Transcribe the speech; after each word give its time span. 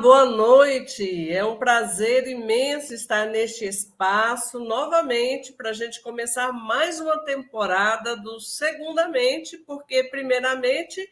Boa 0.00 0.24
noite. 0.24 1.32
É 1.32 1.44
um 1.44 1.56
prazer 1.56 2.26
imenso 2.26 2.92
estar 2.92 3.26
neste 3.26 3.64
espaço 3.64 4.58
novamente 4.58 5.52
para 5.52 5.70
a 5.70 5.72
gente 5.72 6.02
começar 6.02 6.52
mais 6.52 7.00
uma 7.00 7.24
temporada 7.24 8.16
do 8.16 8.40
Segundamente, 8.40 9.56
porque, 9.58 10.04
primeiramente, 10.04 11.08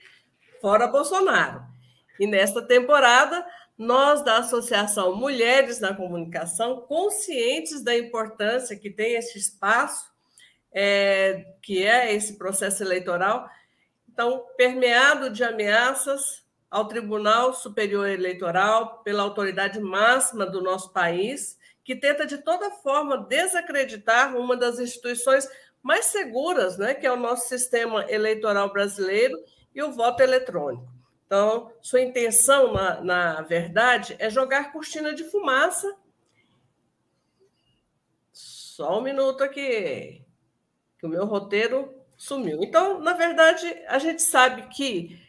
fora 0.60 0.88
Bolsonaro. 0.88 1.62
E 2.18 2.26
nesta 2.26 2.60
temporada, 2.60 3.46
nós 3.78 4.22
da 4.22 4.38
Associação 4.38 5.16
Mulheres 5.16 5.78
na 5.78 5.94
Comunicação, 5.94 6.80
conscientes 6.82 7.82
da 7.82 7.96
importância 7.96 8.76
que 8.76 8.90
tem 8.90 9.14
esse 9.14 9.38
espaço, 9.38 10.10
é, 10.72 11.54
que 11.62 11.84
é 11.84 12.14
esse 12.14 12.36
processo 12.36 12.82
eleitoral, 12.82 13.48
então, 14.12 14.44
permeado 14.56 15.30
de 15.30 15.44
ameaças, 15.44 16.41
ao 16.72 16.88
Tribunal 16.88 17.52
Superior 17.52 18.08
Eleitoral, 18.08 19.02
pela 19.04 19.22
autoridade 19.22 19.78
máxima 19.78 20.46
do 20.46 20.62
nosso 20.62 20.90
país, 20.90 21.58
que 21.84 21.94
tenta 21.94 22.24
de 22.24 22.38
toda 22.38 22.70
forma 22.70 23.18
desacreditar 23.18 24.34
uma 24.34 24.56
das 24.56 24.78
instituições 24.78 25.46
mais 25.82 26.06
seguras, 26.06 26.78
né, 26.78 26.94
que 26.94 27.06
é 27.06 27.12
o 27.12 27.16
nosso 27.16 27.46
sistema 27.46 28.10
eleitoral 28.10 28.72
brasileiro 28.72 29.38
e 29.74 29.82
o 29.82 29.92
voto 29.92 30.22
eletrônico. 30.22 30.88
Então, 31.26 31.70
sua 31.82 32.00
intenção, 32.00 32.72
na, 32.72 33.02
na 33.02 33.42
verdade, 33.42 34.16
é 34.18 34.30
jogar 34.30 34.72
cortina 34.72 35.14
de 35.14 35.24
fumaça. 35.24 35.94
Só 38.32 38.98
um 38.98 39.02
minuto 39.02 39.44
aqui, 39.44 40.24
que 40.98 41.04
o 41.04 41.08
meu 41.08 41.26
roteiro 41.26 41.94
sumiu. 42.16 42.62
Então, 42.62 42.98
na 42.98 43.12
verdade, 43.12 43.66
a 43.88 43.98
gente 43.98 44.22
sabe 44.22 44.68
que 44.68 45.21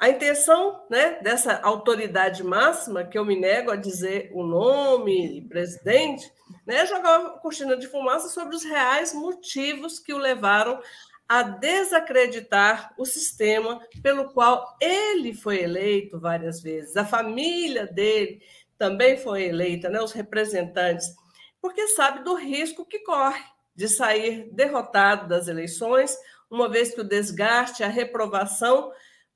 a 0.00 0.08
intenção 0.08 0.82
né, 0.88 1.20
dessa 1.20 1.60
autoridade 1.60 2.42
máxima, 2.42 3.04
que 3.04 3.18
eu 3.18 3.24
me 3.24 3.38
nego 3.38 3.70
a 3.70 3.76
dizer 3.76 4.30
o 4.32 4.42
nome, 4.42 5.46
presidente, 5.46 6.32
né, 6.66 6.76
é 6.76 6.86
jogar 6.86 7.20
uma 7.20 7.38
cortina 7.38 7.76
de 7.76 7.86
fumaça 7.86 8.30
sobre 8.30 8.56
os 8.56 8.64
reais 8.64 9.12
motivos 9.12 9.98
que 9.98 10.14
o 10.14 10.18
levaram 10.18 10.80
a 11.28 11.42
desacreditar 11.42 12.94
o 12.96 13.04
sistema 13.04 13.78
pelo 14.02 14.32
qual 14.32 14.74
ele 14.80 15.34
foi 15.34 15.62
eleito 15.62 16.18
várias 16.18 16.62
vezes, 16.62 16.96
a 16.96 17.04
família 17.04 17.86
dele 17.86 18.40
também 18.78 19.18
foi 19.18 19.44
eleita, 19.44 19.90
né, 19.90 20.00
os 20.00 20.12
representantes, 20.12 21.14
porque 21.60 21.88
sabe 21.88 22.24
do 22.24 22.34
risco 22.34 22.86
que 22.86 23.00
corre 23.00 23.44
de 23.76 23.86
sair 23.86 24.48
derrotado 24.50 25.28
das 25.28 25.46
eleições, 25.46 26.16
uma 26.50 26.70
vez 26.70 26.94
que 26.94 27.02
o 27.02 27.08
desgaste, 27.08 27.84
a 27.84 27.88
reprovação 27.88 28.90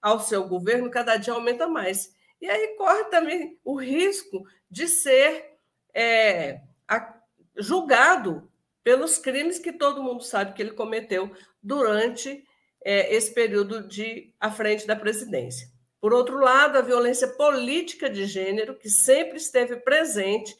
ao 0.04 0.20
seu 0.20 0.46
governo 0.46 0.90
cada 0.90 1.16
dia 1.16 1.32
aumenta 1.32 1.66
mais. 1.66 2.14
E 2.38 2.46
aí 2.46 2.76
corre 2.76 3.04
também 3.04 3.58
o 3.64 3.80
risco 3.80 4.46
de 4.70 4.86
ser 4.86 5.56
é, 5.94 6.60
a, 6.86 7.14
julgado 7.56 8.46
pelos 8.82 9.16
crimes 9.16 9.58
que 9.58 9.72
todo 9.72 10.02
mundo 10.02 10.22
sabe 10.22 10.52
que 10.52 10.60
ele 10.60 10.72
cometeu 10.72 11.34
durante 11.62 12.44
é, 12.84 13.14
esse 13.14 13.32
período 13.32 13.88
de 13.88 14.30
à 14.38 14.50
frente 14.50 14.86
da 14.86 14.94
presidência. 14.94 15.68
Por 16.02 16.12
outro 16.12 16.36
lado, 16.38 16.76
a 16.76 16.82
violência 16.82 17.28
política 17.28 18.10
de 18.10 18.26
gênero, 18.26 18.76
que 18.76 18.90
sempre 18.90 19.38
esteve 19.38 19.76
presente, 19.76 20.54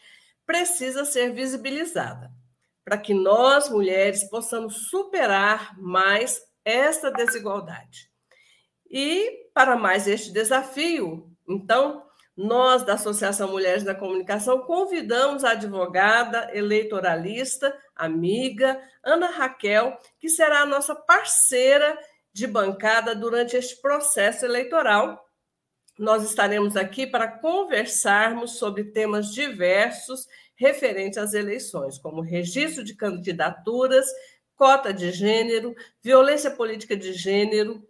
precisa 0.46 1.04
ser 1.04 1.34
visibilizada, 1.34 2.32
para 2.82 2.96
que 2.96 3.12
nós, 3.12 3.68
mulheres, 3.68 4.24
possamos 4.24 4.88
superar 4.88 5.78
mais 5.78 6.40
esta 6.64 7.10
desigualdade. 7.10 8.13
E 8.96 9.48
para 9.52 9.74
mais 9.74 10.06
este 10.06 10.30
desafio, 10.30 11.28
então, 11.48 12.06
nós 12.36 12.84
da 12.84 12.94
Associação 12.94 13.50
Mulheres 13.50 13.82
da 13.82 13.92
Comunicação 13.92 14.60
convidamos 14.60 15.42
a 15.42 15.50
advogada 15.50 16.48
eleitoralista, 16.56 17.76
amiga, 17.96 18.80
Ana 19.02 19.30
Raquel, 19.30 19.98
que 20.16 20.28
será 20.28 20.60
a 20.60 20.66
nossa 20.66 20.94
parceira 20.94 21.98
de 22.32 22.46
bancada 22.46 23.16
durante 23.16 23.56
este 23.56 23.82
processo 23.82 24.44
eleitoral. 24.44 25.28
Nós 25.98 26.22
estaremos 26.22 26.76
aqui 26.76 27.04
para 27.04 27.26
conversarmos 27.26 28.58
sobre 28.58 28.84
temas 28.84 29.34
diversos 29.34 30.28
referentes 30.54 31.18
às 31.18 31.34
eleições, 31.34 31.98
como 31.98 32.20
registro 32.20 32.84
de 32.84 32.94
candidaturas, 32.94 34.06
cota 34.56 34.92
de 34.92 35.10
gênero, 35.10 35.74
violência 36.02 36.50
política 36.50 36.96
de 36.96 37.12
gênero, 37.12 37.82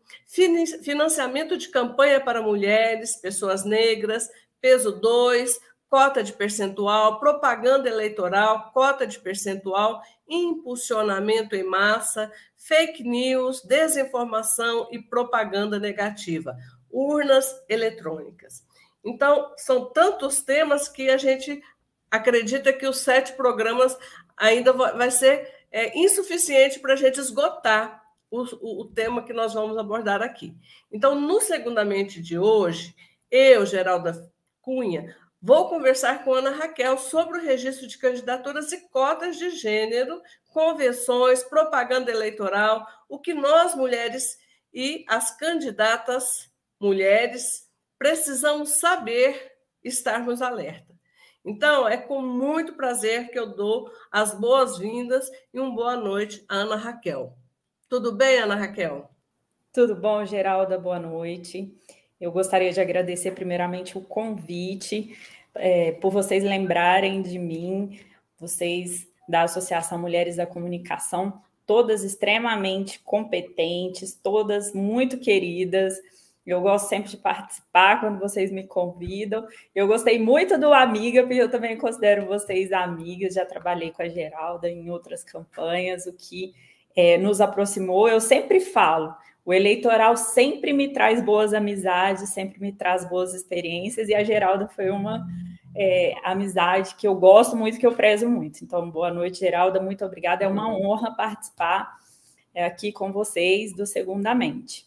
financiamento 0.83 1.57
de 1.57 1.69
campanha 1.69 2.21
para 2.21 2.43
mulheres, 2.43 3.17
pessoas 3.17 3.65
negras, 3.65 4.29
peso 4.61 4.93
2, 4.93 5.61
cota 5.89 6.23
de 6.23 6.33
percentual, 6.33 7.21
propaganda 7.21 7.89
eleitoral, 7.89 8.73
cota 8.73 9.07
de 9.07 9.19
percentual, 9.21 10.03
impulsionamento 10.29 11.55
em 11.55 11.63
massa, 11.63 12.33
fake 12.57 13.05
news, 13.05 13.63
desinformação 13.63 14.89
e 14.91 14.99
propaganda 14.99 15.79
negativa, 15.79 16.57
urnas 16.91 17.55
eletrônicas. 17.69 18.65
Então, 19.05 19.53
são 19.57 19.93
tantos 19.93 20.41
temas 20.41 20.89
que 20.89 21.11
a 21.11 21.19
gente 21.19 21.63
acredita 22.11 22.73
que 22.73 22.87
os 22.87 22.99
sete 22.99 23.35
programas 23.35 23.97
ainda 24.37 24.73
vai 24.73 25.11
ser 25.11 25.64
é 25.75 25.99
insuficiente 25.99 26.79
para 26.79 26.93
a 26.93 26.97
gente 26.97 27.19
esgotar 27.19 28.01
o, 28.31 28.43
o, 28.43 28.83
o, 28.83 28.85
tema 28.85 29.25
que 29.25 29.33
nós 29.33 29.55
vamos 29.55 29.77
abordar 29.77 30.23
aqui. 30.23 30.57
Então, 30.91 31.21
no 31.21 31.41
Segundamente 31.41 32.23
de 32.23 32.39
hoje, 32.39 32.95
eu, 33.29 33.67
Geralda 33.67 34.33
Cunha, 34.63 35.17
vou 35.43 35.69
conversar 35.69 36.23
com 36.23 36.33
Ana 36.33 36.51
Raquel 36.51 36.97
sobre 36.97 37.39
o 37.39 37.43
registro 37.43 37.89
de 37.89 37.99
candidaturas 37.99 38.71
e 38.71 38.89
cotas 38.89 39.37
de 39.37 39.51
gênero, 39.51 40.23
convenções, 40.47 41.43
propaganda 41.43 42.09
eleitoral, 42.09 42.87
o 43.09 43.19
que 43.19 43.35
nós, 43.35 43.75
mulheres 43.75 44.39
e 44.73 45.05
as 45.09 45.37
candidatas 45.37 46.49
mulheres, 46.81 47.69
precisamos 47.99 48.79
saber 48.79 49.51
estarmos 49.83 50.41
alerta. 50.41 50.94
Então, 51.45 51.87
é 51.87 51.97
com 51.97 52.23
muito 52.23 52.73
prazer 52.73 53.31
que 53.31 53.39
eu 53.39 53.55
dou 53.55 53.91
as 54.11 54.33
boas-vindas 54.35 55.31
e 55.53 55.61
uma 55.61 55.75
boa 55.75 55.97
noite 55.97 56.43
à 56.49 56.57
Ana 56.57 56.77
Raquel. 56.77 57.37
Tudo 57.89 58.13
bem, 58.13 58.39
Ana 58.39 58.55
Raquel? 58.55 59.11
Tudo 59.73 59.95
bom, 59.95 60.25
Geralda? 60.25 60.79
Boa 60.79 60.99
noite. 60.99 61.77
Eu 62.19 62.33
gostaria 62.33 62.73
de 62.73 62.81
agradecer 62.81 63.33
primeiramente 63.33 63.99
o 63.99 64.01
convite, 64.01 65.15
é, 65.55 65.93
por 65.93 66.11
vocês 66.11 66.43
lembrarem 66.43 67.21
de 67.21 67.39
mim, 67.39 68.01
vocês 68.39 69.07
da 69.29 69.43
Associação 69.43 69.99
Mulheres 69.99 70.37
da 70.37 70.47
Comunicação, 70.47 71.43
todas 71.67 72.03
extremamente 72.03 73.01
competentes, 73.01 74.15
todas 74.15 74.73
muito 74.73 75.19
queridas. 75.19 75.99
Eu 76.47 76.61
gosto 76.61 76.89
sempre 76.89 77.11
de 77.11 77.17
participar 77.17 78.01
quando 78.01 78.19
vocês 78.19 78.53
me 78.53 78.65
convidam. 78.65 79.47
Eu 79.75 79.87
gostei 79.87 80.19
muito 80.19 80.59
do 80.59 80.75
Amiga, 80.75 81.23
porque 81.23 81.41
eu 81.41 81.51
também 81.51 81.77
considero 81.77 82.27
vocês 82.27 82.71
amigas. 82.71 83.35
Já 83.35 83.47
trabalhei 83.47 83.91
com 83.91 84.03
a 84.03 84.09
Geralda 84.09 84.69
em 84.69 84.91
outras 84.91 85.25
campanhas, 85.25 86.07
o 86.07 86.13
que 86.13 86.53
é, 86.95 87.17
nos 87.17 87.41
aproximou. 87.41 88.09
Eu 88.09 88.21
sempre 88.21 88.61
falo, 88.61 89.15
o 89.45 89.55
eleitoral 89.55 90.17
sempre 90.17 90.73
me 90.73 90.93
traz 90.93 91.23
boas 91.23 91.55
amizades, 91.55 92.29
sempre 92.31 92.61
me 92.61 92.73
traz 92.73 93.09
boas 93.09 93.35
experiências, 93.35 94.09
e 94.09 94.15
a 94.15 94.23
Geralda 94.23 94.69
foi 94.69 94.91
uma 94.91 95.27
é, 95.75 96.15
amizade 96.25 96.95
que 96.95 97.07
eu 97.07 97.15
gosto 97.15 97.57
muito, 97.57 97.79
que 97.79 97.87
eu 97.87 97.95
prezo 97.95 98.29
muito. 98.29 98.63
Então, 98.63 98.91
boa 98.91 99.11
noite, 99.11 99.41
Geralda, 99.41 99.81
muito 99.81 100.05
obrigada. 100.05 100.45
É 100.45 100.49
uma 100.49 100.69
honra 100.69 101.15
participar 101.15 101.99
é, 102.55 102.65
aqui 102.65 102.93
com 102.93 103.11
vocês 103.11 103.75
do 103.75 103.87
Segundamente. 103.87 104.87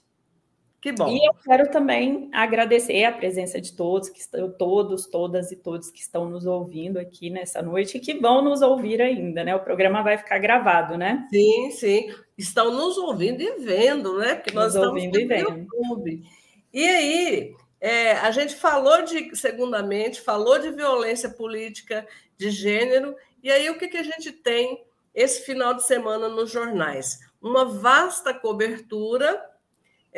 Que 0.81 0.91
bom. 0.91 1.09
E 1.09 1.25
eu 1.25 1.33
quero 1.33 1.71
também 1.71 2.29
agradecer 2.31 3.03
a 3.03 3.11
presença 3.11 3.59
de 3.59 3.73
todos 3.73 4.09
que 4.09 4.19
estão, 4.19 4.51
todos, 4.51 5.07
todas 5.07 5.51
e 5.51 5.55
todos 5.55 5.89
que 5.89 5.99
estão 5.99 6.29
nos 6.29 6.45
ouvindo 6.45 6.99
aqui 6.99 7.29
nessa 7.29 7.61
noite 7.61 7.97
e 7.97 7.99
que 7.99 8.13
vão 8.13 8.43
nos 8.43 8.61
ouvir 8.61 9.01
ainda, 9.01 9.43
né? 9.43 9.55
O 9.55 9.63
programa 9.63 10.03
vai 10.03 10.17
ficar 10.17 10.37
gravado, 10.37 10.95
né? 10.95 11.27
Sim, 11.31 11.71
sim. 11.71 12.15
Estão 12.37 12.71
nos 12.71 12.97
ouvindo 12.97 13.41
e 13.41 13.59
vendo, 13.59 14.19
né? 14.19 14.35
Porque 14.35 14.53
nós 14.53 14.75
nos 14.75 14.75
estamos 14.75 14.89
ouvindo 14.89 15.19
e 15.19 15.25
vendo. 15.25 15.57
YouTube. 15.57 16.23
E 16.71 16.85
aí, 16.85 17.55
é, 17.81 18.11
a 18.13 18.29
gente 18.29 18.55
falou 18.55 19.01
de, 19.03 19.35
segundamente, 19.35 20.21
falou 20.21 20.59
de 20.59 20.69
violência 20.69 21.29
política 21.29 22.07
de 22.37 22.51
gênero, 22.51 23.15
e 23.41 23.51
aí 23.51 23.67
o 23.69 23.79
que, 23.79 23.87
que 23.87 23.97
a 23.97 24.03
gente 24.03 24.31
tem 24.31 24.85
esse 25.13 25.43
final 25.43 25.73
de 25.73 25.85
semana 25.85 26.29
nos 26.29 26.51
jornais? 26.51 27.19
Uma 27.41 27.65
vasta 27.65 28.31
cobertura 28.31 29.43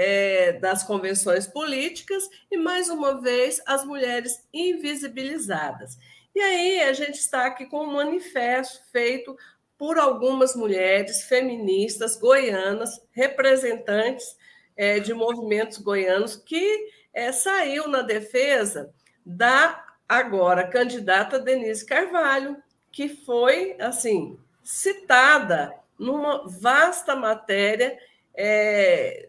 é, 0.01 0.54
das 0.54 0.81
convenções 0.81 1.46
políticas 1.46 2.24
e, 2.50 2.56
mais 2.56 2.88
uma 2.88 3.19
vez, 3.19 3.62
as 3.66 3.84
mulheres 3.84 4.48
invisibilizadas. 4.54 5.98
E 6.34 6.40
aí 6.40 6.80
a 6.84 6.94
gente 6.94 7.16
está 7.16 7.48
aqui 7.48 7.66
com 7.66 7.84
um 7.84 7.92
manifesto 7.96 8.81
feito 8.94 9.36
por 9.78 9.98
algumas 9.98 10.56
mulheres 10.56 11.24
feministas 11.24 12.16
goianas, 12.18 13.01
representantes 13.12 14.38
é, 14.78 15.01
de 15.01 15.13
movimentos 15.13 15.80
goianos, 15.80 16.38
que 16.38 16.88
é, 17.13 17.34
saiu 17.34 17.90
na 17.90 18.01
defesa 18.01 18.94
da 19.25 19.86
agora 20.07 20.66
candidata 20.66 21.38
Denise 21.38 21.86
Carvalho, 21.86 22.56
que 22.90 23.10
foi 23.10 23.75
assim 23.81 24.40
citada 24.63 25.75
numa 26.00 26.48
vasta 26.48 27.18
matéria 27.18 28.00
é, 28.34 29.29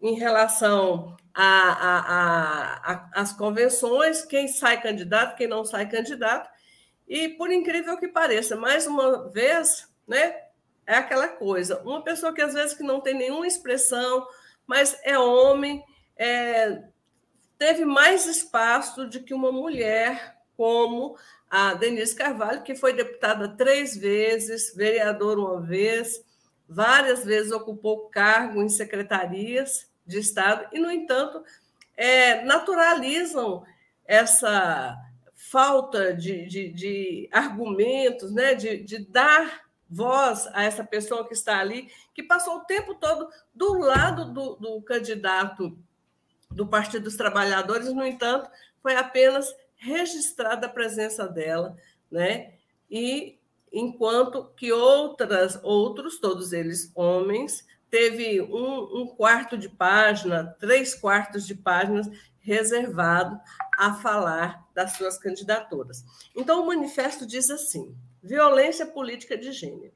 em 0.00 0.14
relação 0.14 1.16
às 1.34 3.32
convenções, 3.32 4.24
quem 4.24 4.48
sai 4.48 4.80
candidato, 4.80 5.36
quem 5.36 5.46
não 5.46 5.64
sai 5.64 5.88
candidato, 5.88 6.48
e 7.06 7.28
por 7.30 7.50
incrível 7.52 7.98
que 7.98 8.08
pareça, 8.08 8.56
mais 8.56 8.86
uma 8.86 9.28
vez, 9.28 9.88
né, 10.08 10.34
é 10.86 10.94
aquela 10.94 11.28
coisa, 11.28 11.82
uma 11.82 12.02
pessoa 12.02 12.32
que 12.32 12.40
às 12.40 12.54
vezes 12.54 12.74
que 12.74 12.82
não 12.82 13.00
tem 13.00 13.14
nenhuma 13.14 13.46
expressão, 13.46 14.26
mas 14.66 14.98
é 15.02 15.18
homem, 15.18 15.84
é, 16.16 16.82
teve 17.58 17.84
mais 17.84 18.26
espaço 18.26 19.06
do 19.06 19.22
que 19.22 19.34
uma 19.34 19.52
mulher 19.52 20.36
como 20.56 21.16
a 21.50 21.74
Denise 21.74 22.14
Carvalho, 22.14 22.62
que 22.62 22.74
foi 22.74 22.92
deputada 22.92 23.48
três 23.56 23.96
vezes, 23.96 24.74
vereadora 24.74 25.38
uma 25.38 25.60
vez, 25.60 26.24
várias 26.68 27.24
vezes 27.24 27.52
ocupou 27.52 28.08
cargo 28.08 28.62
em 28.62 28.68
secretarias 28.68 29.85
de 30.06 30.18
Estado, 30.18 30.66
e, 30.72 30.78
no 30.78 30.90
entanto, 30.90 31.42
é, 31.96 32.42
naturalizam 32.44 33.64
essa 34.04 34.96
falta 35.34 36.14
de, 36.14 36.46
de, 36.46 36.68
de 36.70 37.28
argumentos, 37.32 38.32
né, 38.32 38.54
de, 38.54 38.78
de 38.78 38.98
dar 38.98 39.66
voz 39.88 40.48
a 40.52 40.64
essa 40.64 40.84
pessoa 40.84 41.26
que 41.26 41.34
está 41.34 41.58
ali, 41.58 41.88
que 42.14 42.22
passou 42.22 42.56
o 42.56 42.64
tempo 42.64 42.94
todo 42.94 43.28
do 43.54 43.78
lado 43.78 44.32
do, 44.32 44.56
do 44.56 44.82
candidato 44.82 45.78
do 46.50 46.66
Partido 46.66 47.04
dos 47.04 47.16
Trabalhadores, 47.16 47.92
no 47.92 48.04
entanto, 48.04 48.50
foi 48.82 48.96
apenas 48.96 49.54
registrada 49.76 50.66
a 50.66 50.70
presença 50.70 51.28
dela, 51.28 51.76
né? 52.10 52.54
E 52.90 53.38
enquanto 53.72 54.50
que 54.56 54.72
outras, 54.72 55.60
outros, 55.62 56.18
todos 56.18 56.52
eles 56.52 56.90
homens, 56.94 57.66
teve 57.96 58.42
um, 58.42 59.00
um 59.00 59.06
quarto 59.06 59.56
de 59.56 59.70
página, 59.70 60.54
três 60.60 60.94
quartos 60.94 61.46
de 61.46 61.54
páginas 61.54 62.06
reservado 62.40 63.40
a 63.78 63.94
falar 63.94 64.66
das 64.74 64.92
suas 64.92 65.16
candidaturas. 65.16 66.04
Então, 66.36 66.62
o 66.62 66.66
manifesto 66.66 67.26
diz 67.26 67.48
assim: 67.48 67.96
violência 68.22 68.84
política 68.84 69.34
de 69.38 69.50
gênero. 69.50 69.94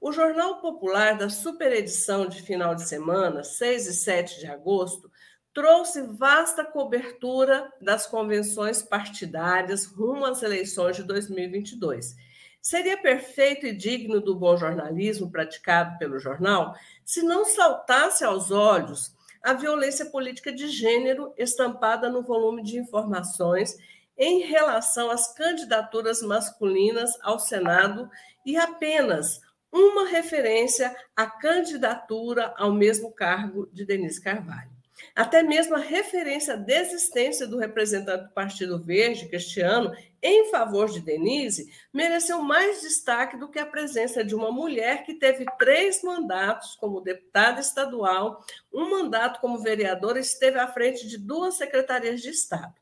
O 0.00 0.10
Jornal 0.10 0.62
Popular 0.62 1.18
da 1.18 1.28
superedição 1.28 2.26
de 2.26 2.40
final 2.40 2.74
de 2.74 2.88
semana, 2.88 3.44
6 3.44 3.88
e 3.88 3.92
7 3.92 4.40
de 4.40 4.46
agosto, 4.46 5.10
trouxe 5.52 6.00
vasta 6.00 6.64
cobertura 6.64 7.70
das 7.78 8.06
convenções 8.06 8.82
partidárias 8.82 9.84
rumo 9.84 10.24
às 10.24 10.42
eleições 10.42 10.96
de 10.96 11.02
2022. 11.02 12.16
Seria 12.64 12.96
perfeito 12.96 13.66
e 13.66 13.74
digno 13.74 14.22
do 14.22 14.34
bom 14.34 14.56
jornalismo 14.56 15.30
praticado 15.30 15.98
pelo 15.98 16.18
jornal 16.18 16.74
se 17.04 17.22
não 17.22 17.44
saltasse 17.44 18.24
aos 18.24 18.50
olhos 18.50 19.14
a 19.42 19.52
violência 19.52 20.06
política 20.06 20.50
de 20.50 20.68
gênero 20.68 21.34
estampada 21.36 22.08
no 22.08 22.22
volume 22.22 22.62
de 22.62 22.78
informações 22.78 23.76
em 24.16 24.40
relação 24.44 25.10
às 25.10 25.30
candidaturas 25.34 26.22
masculinas 26.22 27.10
ao 27.20 27.38
Senado 27.38 28.08
e 28.46 28.56
apenas 28.56 29.42
uma 29.70 30.08
referência 30.08 30.96
à 31.14 31.26
candidatura 31.26 32.54
ao 32.56 32.72
mesmo 32.72 33.12
cargo 33.12 33.68
de 33.74 33.84
Denise 33.84 34.22
Carvalho. 34.22 34.73
Até 35.14 35.44
mesmo 35.44 35.76
a 35.76 35.78
referência 35.78 36.54
à 36.54 36.56
desistência 36.56 37.46
do 37.46 37.56
representante 37.56 38.24
do 38.24 38.30
Partido 38.30 38.82
Verde, 38.82 39.28
Cristiano, 39.28 39.92
em 40.20 40.50
favor 40.50 40.90
de 40.90 41.00
Denise, 41.00 41.70
mereceu 41.92 42.42
mais 42.42 42.82
destaque 42.82 43.36
do 43.36 43.48
que 43.48 43.60
a 43.60 43.66
presença 43.66 44.24
de 44.24 44.34
uma 44.34 44.50
mulher 44.50 45.04
que 45.04 45.14
teve 45.14 45.46
três 45.56 46.02
mandatos 46.02 46.74
como 46.74 47.00
deputada 47.00 47.60
estadual, 47.60 48.44
um 48.72 48.90
mandato 48.90 49.40
como 49.40 49.60
vereadora 49.60 50.18
e 50.18 50.22
esteve 50.22 50.58
à 50.58 50.66
frente 50.66 51.06
de 51.06 51.16
duas 51.16 51.54
secretarias 51.54 52.20
de 52.20 52.30
Estado. 52.30 52.74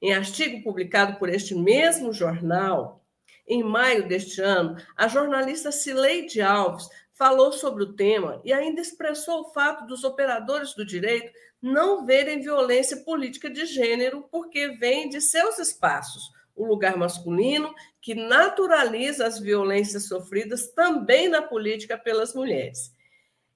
Em 0.00 0.14
artigo 0.14 0.62
publicado 0.62 1.18
por 1.18 1.28
este 1.28 1.54
mesmo 1.54 2.10
jornal, 2.10 3.04
em 3.46 3.62
maio 3.62 4.08
deste 4.08 4.40
ano, 4.40 4.76
a 4.96 5.08
jornalista 5.08 5.70
Cileide 5.70 6.40
Alves 6.40 6.88
falou 7.12 7.52
sobre 7.52 7.82
o 7.82 7.92
tema 7.94 8.40
e 8.44 8.52
ainda 8.52 8.80
expressou 8.80 9.42
o 9.42 9.52
fato 9.52 9.86
dos 9.86 10.04
operadores 10.04 10.74
do 10.74 10.84
direito 10.84 11.32
não 11.66 12.06
verem 12.06 12.40
violência 12.40 12.98
política 12.98 13.50
de 13.50 13.66
gênero 13.66 14.28
porque 14.30 14.68
vem 14.68 15.08
de 15.08 15.20
seus 15.20 15.58
espaços, 15.58 16.30
o 16.54 16.64
lugar 16.64 16.96
masculino, 16.96 17.74
que 18.00 18.14
naturaliza 18.14 19.26
as 19.26 19.38
violências 19.38 20.06
sofridas 20.06 20.72
também 20.72 21.28
na 21.28 21.42
política 21.42 21.98
pelas 21.98 22.34
mulheres. 22.34 22.94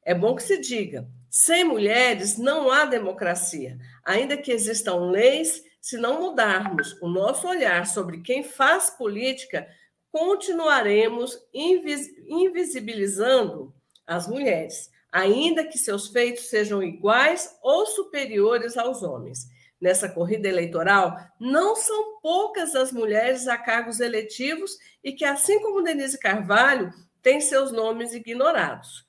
É 0.02 0.14
bom 0.14 0.34
que 0.34 0.42
se 0.42 0.58
diga: 0.58 1.08
sem 1.30 1.64
mulheres 1.64 2.36
não 2.36 2.70
há 2.70 2.84
democracia, 2.84 3.78
ainda 4.04 4.36
que 4.36 4.52
existam 4.52 5.10
leis. 5.10 5.64
Se 5.80 5.96
não 5.96 6.20
mudarmos 6.20 7.00
o 7.00 7.08
nosso 7.08 7.48
olhar 7.48 7.86
sobre 7.86 8.20
quem 8.20 8.44
faz 8.44 8.90
política, 8.90 9.66
continuaremos 10.12 11.38
invisibilizando 11.54 13.72
as 14.06 14.28
mulheres 14.28 14.90
ainda 15.12 15.64
que 15.66 15.78
seus 15.78 16.08
feitos 16.08 16.48
sejam 16.48 16.82
iguais 16.82 17.56
ou 17.62 17.86
superiores 17.86 18.76
aos 18.76 19.02
homens. 19.02 19.48
Nessa 19.80 20.08
corrida 20.08 20.46
eleitoral, 20.46 21.16
não 21.40 21.74
são 21.74 22.20
poucas 22.20 22.74
as 22.76 22.92
mulheres 22.92 23.48
a 23.48 23.56
cargos 23.56 23.98
eletivos 23.98 24.76
e 25.02 25.12
que, 25.12 25.24
assim 25.24 25.58
como 25.60 25.82
Denise 25.82 26.18
Carvalho, 26.18 26.92
têm 27.22 27.40
seus 27.40 27.72
nomes 27.72 28.12
ignorados. 28.12 29.06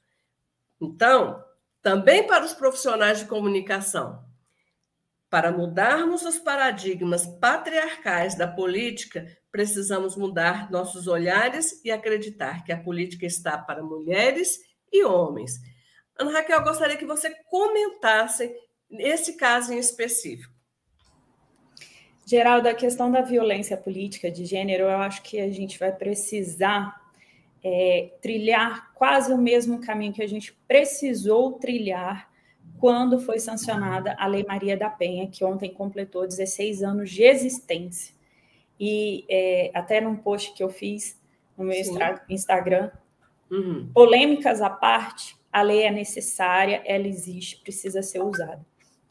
Então, 0.80 1.44
também 1.81 2.25
para 2.25 2.45
os 2.45 2.54
profissionais 2.54 3.19
de 3.19 3.25
comunicação, 3.25 4.23
para 5.30 5.52
mudarmos 5.52 6.23
os 6.23 6.40
paradigmas 6.40 7.25
patriarcais 7.25 8.35
da 8.35 8.47
política, 8.47 9.25
precisamos 9.52 10.16
mudar 10.16 10.71
nossos 10.71 11.07
olhares 11.07 11.83
e 11.83 11.92
acreditar 11.92 12.64
que 12.64 12.71
a 12.71 12.81
política 12.81 13.25
está 13.25 13.57
para 13.57 13.83
mulheres 13.83 14.59
e 14.92 15.04
homens 15.04 15.59
Ana 16.18 16.31
Raquel, 16.31 16.57
eu 16.57 16.63
gostaria 16.63 16.97
que 16.97 17.06
você 17.06 17.30
comentasse 17.49 18.53
esse 18.91 19.33
caso 19.33 19.73
em 19.73 19.77
específico. 19.77 20.53
Geraldo, 22.25 22.69
a 22.69 22.73
questão 22.73 23.11
da 23.11 23.21
violência 23.21 23.75
política 23.75 24.31
de 24.31 24.45
gênero, 24.45 24.83
eu 24.83 24.97
acho 24.97 25.21
que 25.21 25.39
a 25.39 25.51
gente 25.51 25.77
vai 25.80 25.91
precisar 25.91 27.01
é, 27.63 28.11
trilhar 28.21 28.94
quase 28.94 29.33
o 29.33 29.37
mesmo 29.37 29.81
caminho 29.81 30.13
que 30.13 30.21
a 30.21 30.27
gente 30.27 30.53
precisou 30.68 31.53
trilhar 31.53 32.30
quando 32.80 33.19
foi 33.19 33.39
sancionada 33.39 34.15
a 34.18 34.25
Lei 34.25 34.44
Maria 34.44 34.75
da 34.75 34.89
Penha, 34.89 35.27
que 35.27 35.44
ontem 35.44 35.73
completou 35.73 36.27
16 36.27 36.81
anos 36.83 37.11
de 37.11 37.23
existência. 37.23 38.15
E 38.80 39.25
é, 39.30 39.69
até 39.73 40.01
num 40.01 40.15
post 40.15 40.53
que 40.53 40.63
eu 40.63 40.69
fiz 40.69 41.19
no 41.56 41.63
meu 41.63 41.83
Sim. 41.83 41.99
Instagram, 42.30 42.89
uhum. 43.51 43.91
polêmicas 43.94 44.61
à 44.61 44.69
parte, 44.69 45.35
a 45.51 45.61
lei 45.61 45.83
é 45.83 45.91
necessária, 45.91 46.81
ela 46.85 47.07
existe, 47.07 47.57
precisa 47.57 48.01
ser 48.01 48.21
usada. 48.21 48.65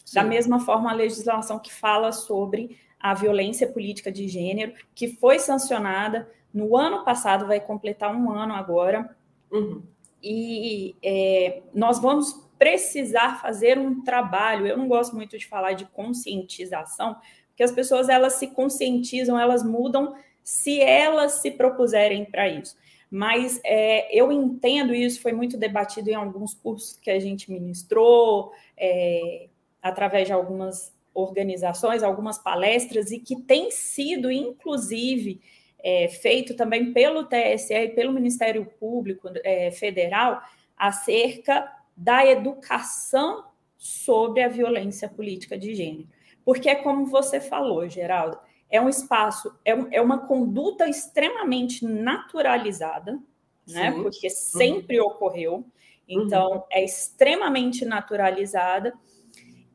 Sim. 0.04 0.14
Da 0.14 0.25
mesma 0.25 0.61
forma, 0.61 0.90
a 0.90 0.94
legislação 0.94 1.59
que 1.59 1.73
fala 1.73 2.12
sobre 2.12 2.78
a 2.99 3.14
violência 3.14 3.68
política 3.68 4.11
de 4.11 4.28
gênero, 4.28 4.75
que 4.94 5.09
foi 5.09 5.38
sancionada 5.38 6.30
no 6.52 6.76
ano 6.76 7.04
passado, 7.04 7.47
vai 7.47 7.61
completar 7.61 8.14
um 8.14 8.30
ano 8.30 8.54
agora, 8.54 9.16
uhum. 9.50 9.82
e 10.23 10.97
é, 11.02 11.62
nós 11.75 12.00
vamos 12.00 12.50
precisar 12.59 13.40
fazer 13.40 13.78
um 13.78 14.02
trabalho. 14.02 14.66
Eu 14.66 14.76
não 14.76 14.87
gosto 14.87 15.16
muito 15.16 15.38
de 15.38 15.47
falar 15.47 15.73
de 15.73 15.87
conscientização, 15.87 17.16
porque 17.49 17.62
as 17.62 17.73
pessoas 17.73 18.09
elas 18.09 18.35
se 18.35 18.49
conscientizam, 18.49 19.38
elas 19.38 19.62
mudam 19.62 20.14
se 20.42 20.80
elas 20.80 21.35
se 21.35 21.50
propuserem 21.50 22.25
para 22.25 22.49
isso. 22.49 22.76
Mas 23.11 23.61
é, 23.64 24.17
eu 24.17 24.31
entendo 24.31 24.95
isso, 24.95 25.21
foi 25.21 25.33
muito 25.33 25.57
debatido 25.57 26.09
em 26.09 26.14
alguns 26.14 26.55
cursos 26.55 26.97
que 26.97 27.11
a 27.11 27.19
gente 27.19 27.50
ministrou, 27.50 28.52
é, 28.76 29.49
através 29.83 30.29
de 30.29 30.33
algumas 30.33 30.95
organizações, 31.12 32.02
algumas 32.02 32.38
palestras, 32.38 33.11
e 33.11 33.19
que 33.19 33.35
tem 33.35 33.71
sido, 33.71 34.31
inclusive, 34.31 35.40
é, 35.83 36.09
feito 36.09 36.55
também 36.55 36.93
pelo 36.93 37.25
TSE 37.25 37.75
e 37.75 37.88
pelo 37.88 38.12
Ministério 38.12 38.64
Público 38.79 39.29
é, 39.43 39.73
Federal, 39.73 40.40
acerca 40.76 41.71
da 41.97 42.25
educação 42.25 43.45
sobre 43.76 44.43
a 44.43 44.49
violência 44.49 45.09
política 45.09 45.59
de 45.59 45.75
gênero. 45.75 46.09
Porque 46.45 46.69
é 46.69 46.75
como 46.76 47.07
você 47.07 47.40
falou, 47.40 47.88
Geraldo, 47.88 48.38
é 48.71 48.81
um 48.81 48.89
espaço, 48.89 49.53
é, 49.65 49.73
é 49.91 50.00
uma 50.00 50.27
conduta 50.27 50.89
extremamente 50.89 51.85
naturalizada, 51.85 53.19
né? 53.67 53.93
Porque 53.93 54.29
uhum. 54.29 54.35
sempre 54.35 55.00
uhum. 55.00 55.07
ocorreu. 55.09 55.65
Então, 56.09 56.50
uhum. 56.50 56.62
é 56.71 56.85
extremamente 56.85 57.85
naturalizada. 57.85 58.93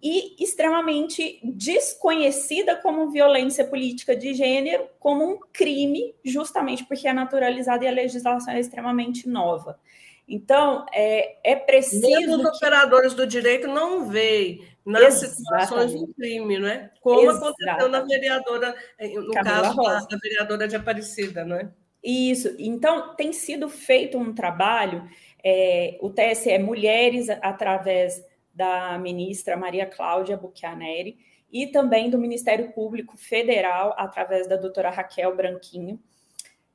e 0.08 0.36
extremamente 0.44 1.40
desconhecida 1.44 2.76
como 2.76 3.10
violência 3.10 3.66
política 3.66 4.16
de 4.16 4.36
gênero, 4.36 4.88
como 5.00 5.26
um 5.26 5.40
crime, 5.52 6.14
justamente 6.24 6.86
porque 6.86 7.08
é 7.08 7.14
naturalizada 7.14 7.86
e 7.86 7.88
a 7.88 7.92
legislação 7.92 8.54
é 8.54 8.60
extremamente 8.60 9.28
nova. 9.28 9.80
Então, 10.28 10.86
é, 10.94 11.38
é 11.44 11.56
preciso. 11.56 12.08
Mesmo 12.08 12.36
os 12.36 12.42
que... 12.42 12.58
operadores 12.58 13.14
do 13.16 13.26
direito 13.26 13.68
não 13.68 14.08
veem 14.08 14.64
nas 14.86 15.24
Exatamente. 15.24 15.36
situações 15.38 15.94
do 15.94 16.14
crime, 16.14 16.60
não 16.60 16.68
é? 16.68 16.92
Como 17.02 17.22
Exatamente. 17.22 17.70
aconteceu 17.70 17.90
na 17.90 18.02
vereadora, 18.02 18.76
no 19.02 19.32
Camila 19.32 19.62
caso 19.62 19.76
Rosa. 19.76 20.08
da 20.08 20.18
vereadora 20.18 20.68
de 20.68 20.76
Aparecida, 20.76 21.44
não 21.44 21.56
é? 21.56 21.70
Isso. 22.04 22.56
Então, 22.60 23.16
tem 23.16 23.34
sido 23.34 23.68
feito 23.68 24.16
um 24.18 24.32
trabalho, 24.32 25.10
é, 25.44 25.98
o 26.02 26.10
TSE 26.12 26.58
Mulheres, 26.60 27.30
através 27.30 28.24
da 28.54 28.98
ministra 29.00 29.58
Maria 29.58 29.88
Cláudia 29.88 30.38
Buchianeri 30.38 31.18
e 31.52 31.68
também 31.68 32.10
do 32.10 32.18
Ministério 32.18 32.72
Público 32.72 33.18
Federal, 33.18 33.96
através 33.98 34.48
da 34.48 34.56
doutora 34.56 34.92
Raquel 34.92 35.36
Branquinho, 35.36 36.00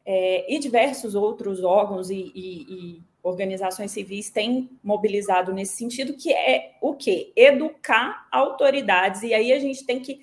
é, 0.04 0.52
e 0.52 0.58
diversos 0.58 1.14
outros 1.14 1.62
órgãos 1.62 2.10
e, 2.10 2.32
e, 2.34 2.62
e, 2.62 3.02
organizações 3.22 3.90
civis 3.90 4.30
têm 4.30 4.70
mobilizado 4.82 5.52
nesse 5.52 5.76
sentido, 5.76 6.14
que 6.14 6.32
é 6.32 6.76
o 6.80 6.94
quê? 6.94 7.32
Educar 7.36 8.26
autoridades, 8.32 9.22
e 9.22 9.34
aí 9.34 9.52
a 9.52 9.58
gente 9.58 9.84
tem 9.84 10.00
que 10.00 10.20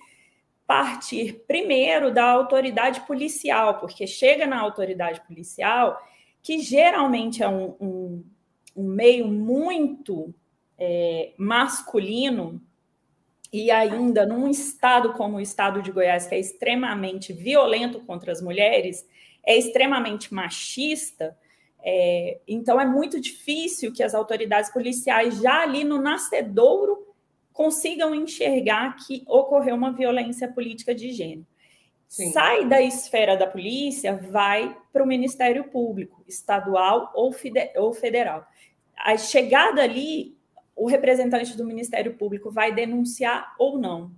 partir 0.66 1.44
primeiro 1.48 2.12
da 2.12 2.26
autoridade 2.26 3.02
policial, 3.02 3.80
porque 3.80 4.06
chega 4.06 4.46
na 4.46 4.60
autoridade 4.60 5.22
policial, 5.28 6.02
que 6.42 6.60
geralmente 6.60 7.44
é 7.44 7.48
um, 7.48 7.76
um, 7.80 8.26
um 8.76 8.84
meio 8.84 9.28
muito 9.28 10.34
é, 10.78 11.32
masculino 11.38 12.62
e 13.52 13.72
ainda 13.72 14.26
num 14.26 14.50
estado 14.50 15.14
como 15.14 15.38
o 15.38 15.42
estado 15.42 15.82
de 15.82 15.92
Goiás, 15.92 16.28
que 16.28 16.36
é 16.36 16.40
extremamente 16.40 17.32
violento 17.32 18.00
contra 18.02 18.32
as 18.32 18.42
mulheres, 18.42 19.08
é 19.48 19.58
extremamente 19.58 20.34
machista, 20.34 21.36
é, 21.82 22.40
então 22.48 22.80
é 22.80 22.86
muito 22.86 23.20
difícil 23.20 23.94
que 23.94 24.04
as 24.04 24.14
autoridades 24.14 24.72
policiais, 24.72 25.42
já 25.42 25.62
ali 25.62 25.84
no 25.84 26.02
nascedouro, 26.02 27.08
consigam 27.54 28.14
enxergar 28.14 28.96
que 28.98 29.24
ocorreu 29.26 29.76
uma 29.76 29.94
violência 29.94 30.48
política 30.48 30.94
de 30.94 31.12
gênero. 31.12 31.48
Sim. 32.08 32.32
Sai 32.32 32.66
da 32.66 32.82
esfera 32.82 33.36
da 33.36 33.48
polícia, 33.48 34.16
vai 34.16 34.78
para 34.92 35.04
o 35.04 35.08
Ministério 35.08 35.64
Público, 35.66 36.24
estadual 36.28 37.12
ou, 37.16 37.34
ou 37.78 37.94
federal. 37.94 38.46
A 38.98 39.18
chegada 39.18 39.82
ali 39.82 40.38
o 40.78 40.88
representante 40.88 41.58
do 41.58 41.66
Ministério 41.66 42.14
Público 42.14 42.52
vai 42.52 42.72
denunciar 42.72 43.56
ou 43.58 43.80
não. 43.80 44.12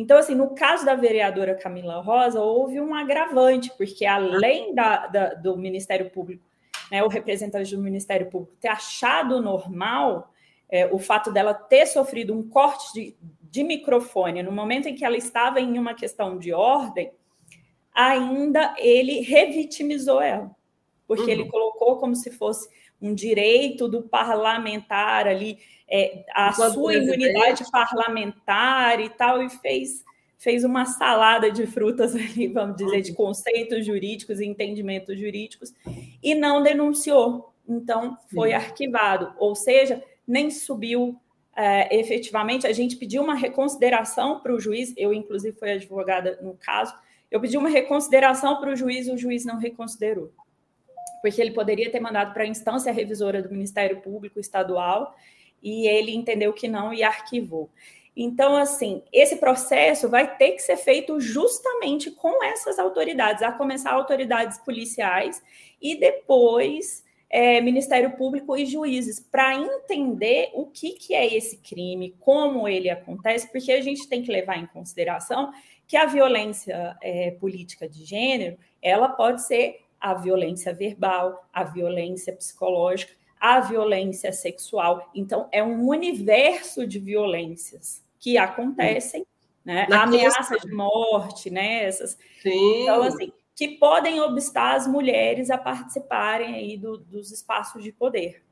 Então, 0.00 0.16
assim, 0.16 0.36
no 0.36 0.50
caso 0.50 0.86
da 0.86 0.94
vereadora 0.94 1.56
Camila 1.56 2.00
Rosa, 2.00 2.40
houve 2.40 2.80
um 2.80 2.94
agravante, 2.94 3.68
porque 3.76 4.06
além 4.06 4.72
da, 4.72 5.08
da, 5.08 5.34
do 5.34 5.56
Ministério 5.56 6.08
Público, 6.08 6.44
né, 6.88 7.02
o 7.02 7.08
representante 7.08 7.74
do 7.74 7.82
Ministério 7.82 8.30
Público 8.30 8.56
ter 8.60 8.68
achado 8.68 9.42
normal 9.42 10.32
é, 10.70 10.86
o 10.86 11.00
fato 11.00 11.32
dela 11.32 11.52
ter 11.52 11.84
sofrido 11.84 12.32
um 12.32 12.48
corte 12.48 12.92
de, 12.94 13.16
de 13.42 13.64
microfone 13.64 14.40
no 14.40 14.52
momento 14.52 14.86
em 14.86 14.94
que 14.94 15.04
ela 15.04 15.16
estava 15.16 15.60
em 15.60 15.76
uma 15.76 15.94
questão 15.94 16.38
de 16.38 16.52
ordem, 16.52 17.10
ainda 17.92 18.76
ele 18.78 19.18
revitimizou 19.22 20.22
ela, 20.22 20.54
porque 21.08 21.24
uhum. 21.24 21.28
ele 21.28 21.48
colocou 21.48 21.96
como 21.96 22.14
se 22.14 22.30
fosse 22.30 22.68
um 23.00 23.14
direito 23.14 23.88
do 23.88 24.02
parlamentar 24.02 25.26
ali 25.26 25.58
é, 25.88 26.24
a 26.34 26.50
Enquanto 26.50 26.74
sua 26.74 26.94
imunidade 26.94 27.70
parlamentar 27.70 29.00
e 29.00 29.08
tal, 29.08 29.42
e 29.42 29.48
fez, 29.48 30.04
fez 30.36 30.64
uma 30.64 30.84
salada 30.84 31.50
de 31.50 31.66
frutas 31.66 32.14
ali, 32.16 32.48
vamos 32.48 32.76
dizer, 32.76 33.00
de 33.00 33.14
conceitos 33.14 33.86
jurídicos 33.86 34.40
e 34.40 34.46
entendimentos 34.46 35.18
jurídicos, 35.18 35.72
e 36.22 36.34
não 36.34 36.62
denunciou. 36.62 37.52
Então, 37.66 38.16
foi 38.34 38.50
Sim. 38.50 38.54
arquivado, 38.54 39.32
ou 39.38 39.54
seja, 39.54 40.02
nem 40.26 40.50
subiu 40.50 41.18
é, 41.54 41.98
efetivamente. 41.98 42.66
A 42.66 42.72
gente 42.72 42.96
pediu 42.96 43.22
uma 43.22 43.34
reconsideração 43.34 44.40
para 44.40 44.54
o 44.54 44.60
juiz, 44.60 44.94
eu, 44.96 45.12
inclusive, 45.12 45.56
fui 45.56 45.70
advogada 45.72 46.38
no 46.42 46.54
caso, 46.54 46.94
eu 47.30 47.40
pedi 47.40 47.58
uma 47.58 47.68
reconsideração 47.68 48.58
para 48.58 48.72
o 48.72 48.76
juiz 48.76 49.06
o 49.06 49.18
juiz 49.18 49.44
não 49.44 49.58
reconsiderou 49.58 50.32
porque 51.20 51.40
ele 51.40 51.52
poderia 51.52 51.90
ter 51.90 52.00
mandado 52.00 52.32
para 52.32 52.44
a 52.44 52.46
instância 52.46 52.92
revisora 52.92 53.42
do 53.42 53.50
Ministério 53.50 54.00
Público 54.00 54.38
Estadual 54.38 55.14
e 55.62 55.86
ele 55.86 56.14
entendeu 56.14 56.52
que 56.52 56.68
não 56.68 56.92
e 56.92 57.02
arquivou. 57.02 57.70
Então, 58.16 58.56
assim, 58.56 59.02
esse 59.12 59.36
processo 59.36 60.08
vai 60.08 60.36
ter 60.36 60.52
que 60.52 60.62
ser 60.62 60.76
feito 60.76 61.20
justamente 61.20 62.10
com 62.10 62.42
essas 62.42 62.78
autoridades, 62.78 63.42
a 63.42 63.52
começar 63.52 63.92
autoridades 63.92 64.58
policiais 64.58 65.40
e 65.80 65.94
depois 65.94 67.04
é, 67.30 67.60
Ministério 67.60 68.16
Público 68.16 68.56
e 68.56 68.66
juízes, 68.66 69.20
para 69.20 69.54
entender 69.54 70.50
o 70.54 70.66
que, 70.66 70.92
que 70.94 71.14
é 71.14 71.32
esse 71.32 71.58
crime, 71.58 72.16
como 72.18 72.66
ele 72.66 72.88
acontece, 72.88 73.50
porque 73.52 73.70
a 73.70 73.80
gente 73.80 74.08
tem 74.08 74.22
que 74.22 74.32
levar 74.32 74.58
em 74.58 74.66
consideração 74.66 75.52
que 75.86 75.96
a 75.96 76.06
violência 76.06 76.96
é, 77.02 77.30
política 77.32 77.88
de 77.88 78.04
gênero 78.04 78.58
ela 78.82 79.08
pode 79.08 79.46
ser 79.46 79.80
a 80.00 80.14
violência 80.14 80.72
verbal, 80.72 81.48
a 81.52 81.64
violência 81.64 82.32
psicológica, 82.32 83.12
a 83.40 83.60
violência 83.60 84.32
sexual. 84.32 85.10
Então, 85.14 85.48
é 85.52 85.62
um 85.62 85.86
universo 85.86 86.86
de 86.86 86.98
violências 86.98 88.02
que 88.18 88.36
acontecem, 88.36 89.26
né? 89.64 89.86
A 89.90 90.02
ameaça 90.02 90.58
de 90.58 90.72
morte, 90.72 91.50
né? 91.50 91.84
Essas. 91.84 92.18
Sim. 92.42 92.82
Então, 92.82 93.02
assim, 93.02 93.32
que 93.54 93.76
podem 93.76 94.20
obstar 94.20 94.76
as 94.76 94.86
mulheres 94.86 95.50
a 95.50 95.58
participarem 95.58 96.54
aí 96.54 96.76
do, 96.76 96.96
dos 96.96 97.30
espaços 97.30 97.82
de 97.82 97.92
poder. 97.92 98.42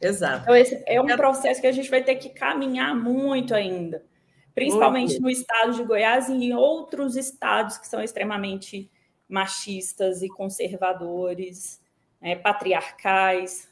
Exato. 0.00 0.42
Então, 0.42 0.56
esse 0.56 0.82
é 0.86 1.00
um 1.00 1.06
processo 1.06 1.60
que 1.60 1.66
a 1.66 1.72
gente 1.72 1.90
vai 1.90 2.02
ter 2.02 2.16
que 2.16 2.28
caminhar 2.28 2.94
muito 2.94 3.54
ainda, 3.54 4.04
principalmente 4.54 5.12
muito. 5.12 5.22
no 5.22 5.30
estado 5.30 5.72
de 5.74 5.82
Goiás 5.82 6.28
e 6.28 6.32
em 6.32 6.54
outros 6.54 7.16
estados 7.16 7.78
que 7.78 7.86
são 7.86 8.00
extremamente 8.00 8.90
machistas 9.28 10.22
e 10.22 10.28
conservadores, 10.28 11.80
né, 12.20 12.36
patriarcais. 12.36 13.68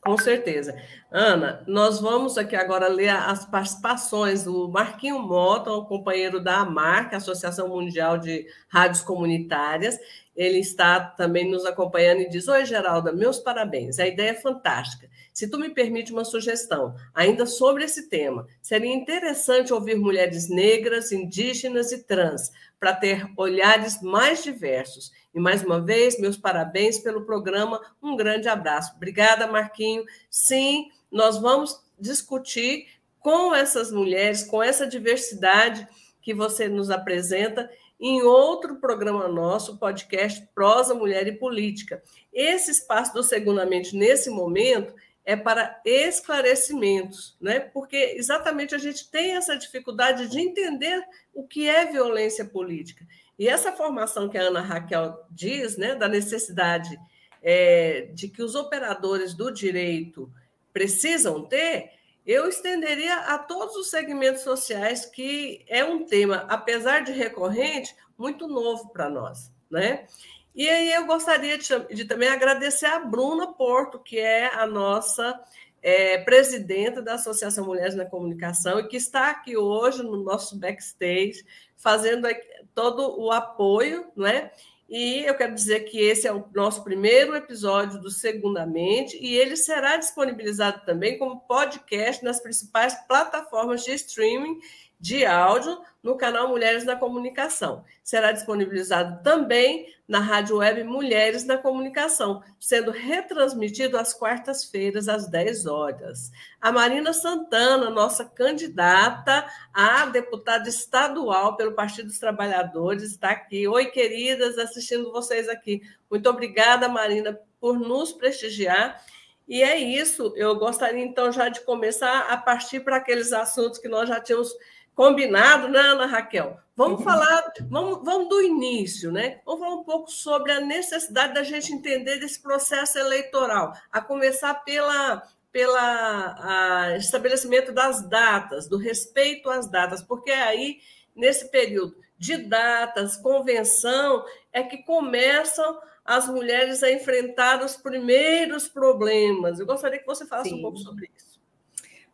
Com 0.00 0.18
certeza. 0.18 0.76
Ana, 1.12 1.62
nós 1.66 2.00
vamos 2.00 2.36
aqui 2.36 2.56
agora 2.56 2.88
ler 2.88 3.10
as 3.10 3.46
participações 3.46 4.42
do 4.42 4.68
Marquinho 4.68 5.20
Mota, 5.20 5.70
o 5.70 5.86
companheiro 5.86 6.42
da 6.42 6.58
AMAR, 6.58 7.08
é 7.12 7.16
Associação 7.16 7.68
Mundial 7.68 8.18
de 8.18 8.44
Rádios 8.68 9.00
Comunitárias. 9.02 9.96
Ele 10.34 10.58
está 10.58 10.98
também 10.98 11.48
nos 11.48 11.64
acompanhando 11.64 12.22
e 12.22 12.28
diz: 12.28 12.48
Oi, 12.48 12.64
Geralda, 12.64 13.12
meus 13.12 13.38
parabéns. 13.38 14.00
A 14.00 14.06
ideia 14.06 14.30
é 14.30 14.34
fantástica. 14.34 15.08
Se 15.32 15.48
tu 15.48 15.58
me 15.58 15.70
permite 15.70 16.12
uma 16.12 16.24
sugestão, 16.24 16.94
ainda 17.14 17.46
sobre 17.46 17.84
esse 17.84 18.08
tema, 18.08 18.46
seria 18.60 18.92
interessante 18.92 19.72
ouvir 19.72 19.96
mulheres 19.96 20.48
negras, 20.48 21.10
indígenas 21.10 21.90
e 21.90 22.02
trans, 22.02 22.50
para 22.78 22.94
ter 22.94 23.26
olhares 23.36 24.02
mais 24.02 24.42
diversos. 24.42 25.10
E 25.34 25.40
mais 25.40 25.62
uma 25.62 25.80
vez, 25.80 26.20
meus 26.20 26.36
parabéns 26.36 26.98
pelo 26.98 27.24
programa. 27.24 27.80
Um 28.02 28.14
grande 28.16 28.48
abraço. 28.48 28.94
Obrigada, 28.96 29.46
Marquinho. 29.46 30.04
Sim, 30.28 30.90
nós 31.10 31.38
vamos 31.38 31.80
discutir 31.98 32.88
com 33.18 33.54
essas 33.54 33.90
mulheres, 33.90 34.42
com 34.42 34.62
essa 34.62 34.86
diversidade 34.86 35.86
que 36.20 36.34
você 36.34 36.68
nos 36.68 36.90
apresenta 36.90 37.70
em 37.98 38.20
outro 38.22 38.76
programa 38.76 39.28
nosso, 39.28 39.78
podcast 39.78 40.44
Prosa, 40.54 40.92
Mulher 40.92 41.26
e 41.28 41.38
Política. 41.38 42.02
Esse 42.32 42.72
espaço 42.72 43.14
do 43.14 43.22
Segundamente, 43.22 43.96
nesse 43.96 44.28
momento, 44.28 44.92
é 45.24 45.36
para 45.36 45.80
esclarecimentos, 45.84 47.36
né? 47.40 47.60
porque 47.60 48.14
exatamente 48.16 48.74
a 48.74 48.78
gente 48.78 49.08
tem 49.10 49.36
essa 49.36 49.56
dificuldade 49.56 50.28
de 50.28 50.40
entender 50.40 51.02
o 51.32 51.46
que 51.46 51.68
é 51.68 51.86
violência 51.86 52.44
política. 52.44 53.06
E 53.38 53.48
essa 53.48 53.72
formação 53.72 54.28
que 54.28 54.36
a 54.36 54.42
Ana 54.42 54.60
Raquel 54.60 55.24
diz, 55.30 55.76
né, 55.76 55.94
da 55.94 56.08
necessidade 56.08 56.98
é, 57.42 58.08
de 58.12 58.28
que 58.28 58.42
os 58.42 58.54
operadores 58.54 59.34
do 59.34 59.50
direito 59.50 60.30
precisam 60.72 61.44
ter, 61.44 61.90
eu 62.24 62.48
estenderia 62.48 63.16
a 63.16 63.38
todos 63.38 63.74
os 63.76 63.90
segmentos 63.90 64.42
sociais, 64.42 65.06
que 65.06 65.64
é 65.68 65.84
um 65.84 66.04
tema, 66.04 66.46
apesar 66.48 67.00
de 67.00 67.12
recorrente, 67.12 67.94
muito 68.16 68.46
novo 68.46 68.90
para 68.90 69.08
nós. 69.08 69.50
Né? 69.70 70.06
E 70.54 70.68
aí 70.68 70.92
eu 70.92 71.06
gostaria 71.06 71.56
de, 71.56 71.68
de, 71.94 72.04
também 72.04 72.28
agradecer 72.28 72.86
a 72.86 72.98
Bruna 72.98 73.52
Porto, 73.52 73.98
que 73.98 74.18
é 74.18 74.54
a 74.54 74.66
nossa 74.66 75.40
é, 75.82 76.18
presidenta 76.18 77.00
da 77.00 77.14
Associação 77.14 77.64
Mulheres 77.64 77.94
na 77.94 78.04
Comunicação 78.04 78.78
e 78.78 78.86
que 78.86 78.96
está 78.96 79.30
aqui 79.30 79.56
hoje 79.56 80.02
no 80.02 80.22
nosso 80.22 80.58
backstage, 80.58 81.44
fazendo 81.76 82.28
todo 82.74 83.18
o 83.18 83.32
apoio, 83.32 84.06
né? 84.14 84.50
E 84.94 85.24
eu 85.24 85.34
quero 85.34 85.54
dizer 85.54 85.80
que 85.80 85.98
esse 85.98 86.26
é 86.26 86.32
o 86.32 86.44
nosso 86.54 86.84
primeiro 86.84 87.34
episódio 87.34 87.98
do 87.98 88.10
Segundamente 88.10 89.16
e 89.18 89.34
ele 89.34 89.56
será 89.56 89.96
disponibilizado 89.96 90.84
também 90.84 91.16
como 91.16 91.40
podcast 91.40 92.22
nas 92.22 92.40
principais 92.40 92.94
plataformas 93.06 93.84
de 93.84 93.92
streaming 93.92 94.60
de 95.02 95.26
áudio 95.26 95.80
no 96.00 96.16
canal 96.16 96.46
Mulheres 96.46 96.84
na 96.84 96.94
Comunicação. 96.94 97.84
Será 98.04 98.30
disponibilizado 98.30 99.20
também 99.24 99.92
na 100.06 100.20
rádio 100.20 100.58
web 100.58 100.84
Mulheres 100.84 101.44
na 101.44 101.58
Comunicação, 101.58 102.40
sendo 102.60 102.92
retransmitido 102.92 103.98
às 103.98 104.14
quartas-feiras, 104.14 105.08
às 105.08 105.26
10 105.26 105.66
horas. 105.66 106.30
A 106.60 106.70
Marina 106.70 107.12
Santana, 107.12 107.90
nossa 107.90 108.24
candidata 108.24 109.44
a 109.74 110.06
deputada 110.06 110.68
estadual 110.68 111.56
pelo 111.56 111.72
Partido 111.72 112.06
dos 112.06 112.20
Trabalhadores, 112.20 113.02
está 113.02 113.30
aqui. 113.30 113.66
Oi, 113.66 113.86
queridas, 113.86 114.56
assistindo 114.56 115.10
vocês 115.10 115.48
aqui. 115.48 115.82
Muito 116.08 116.30
obrigada, 116.30 116.88
Marina, 116.88 117.36
por 117.60 117.76
nos 117.76 118.12
prestigiar. 118.12 119.02
E 119.48 119.62
é 119.62 119.76
isso, 119.76 120.32
eu 120.36 120.54
gostaria 120.56 121.04
então 121.04 121.32
já 121.32 121.48
de 121.48 121.60
começar 121.62 122.28
a 122.30 122.36
partir 122.36 122.80
para 122.80 122.96
aqueles 122.96 123.32
assuntos 123.32 123.78
que 123.78 123.88
nós 123.88 124.08
já 124.08 124.20
tínhamos 124.20 124.54
Combinado, 125.02 125.66
né, 125.66 125.80
Ana 125.80 126.06
Raquel? 126.06 126.60
Vamos 126.76 127.00
uhum. 127.00 127.04
falar, 127.04 127.52
vamos, 127.68 128.04
vamos 128.04 128.28
do 128.28 128.40
início, 128.40 129.10
né? 129.10 129.40
Vamos 129.44 129.60
falar 129.60 129.74
um 129.74 129.82
pouco 129.82 130.08
sobre 130.08 130.52
a 130.52 130.60
necessidade 130.60 131.34
da 131.34 131.42
gente 131.42 131.72
entender 131.72 132.20
desse 132.20 132.40
processo 132.40 133.00
eleitoral, 133.00 133.72
a 133.90 134.00
começar 134.00 134.54
pela, 134.62 135.20
pela 135.50 136.96
estabelecimento 136.96 137.72
das 137.72 138.08
datas, 138.08 138.68
do 138.68 138.78
respeito 138.78 139.50
às 139.50 139.68
datas, 139.68 140.04
porque 140.04 140.30
aí, 140.30 140.78
nesse 141.16 141.50
período 141.50 141.96
de 142.16 142.36
datas, 142.36 143.16
convenção, 143.16 144.24
é 144.52 144.62
que 144.62 144.84
começam 144.84 145.80
as 146.04 146.28
mulheres 146.28 146.80
a 146.84 146.92
enfrentar 146.92 147.60
os 147.64 147.76
primeiros 147.76 148.68
problemas. 148.68 149.58
Eu 149.58 149.66
gostaria 149.66 149.98
que 149.98 150.06
você 150.06 150.24
falasse 150.24 150.50
Sim. 150.50 150.60
um 150.60 150.62
pouco 150.62 150.78
sobre 150.78 151.10
isso. 151.16 151.31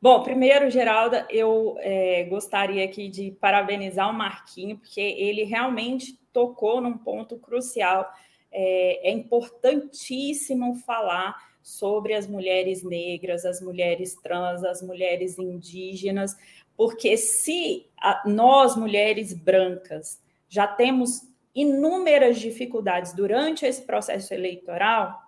Bom, 0.00 0.22
primeiro, 0.22 0.70
Geralda, 0.70 1.26
eu 1.28 1.76
é, 1.80 2.22
gostaria 2.24 2.84
aqui 2.84 3.08
de 3.08 3.32
parabenizar 3.32 4.08
o 4.08 4.12
Marquinho, 4.12 4.78
porque 4.78 5.00
ele 5.00 5.42
realmente 5.42 6.16
tocou 6.32 6.80
num 6.80 6.96
ponto 6.96 7.36
crucial. 7.36 8.08
É, 8.52 9.08
é 9.08 9.10
importantíssimo 9.10 10.76
falar 10.86 11.36
sobre 11.60 12.14
as 12.14 12.28
mulheres 12.28 12.84
negras, 12.84 13.44
as 13.44 13.60
mulheres 13.60 14.14
trans, 14.22 14.62
as 14.62 14.80
mulheres 14.80 15.36
indígenas, 15.36 16.36
porque 16.76 17.16
se 17.16 17.90
a, 18.00 18.22
nós, 18.24 18.76
mulheres 18.76 19.34
brancas, 19.34 20.22
já 20.48 20.66
temos 20.66 21.22
inúmeras 21.52 22.38
dificuldades 22.38 23.12
durante 23.12 23.66
esse 23.66 23.82
processo 23.82 24.32
eleitoral, 24.32 25.20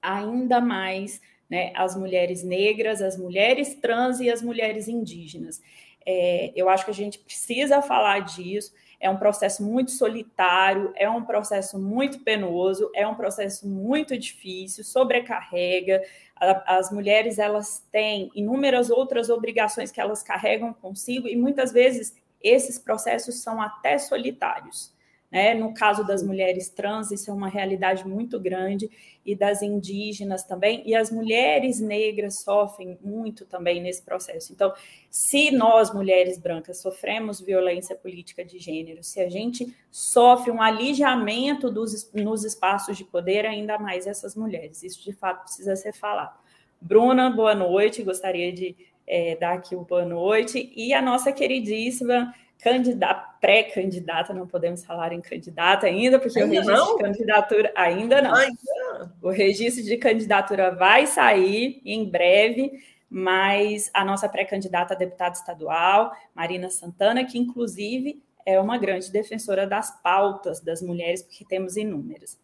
ainda 0.00 0.62
mais 0.62 1.20
né, 1.48 1.72
as 1.74 1.96
mulheres 1.96 2.42
negras, 2.42 3.00
as 3.00 3.16
mulheres 3.16 3.74
trans 3.74 4.20
e 4.20 4.30
as 4.30 4.42
mulheres 4.42 4.88
indígenas. 4.88 5.60
É, 6.04 6.52
eu 6.54 6.68
acho 6.68 6.84
que 6.84 6.90
a 6.90 6.94
gente 6.94 7.18
precisa 7.18 7.82
falar 7.82 8.20
disso. 8.20 8.72
É 8.98 9.10
um 9.10 9.16
processo 9.16 9.62
muito 9.62 9.90
solitário, 9.90 10.92
é 10.96 11.08
um 11.08 11.22
processo 11.22 11.78
muito 11.78 12.20
penoso, 12.20 12.90
é 12.94 13.06
um 13.06 13.14
processo 13.14 13.68
muito 13.68 14.16
difícil, 14.16 14.84
sobrecarrega. 14.84 16.02
As 16.36 16.90
mulheres 16.90 17.38
elas 17.38 17.84
têm 17.92 18.30
inúmeras 18.34 18.88
outras 18.88 19.28
obrigações 19.28 19.92
que 19.92 20.00
elas 20.00 20.22
carregam 20.22 20.72
consigo 20.72 21.28
e 21.28 21.36
muitas 21.36 21.72
vezes 21.72 22.16
esses 22.42 22.78
processos 22.78 23.42
são 23.42 23.60
até 23.60 23.98
solitários. 23.98 24.95
Né? 25.30 25.54
No 25.54 25.74
caso 25.74 26.06
das 26.06 26.22
mulheres 26.22 26.68
trans, 26.68 27.10
isso 27.10 27.30
é 27.30 27.34
uma 27.34 27.48
realidade 27.48 28.06
muito 28.06 28.38
grande, 28.38 28.90
e 29.24 29.34
das 29.34 29.60
indígenas 29.60 30.44
também, 30.44 30.82
e 30.86 30.94
as 30.94 31.10
mulheres 31.10 31.80
negras 31.80 32.42
sofrem 32.42 32.96
muito 33.02 33.44
também 33.44 33.82
nesse 33.82 34.02
processo. 34.02 34.52
Então, 34.52 34.72
se 35.10 35.50
nós, 35.50 35.92
mulheres 35.92 36.38
brancas, 36.38 36.80
sofremos 36.80 37.40
violência 37.40 37.96
política 37.96 38.44
de 38.44 38.58
gênero, 38.58 39.02
se 39.02 39.20
a 39.20 39.28
gente 39.28 39.74
sofre 39.90 40.52
um 40.52 40.62
alijamento 40.62 41.70
dos, 41.70 42.12
nos 42.12 42.44
espaços 42.44 42.96
de 42.96 43.04
poder, 43.04 43.44
ainda 43.44 43.78
mais 43.78 44.06
essas 44.06 44.36
mulheres, 44.36 44.84
isso 44.84 45.02
de 45.02 45.12
fato 45.12 45.42
precisa 45.42 45.74
ser 45.74 45.92
falado. 45.92 46.38
Bruna, 46.80 47.28
boa 47.30 47.54
noite, 47.54 48.04
gostaria 48.04 48.52
de 48.52 48.76
é, 49.06 49.34
dar 49.34 49.54
aqui 49.54 49.74
o 49.74 49.82
boa 49.82 50.04
noite, 50.04 50.72
e 50.76 50.92
a 50.94 51.02
nossa 51.02 51.32
queridíssima 51.32 52.32
candidata, 52.58 53.36
pré-candidata, 53.40 54.32
não 54.32 54.46
podemos 54.46 54.84
falar 54.84 55.12
em 55.12 55.20
candidata 55.20 55.86
ainda, 55.86 56.18
porque 56.18 56.40
ainda 56.40 56.60
o 56.60 56.64
registro 56.64 56.86
não? 56.86 56.96
de 56.96 57.02
candidatura 57.02 57.72
ainda 57.76 58.22
não. 58.22 58.34
Ainda. 58.34 59.12
O 59.22 59.30
registro 59.30 59.84
de 59.84 59.96
candidatura 59.96 60.74
vai 60.74 61.06
sair 61.06 61.80
em 61.84 62.08
breve, 62.08 62.72
mas 63.08 63.90
a 63.94 64.04
nossa 64.04 64.28
pré-candidata 64.28 64.94
a 64.94 64.96
deputada 64.96 65.34
estadual, 65.34 66.12
Marina 66.34 66.70
Santana, 66.70 67.24
que 67.24 67.38
inclusive 67.38 68.22
é 68.44 68.60
uma 68.60 68.78
grande 68.78 69.10
defensora 69.10 69.66
das 69.66 69.90
pautas 70.02 70.60
das 70.60 70.80
mulheres, 70.80 71.22
porque 71.22 71.44
temos 71.44 71.76
inúmeras. 71.76 72.38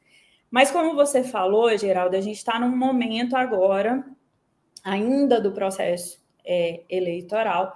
Mas 0.50 0.70
como 0.70 0.94
você 0.94 1.24
falou, 1.24 1.76
Geraldo, 1.78 2.16
a 2.16 2.20
gente 2.20 2.36
está 2.36 2.58
num 2.58 2.76
momento 2.76 3.34
agora, 3.36 4.04
ainda 4.84 5.40
do 5.40 5.52
processo 5.52 6.20
é, 6.44 6.82
eleitoral, 6.90 7.74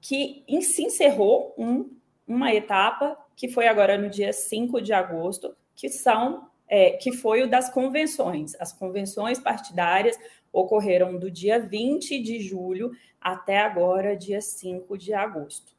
que 0.00 0.44
se 0.62 0.82
encerrou 0.82 1.54
um, 1.58 1.90
uma 2.26 2.52
etapa 2.54 3.16
que 3.34 3.48
foi 3.48 3.66
agora 3.66 3.96
no 3.96 4.10
dia 4.10 4.32
5 4.32 4.80
de 4.80 4.92
agosto, 4.92 5.56
que 5.74 5.88
são 5.88 6.48
é, 6.68 6.90
que 6.90 7.12
foi 7.12 7.42
o 7.42 7.48
das 7.48 7.70
convenções. 7.70 8.54
As 8.60 8.72
convenções 8.72 9.40
partidárias 9.40 10.18
ocorreram 10.52 11.18
do 11.18 11.30
dia 11.30 11.58
20 11.58 12.20
de 12.20 12.40
julho 12.40 12.90
até 13.20 13.58
agora, 13.58 14.16
dia 14.16 14.40
5 14.40 14.96
de 14.98 15.14
agosto. 15.14 15.72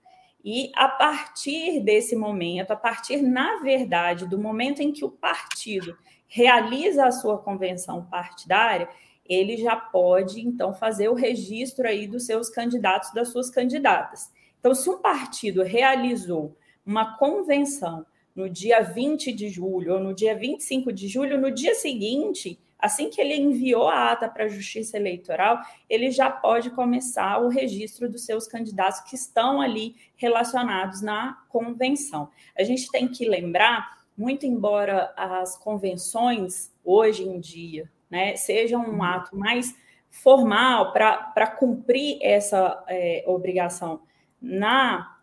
E 0.44 0.72
a 0.76 0.88
partir 0.88 1.82
desse 1.82 2.16
momento, 2.16 2.72
a 2.72 2.76
partir, 2.76 3.22
na 3.22 3.60
verdade, 3.60 4.28
do 4.28 4.40
momento 4.40 4.82
em 4.82 4.92
que 4.92 5.04
o 5.04 5.12
partido 5.12 5.98
realiza 6.28 7.06
a 7.06 7.12
sua 7.12 7.38
convenção 7.38 8.06
partidária, 8.06 8.88
ele 9.30 9.58
já 9.58 9.76
pode, 9.76 10.42
então, 10.42 10.74
fazer 10.74 11.08
o 11.08 11.13
registro 11.13 11.88
aí 11.88 12.08
dos 12.08 12.26
seus 12.26 12.50
candidatos, 12.50 13.13
das 13.13 13.28
suas 13.28 13.52
candidatas. 13.52 14.32
Então, 14.60 14.74
se 14.74 14.89
um 14.89 14.98
partido 14.98 15.62
realizou 15.62 16.58
uma 16.84 17.15
convenção 17.18 18.04
no 18.36 18.50
dia 18.50 18.82
20 18.82 19.32
de 19.32 19.48
julho 19.48 19.94
ou 19.94 20.00
no 20.00 20.15
dia 20.15 20.36
25 20.36 20.92
de 20.92 21.08
julho, 21.08 21.39
no 21.39 21.52
dia 21.52 21.76
seguinte, 21.76 22.60
assim 22.80 23.10
que 23.10 23.22
ele 23.22 23.36
enviou 23.36 23.88
a 23.88 24.12
ata 24.12 24.28
para 24.28 24.46
a 24.46 24.50
Justiça 24.50 24.98
Eleitoral, 24.98 25.60
ele 25.88 26.10
já 26.10 26.32
pode 26.32 26.72
começar 26.72 27.39
o 27.39 27.50
registro 27.50 28.10
dos 28.10 28.26
seus 28.26 28.48
candidatos 28.48 29.02
que 29.02 29.15
estão 29.15 29.62
ali 29.62 29.96
relacionados 30.15 31.02
na 31.02 31.38
convenção. 31.50 32.30
A 32.58 32.63
gente 32.63 32.89
tem 32.89 33.08
que 33.08 33.30
lembrar, 33.30 34.00
muito 34.18 34.46
embora 34.46 35.13
as 35.15 35.56
convenções 35.56 36.74
hoje 36.84 37.24
em 37.24 37.39
dia 37.39 37.89
né, 38.10 38.36
seja 38.36 38.78
um 38.78 38.95
uhum. 38.95 39.04
ato 39.04 39.36
mais 39.36 39.76
formal 40.10 40.91
para 40.91 41.48
cumprir 41.48 42.17
essa 42.22 42.84
é, 42.88 43.24
obrigação 43.28 44.02
na 44.41 45.15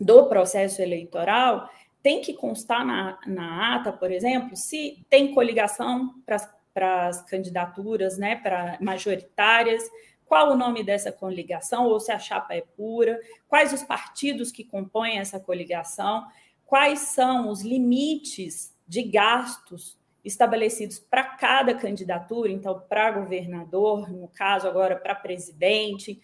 do 0.00 0.26
processo 0.26 0.80
eleitoral, 0.80 1.68
tem 2.02 2.20
que 2.20 2.32
constar 2.32 2.86
na, 2.86 3.18
na 3.26 3.76
ata, 3.76 3.92
por 3.92 4.12
exemplo, 4.12 4.56
se 4.56 5.04
tem 5.10 5.34
coligação 5.34 6.14
para 6.24 7.08
as 7.08 7.22
candidaturas 7.22 8.16
né, 8.16 8.36
para 8.36 8.78
majoritárias, 8.80 9.82
qual 10.24 10.52
o 10.52 10.56
nome 10.56 10.84
dessa 10.84 11.10
coligação, 11.10 11.86
ou 11.86 11.98
se 11.98 12.12
a 12.12 12.18
chapa 12.18 12.54
é 12.54 12.60
pura, 12.60 13.18
quais 13.48 13.72
os 13.72 13.82
partidos 13.82 14.52
que 14.52 14.62
compõem 14.62 15.18
essa 15.18 15.40
coligação, 15.40 16.26
quais 16.64 17.00
são 17.00 17.48
os 17.48 17.62
limites 17.62 18.76
de 18.86 19.02
gastos 19.02 19.98
estabelecidos 20.24 20.98
para 20.98 21.24
cada 21.24 21.74
candidatura, 21.74 22.50
então 22.50 22.82
para 22.88 23.10
governador, 23.12 24.10
no 24.10 24.28
caso 24.28 24.66
agora 24.66 24.96
para 24.96 25.14
presidente, 25.14 26.20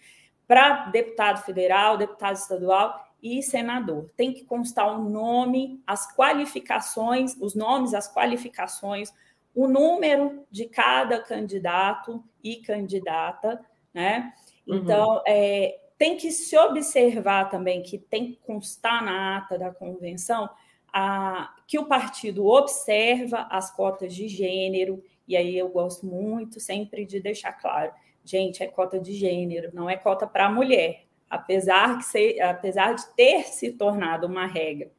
para 0.47 0.89
deputado 0.89 1.43
federal, 1.43 1.97
deputado 1.97 2.35
estadual 2.35 3.05
e 3.21 3.41
senador. 3.41 4.09
Tem 4.15 4.31
que 4.31 4.45
constar 4.45 4.87
o 4.87 5.09
nome, 5.09 5.81
as 5.87 6.13
qualificações, 6.15 7.35
os 7.39 7.55
nomes, 7.55 7.93
as 7.93 8.13
qualificações, 8.13 9.11
o 9.53 9.67
número 9.67 10.45
de 10.51 10.65
cada 10.65 11.19
candidato 11.19 12.23
e 12.43 12.57
candidata, 12.57 13.65
né? 13.93 14.33
Uhum. 14.67 14.75
Então, 14.75 15.23
é, 15.25 15.79
tem 15.97 16.17
que 16.17 16.31
se 16.31 16.57
observar 16.57 17.49
também 17.49 17.81
que 17.81 17.97
tem 17.97 18.33
que 18.33 18.39
constar 18.41 19.03
na 19.03 19.37
ata 19.37 19.57
da 19.57 19.71
convenção 19.71 20.49
a, 20.97 21.53
que 21.67 21.77
o 21.77 21.85
partido 21.85 22.45
observa 22.45 23.47
as 23.51 23.69
cotas 23.69 24.15
de 24.15 24.29
gênero, 24.29 25.03
e 25.27 25.35
aí 25.35 25.57
eu 25.57 25.67
gosto 25.67 26.05
muito 26.05 26.57
sempre 26.61 27.05
de 27.05 27.19
deixar 27.19 27.51
claro, 27.51 27.91
gente, 28.23 28.63
é 28.63 28.67
cota 28.67 28.97
de 28.97 29.13
gênero, 29.13 29.71
não 29.73 29.89
é 29.89 29.97
cota 29.97 30.25
para 30.25 30.49
mulher, 30.49 31.03
apesar, 31.29 31.97
que 31.97 32.05
ser, 32.05 32.39
apesar 32.39 32.93
de 32.93 33.05
ter 33.13 33.43
se 33.43 33.73
tornado 33.73 34.25
uma 34.25 34.45
regra 34.45 34.89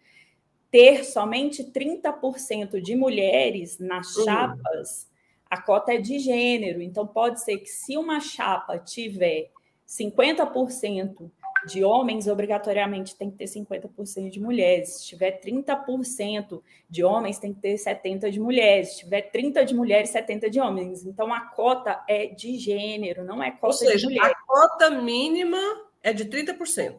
ter 0.70 1.04
somente 1.04 1.64
30% 1.64 2.82
de 2.82 2.94
mulheres 2.94 3.78
nas 3.78 4.14
uhum. 4.14 4.24
chapas, 4.24 5.08
a 5.48 5.58
cota 5.58 5.94
é 5.94 5.98
de 5.98 6.18
gênero. 6.18 6.82
Então, 6.82 7.06
pode 7.06 7.40
ser 7.40 7.58
que 7.58 7.68
se 7.68 7.96
uma 7.96 8.20
chapa 8.20 8.78
tiver 8.78 9.50
50% 9.88 11.30
de 11.66 11.84
homens, 11.84 12.28
obrigatoriamente 12.28 13.16
tem 13.16 13.30
que 13.30 13.36
ter 13.36 13.46
50% 13.46 14.30
de 14.30 14.40
mulheres. 14.40 15.00
Se 15.00 15.06
tiver 15.06 15.40
30% 15.40 16.62
de 16.88 17.04
homens, 17.04 17.38
tem 17.38 17.52
que 17.52 17.60
ter 17.60 17.74
70% 17.74 18.30
de 18.30 18.40
mulheres. 18.40 18.90
Se 18.90 18.98
tiver 19.00 19.30
30% 19.30 19.64
de 19.64 19.74
mulheres, 19.74 20.12
70% 20.12 20.48
de 20.48 20.60
homens. 20.60 21.04
Então, 21.04 21.32
a 21.32 21.40
cota 21.40 22.02
é 22.08 22.26
de 22.26 22.58
gênero, 22.58 23.24
não 23.24 23.42
é 23.42 23.50
cota 23.50 23.66
ou 23.66 23.72
seja, 23.72 23.96
de 23.96 24.04
mulher. 24.06 24.30
A 24.30 24.34
cota 24.46 24.90
mínima 24.90 25.60
é 26.02 26.12
de 26.12 26.24
30%. 26.24 26.94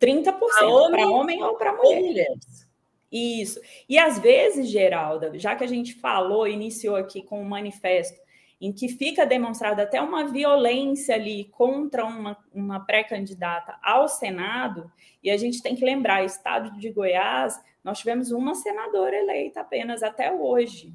30% 0.00 0.32
para 0.38 0.68
homem, 0.68 1.04
homem 1.06 1.42
ou 1.42 1.54
para 1.56 1.72
mulher. 1.72 2.00
Mulheres. 2.00 2.66
Isso. 3.10 3.60
E 3.88 3.98
às 3.98 4.18
vezes, 4.18 4.68
Geralda, 4.68 5.38
já 5.38 5.54
que 5.54 5.64
a 5.64 5.68
gente 5.68 5.94
falou, 5.94 6.46
iniciou 6.46 6.96
aqui 6.96 7.22
com 7.22 7.40
um 7.40 7.44
manifesto 7.44 8.18
em 8.60 8.72
que 8.72 8.88
fica 8.88 9.26
demonstrada 9.26 9.82
até 9.82 10.00
uma 10.00 10.24
violência 10.24 11.14
ali 11.14 11.44
contra 11.44 12.04
uma, 12.04 12.36
uma 12.54 12.80
pré-candidata 12.80 13.78
ao 13.82 14.08
Senado, 14.08 14.90
e 15.22 15.30
a 15.30 15.36
gente 15.36 15.62
tem 15.62 15.74
que 15.74 15.84
lembrar, 15.84 16.24
estado 16.24 16.78
de 16.78 16.90
Goiás, 16.90 17.60
nós 17.84 17.98
tivemos 17.98 18.30
uma 18.30 18.54
senadora 18.54 19.16
eleita 19.16 19.60
apenas 19.60 20.02
até 20.02 20.32
hoje. 20.32 20.94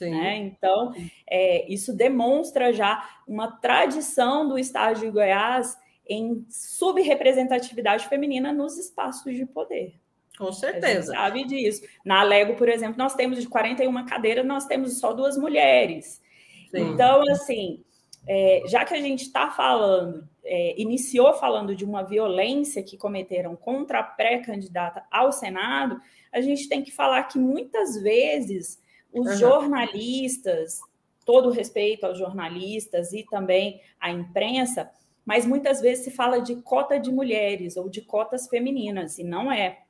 Né? 0.00 0.36
Então, 0.36 0.92
é, 1.28 1.70
isso 1.72 1.92
demonstra 1.92 2.72
já 2.72 3.08
uma 3.26 3.50
tradição 3.50 4.46
do 4.46 4.58
estado 4.58 5.00
de 5.00 5.10
Goiás 5.10 5.76
em 6.08 6.44
subrepresentatividade 6.48 8.06
feminina 8.08 8.52
nos 8.52 8.78
espaços 8.78 9.34
de 9.34 9.46
poder. 9.46 9.94
Com 10.36 10.52
certeza. 10.52 11.12
sabe 11.12 11.44
disso. 11.44 11.82
Na 12.04 12.22
Lego, 12.22 12.54
por 12.54 12.68
exemplo, 12.68 12.96
nós 12.96 13.14
temos 13.14 13.40
de 13.40 13.48
41 13.48 14.06
cadeiras, 14.06 14.46
nós 14.46 14.64
temos 14.64 14.98
só 14.98 15.12
duas 15.12 15.36
mulheres. 15.36 16.20
Sim. 16.70 16.92
Então, 16.92 17.22
assim, 17.30 17.82
é, 18.26 18.62
já 18.66 18.84
que 18.84 18.94
a 18.94 19.00
gente 19.00 19.22
está 19.22 19.50
falando, 19.50 20.28
é, 20.44 20.80
iniciou 20.80 21.32
falando 21.34 21.74
de 21.74 21.84
uma 21.84 22.02
violência 22.02 22.82
que 22.82 22.96
cometeram 22.96 23.56
contra 23.56 24.00
a 24.00 24.04
pré-candidata 24.04 25.04
ao 25.10 25.32
Senado, 25.32 26.00
a 26.32 26.40
gente 26.40 26.68
tem 26.68 26.82
que 26.82 26.92
falar 26.92 27.24
que 27.24 27.38
muitas 27.38 28.00
vezes 28.00 28.80
os 29.12 29.26
uhum. 29.26 29.36
jornalistas, 29.36 30.80
todo 31.24 31.50
respeito 31.50 32.04
aos 32.04 32.18
jornalistas 32.18 33.12
e 33.12 33.24
também 33.24 33.80
à 34.00 34.10
imprensa, 34.10 34.90
mas 35.24 35.46
muitas 35.46 35.80
vezes 35.80 36.04
se 36.04 36.10
fala 36.10 36.40
de 36.40 36.56
cota 36.56 36.98
de 36.98 37.10
mulheres 37.10 37.76
ou 37.76 37.88
de 37.88 38.00
cotas 38.02 38.48
femininas, 38.48 39.18
e 39.18 39.24
não 39.24 39.50
é. 39.50 39.80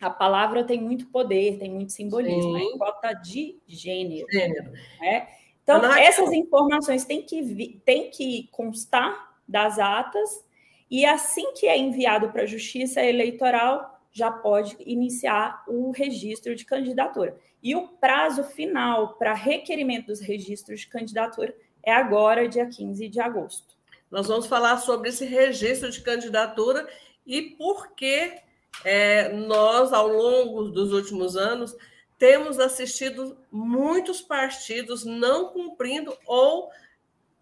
A 0.00 0.10
palavra 0.10 0.64
tem 0.64 0.80
muito 0.80 1.06
poder, 1.06 1.58
tem 1.58 1.70
muito 1.70 1.92
simbolismo, 1.92 2.56
é 2.56 2.60
Sim. 2.60 2.74
é 2.74 2.78
cota 2.78 3.12
de 3.14 3.58
gênero. 3.66 4.26
gênero. 4.30 4.70
Né? 5.00 5.28
Então, 5.66 5.92
essas 5.96 6.32
informações 6.32 7.04
têm 7.04 7.22
que, 7.22 7.80
têm 7.84 8.08
que 8.08 8.48
constar 8.52 9.34
das 9.48 9.80
atas, 9.80 10.44
e 10.88 11.04
assim 11.04 11.52
que 11.54 11.66
é 11.66 11.76
enviado 11.76 12.30
para 12.30 12.42
a 12.42 12.46
Justiça 12.46 13.02
Eleitoral, 13.02 14.00
já 14.12 14.30
pode 14.30 14.76
iniciar 14.78 15.64
o 15.66 15.90
registro 15.90 16.54
de 16.54 16.64
candidatura. 16.64 17.36
E 17.60 17.74
o 17.74 17.88
prazo 17.88 18.44
final 18.44 19.14
para 19.14 19.34
requerimento 19.34 20.06
dos 20.06 20.20
registros 20.20 20.80
de 20.80 20.86
candidatura 20.86 21.54
é 21.82 21.92
agora, 21.92 22.48
dia 22.48 22.66
15 22.66 23.08
de 23.08 23.20
agosto. 23.20 23.74
Nós 24.08 24.28
vamos 24.28 24.46
falar 24.46 24.78
sobre 24.78 25.08
esse 25.08 25.24
registro 25.24 25.90
de 25.90 26.00
candidatura 26.00 26.88
e 27.26 27.42
por 27.42 27.92
que 27.94 28.32
é, 28.84 29.32
nós, 29.32 29.92
ao 29.92 30.06
longo 30.06 30.68
dos 30.68 30.92
últimos 30.92 31.36
anos, 31.36 31.76
temos 32.18 32.58
assistido 32.58 33.36
muitos 33.50 34.20
partidos 34.20 35.04
não 35.04 35.48
cumprindo 35.48 36.16
ou 36.26 36.70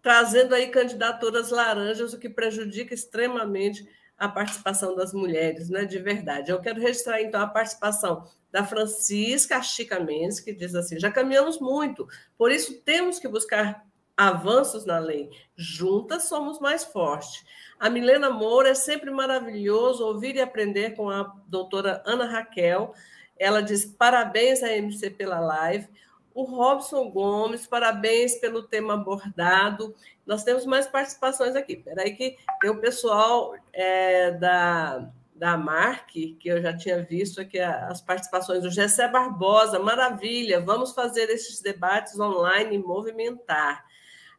trazendo 0.01 0.53
aí 0.53 0.67
candidaturas 0.67 1.49
laranjas, 1.49 2.13
o 2.13 2.19
que 2.19 2.29
prejudica 2.29 2.93
extremamente 2.93 3.87
a 4.17 4.29
participação 4.29 4.95
das 4.95 5.13
mulheres, 5.13 5.69
né, 5.69 5.83
de 5.83 5.99
verdade. 5.99 6.51
Eu 6.51 6.61
quero 6.61 6.79
registrar, 6.79 7.21
então, 7.21 7.41
a 7.41 7.47
participação 7.47 8.23
da 8.51 8.63
Francisca 8.63 9.61
Chica 9.61 9.99
Mendes, 9.99 10.39
que 10.39 10.53
diz 10.53 10.75
assim: 10.75 10.99
já 10.99 11.11
caminhamos 11.11 11.59
muito, 11.59 12.07
por 12.37 12.51
isso 12.51 12.79
temos 12.81 13.19
que 13.19 13.27
buscar 13.27 13.85
avanços 14.15 14.85
na 14.85 14.97
lei. 14.97 15.29
Juntas 15.55 16.23
somos 16.23 16.59
mais 16.59 16.83
fortes. 16.83 17.43
A 17.77 17.89
Milena 17.89 18.29
Moura 18.29 18.69
é 18.69 18.73
sempre 18.73 19.11
maravilhoso 19.11 20.05
ouvir 20.05 20.35
e 20.35 20.41
aprender 20.41 20.95
com 20.95 21.09
a 21.09 21.23
doutora 21.47 22.01
Ana 22.05 22.25
Raquel. 22.25 22.93
Ela 23.37 23.61
diz 23.61 23.85
parabéns 23.85 24.63
à 24.63 24.71
MC 24.71 25.09
pela 25.09 25.39
live. 25.39 25.87
O 26.33 26.43
Robson 26.43 27.09
Gomes, 27.09 27.65
parabéns 27.65 28.35
pelo 28.35 28.63
tema 28.63 28.95
abordado. 28.95 29.95
Nós 30.25 30.43
temos 30.43 30.65
mais 30.65 30.87
participações 30.87 31.55
aqui. 31.55 31.73
Espera 31.73 32.01
aí 32.01 32.13
que 32.13 32.35
tem 32.59 32.69
o 32.69 32.81
pessoal 32.81 33.55
é, 33.71 34.31
da, 34.31 35.09
da 35.35 35.57
Mark, 35.57 36.09
que 36.09 36.39
eu 36.45 36.61
já 36.61 36.75
tinha 36.75 37.03
visto 37.03 37.41
aqui 37.41 37.59
as 37.59 38.01
participações 38.01 38.63
do 38.63 38.71
Gessé 38.71 39.07
Barbosa, 39.07 39.79
maravilha, 39.79 40.61
vamos 40.61 40.93
fazer 40.93 41.29
esses 41.29 41.61
debates 41.61 42.17
online 42.19 42.75
e 42.75 42.79
movimentar 42.79 43.85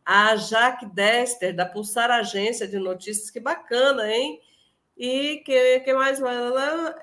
a 0.07 0.37
Jaque 0.37 0.87
Dester, 0.87 1.55
da 1.55 1.67
Pulsar 1.67 2.11
Agência 2.13 2.67
de 2.67 2.79
Notícias, 2.79 3.29
que 3.29 3.41
bacana, 3.41 4.09
hein? 4.09 4.41
E 4.97 5.43
que, 5.45 5.81
que 5.81 5.93
mais? 5.93 6.21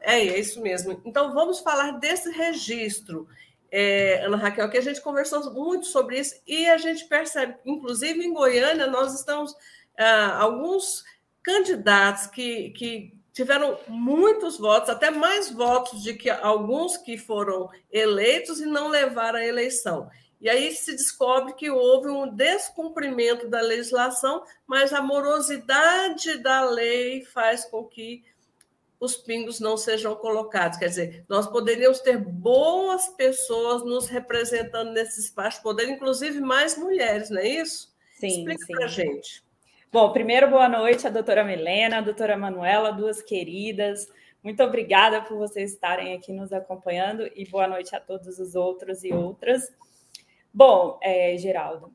É, 0.02 0.20
isso 0.24 0.62
mesmo. 0.62 1.00
Então, 1.06 1.34
vamos 1.34 1.60
falar 1.60 1.92
desse 2.00 2.32
registro, 2.32 3.28
é, 3.72 4.26
Ana 4.26 4.38
Raquel, 4.38 4.70
que 4.70 4.78
a 4.78 4.82
gente 4.82 5.02
conversou 5.02 5.54
muito 5.54 5.86
sobre 5.86 6.20
isso 6.20 6.36
e 6.48 6.68
a 6.68 6.78
gente 6.78 7.06
percebe, 7.06 7.56
inclusive 7.66 8.24
em 8.24 8.34
Goiânia, 8.34 8.88
nós 8.88 9.14
estamos. 9.14 9.56
Ah, 9.96 10.40
alguns 10.40 11.04
candidatos 11.44 12.28
que, 12.28 12.72
que 12.72 13.14
tiveram 13.34 13.78
muitos 13.88 14.58
votos, 14.58 14.90
até 14.90 15.12
mais 15.12 15.52
votos 15.52 16.02
de 16.02 16.14
que 16.14 16.30
alguns 16.30 16.98
que 16.98 17.18
foram 17.18 17.70
eleitos 17.92 18.62
e 18.62 18.66
não 18.66 18.88
levaram 18.88 19.40
a 19.40 19.46
eleição. 19.46 20.10
E 20.44 20.50
aí 20.50 20.74
se 20.74 20.92
descobre 20.92 21.54
que 21.54 21.70
houve 21.70 22.10
um 22.10 22.28
descumprimento 22.28 23.48
da 23.48 23.62
legislação, 23.62 24.44
mas 24.68 24.92
a 24.92 25.02
morosidade 25.02 26.38
da 26.40 26.70
lei 26.70 27.24
faz 27.24 27.64
com 27.64 27.86
que 27.86 28.26
os 29.00 29.16
pingos 29.16 29.62
não 29.62 29.78
sejam 29.78 30.14
colocados. 30.18 30.78
Quer 30.78 30.90
dizer, 30.90 31.26
nós 31.30 31.48
poderíamos 31.48 32.02
ter 32.02 32.18
boas 32.18 33.08
pessoas 33.08 33.86
nos 33.86 34.08
representando 34.10 34.92
nesse 34.92 35.22
espaço, 35.22 35.64
poder, 35.64 35.88
inclusive 35.88 36.42
mais 36.42 36.78
mulheres, 36.78 37.30
não 37.30 37.40
é 37.40 37.48
isso? 37.48 37.96
Sim. 38.16 38.40
Explica 38.40 38.68
para 38.68 38.84
a 38.84 38.90
gente. 38.90 39.42
Bom, 39.90 40.12
primeiro, 40.12 40.50
boa 40.50 40.68
noite 40.68 41.08
à 41.08 41.10
doutora 41.10 41.46
Milena, 41.46 42.00
à 42.00 42.02
doutora 42.02 42.36
Manuela, 42.36 42.92
duas 42.92 43.22
queridas. 43.22 44.12
Muito 44.44 44.62
obrigada 44.62 45.22
por 45.22 45.38
vocês 45.38 45.72
estarem 45.72 46.14
aqui 46.14 46.34
nos 46.34 46.52
acompanhando 46.52 47.32
e 47.34 47.48
boa 47.48 47.66
noite 47.66 47.96
a 47.96 48.00
todos 48.02 48.40
os 48.40 48.56
outros 48.56 49.06
e 49.06 49.14
outras. 49.14 49.72
Bom, 50.54 51.00
é, 51.02 51.36
Geraldo, 51.38 51.92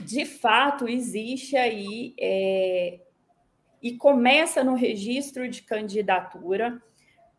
de 0.00 0.24
fato 0.24 0.88
existe 0.88 1.54
aí 1.56 2.14
é, 2.18 3.00
e 3.82 3.96
começa 3.96 4.64
no 4.64 4.74
registro 4.74 5.46
de 5.48 5.62
candidatura 5.62 6.82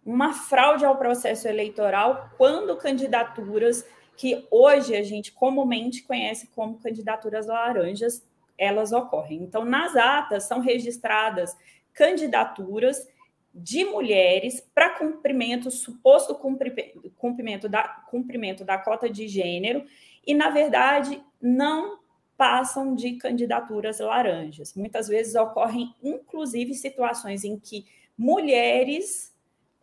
uma 0.05 0.33
fraude 0.33 0.85
ao 0.85 0.97
processo 0.97 1.47
eleitoral 1.47 2.29
quando 2.37 2.77
candidaturas 2.77 3.85
que 4.15 4.45
hoje 4.51 4.95
a 4.95 5.01
gente 5.01 5.31
comumente 5.31 6.03
conhece 6.03 6.47
como 6.47 6.77
candidaturas 6.77 7.47
laranjas, 7.47 8.23
elas 8.57 8.91
ocorrem. 8.91 9.41
Então, 9.41 9.63
nas 9.63 9.95
atas 9.95 10.43
são 10.43 10.59
registradas 10.59 11.57
candidaturas 11.93 13.07
de 13.53 13.83
mulheres 13.85 14.61
para 14.75 14.91
cumprimento, 14.91 15.71
suposto 15.71 16.35
cumprimento, 16.35 17.69
da, 17.69 17.83
cumprimento 18.09 18.63
da 18.63 18.77
cota 18.77 19.09
de 19.09 19.27
gênero, 19.27 19.85
e, 20.29 20.33
na 20.35 20.51
verdade, 20.51 21.23
não 21.41 21.97
passam 22.37 22.93
de 22.93 23.13
candidaturas 23.13 23.99
laranjas. 23.99 24.75
Muitas 24.75 25.07
vezes 25.07 25.33
ocorrem, 25.33 25.91
inclusive, 26.03 26.75
situações 26.75 27.43
em 27.43 27.57
que 27.57 27.87
mulheres 28.15 29.33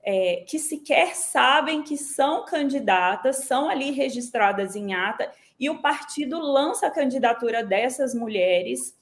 é, 0.05 0.45
que 0.47 0.61
sequer 0.61 1.17
sabem 1.17 1.83
que 1.83 1.97
são 1.97 2.45
candidatas 2.45 3.39
são 3.39 3.69
ali 3.69 3.91
registradas 3.91 4.77
em 4.77 4.95
ata 4.95 5.33
e 5.59 5.69
o 5.69 5.83
partido 5.83 6.39
lança 6.39 6.87
a 6.87 6.93
candidatura 6.93 7.65
dessas 7.65 8.15
mulheres 8.15 8.97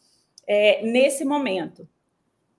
é, 0.46 0.82
nesse 0.82 1.26
momento. 1.26 1.86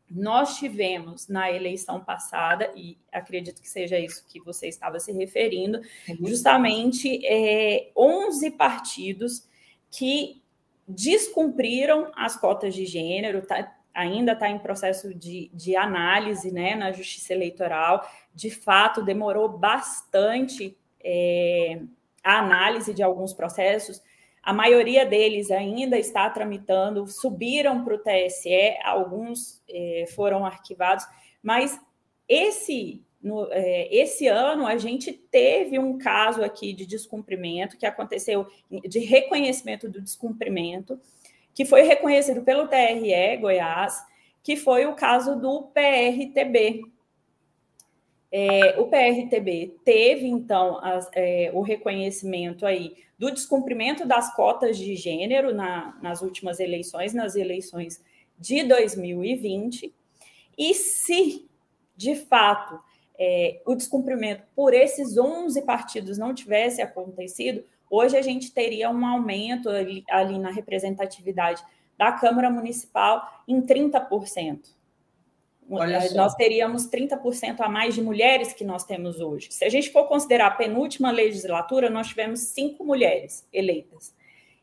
Nós 0.09 0.57
tivemos 0.57 1.27
na 1.27 1.51
eleição 1.51 2.03
passada, 2.03 2.71
e 2.75 2.97
acredito 3.11 3.61
que 3.61 3.69
seja 3.69 3.97
isso 3.99 4.25
que 4.27 4.39
você 4.39 4.67
estava 4.67 4.99
se 4.99 5.11
referindo, 5.11 5.81
justamente 6.21 7.25
é, 7.25 7.91
11 7.97 8.51
partidos 8.51 9.47
que 9.89 10.41
descumpriram 10.87 12.11
as 12.15 12.37
cotas 12.37 12.75
de 12.75 12.85
gênero, 12.85 13.41
tá? 13.41 13.75
ainda 13.95 14.33
está 14.33 14.49
em 14.49 14.59
processo 14.59 15.13
de, 15.13 15.49
de 15.53 15.75
análise 15.75 16.51
né, 16.51 16.75
na 16.75 16.91
Justiça 16.91 17.33
Eleitoral. 17.33 18.07
De 18.33 18.51
fato, 18.51 19.01
demorou 19.01 19.47
bastante 19.49 20.77
é, 21.01 21.79
a 22.23 22.39
análise 22.39 22.93
de 22.93 23.01
alguns 23.01 23.33
processos. 23.33 24.03
A 24.45 24.53
maioria 24.53 25.03
deles 25.03 25.49
ainda 25.49 25.97
está 25.97 26.29
tramitando, 26.29 27.07
subiram 27.07 27.83
para 27.83 27.95
o 27.95 27.97
TSE, 27.97 28.77
alguns 28.83 29.59
é, 29.67 30.05
foram 30.15 30.45
arquivados, 30.45 31.03
mas 31.41 31.81
esse, 32.29 33.03
no, 33.19 33.51
é, 33.51 33.91
esse 33.91 34.27
ano 34.27 34.67
a 34.67 34.77
gente 34.77 35.11
teve 35.11 35.79
um 35.79 35.97
caso 35.97 36.43
aqui 36.43 36.73
de 36.73 36.85
descumprimento 36.85 37.75
que 37.75 37.87
aconteceu, 37.87 38.45
de 38.87 38.99
reconhecimento 38.99 39.89
do 39.89 39.99
descumprimento, 39.99 41.01
que 41.51 41.65
foi 41.65 41.81
reconhecido 41.81 42.43
pelo 42.43 42.67
TRE 42.67 43.37
Goiás, 43.37 43.99
que 44.43 44.55
foi 44.55 44.85
o 44.85 44.93
caso 44.93 45.39
do 45.39 45.63
PRTB. 45.73 46.83
É, 48.37 48.79
o 48.79 48.87
PRTB 48.87 49.75
teve, 49.85 50.27
então, 50.27 50.83
as, 50.83 51.09
é, 51.13 51.51
o 51.53 51.61
reconhecimento 51.61 52.65
aí 52.65 52.95
do 53.17 53.31
descumprimento 53.31 54.05
das 54.05 54.35
cotas 54.35 54.77
de 54.77 54.95
gênero 54.95 55.53
na, 55.53 55.97
nas 56.01 56.21
últimas 56.21 56.59
eleições, 56.59 57.13
nas 57.13 57.35
eleições 57.35 58.03
de 58.37 58.63
2020, 58.63 59.93
e 60.57 60.73
se, 60.73 61.47
de 61.95 62.15
fato, 62.15 62.77
é, 63.17 63.61
o 63.65 63.73
descumprimento 63.73 64.43
por 64.53 64.73
esses 64.73 65.17
11 65.17 65.61
partidos 65.61 66.17
não 66.17 66.33
tivesse 66.33 66.81
acontecido, 66.81 67.63
Hoje 67.89 68.17
a 68.17 68.21
gente 68.21 68.51
teria 68.51 68.89
um 68.89 69.05
aumento 69.05 69.69
ali, 69.69 70.03
ali 70.09 70.39
na 70.39 70.51
representatividade 70.51 71.63
da 71.97 72.11
Câmara 72.11 72.49
Municipal 72.49 73.43
em 73.47 73.61
30%. 73.61 74.59
Nós 76.15 76.35
teríamos 76.35 76.87
30% 76.87 77.59
a 77.59 77.67
mais 77.69 77.95
de 77.95 78.01
mulheres 78.01 78.53
que 78.53 78.63
nós 78.63 78.83
temos 78.83 79.19
hoje. 79.19 79.47
Se 79.51 79.65
a 79.65 79.69
gente 79.69 79.91
for 79.91 80.07
considerar 80.07 80.47
a 80.47 80.51
penúltima 80.51 81.11
legislatura, 81.11 81.89
nós 81.89 82.07
tivemos 82.07 82.39
cinco 82.41 82.83
mulheres 82.83 83.47
eleitas. 83.51 84.13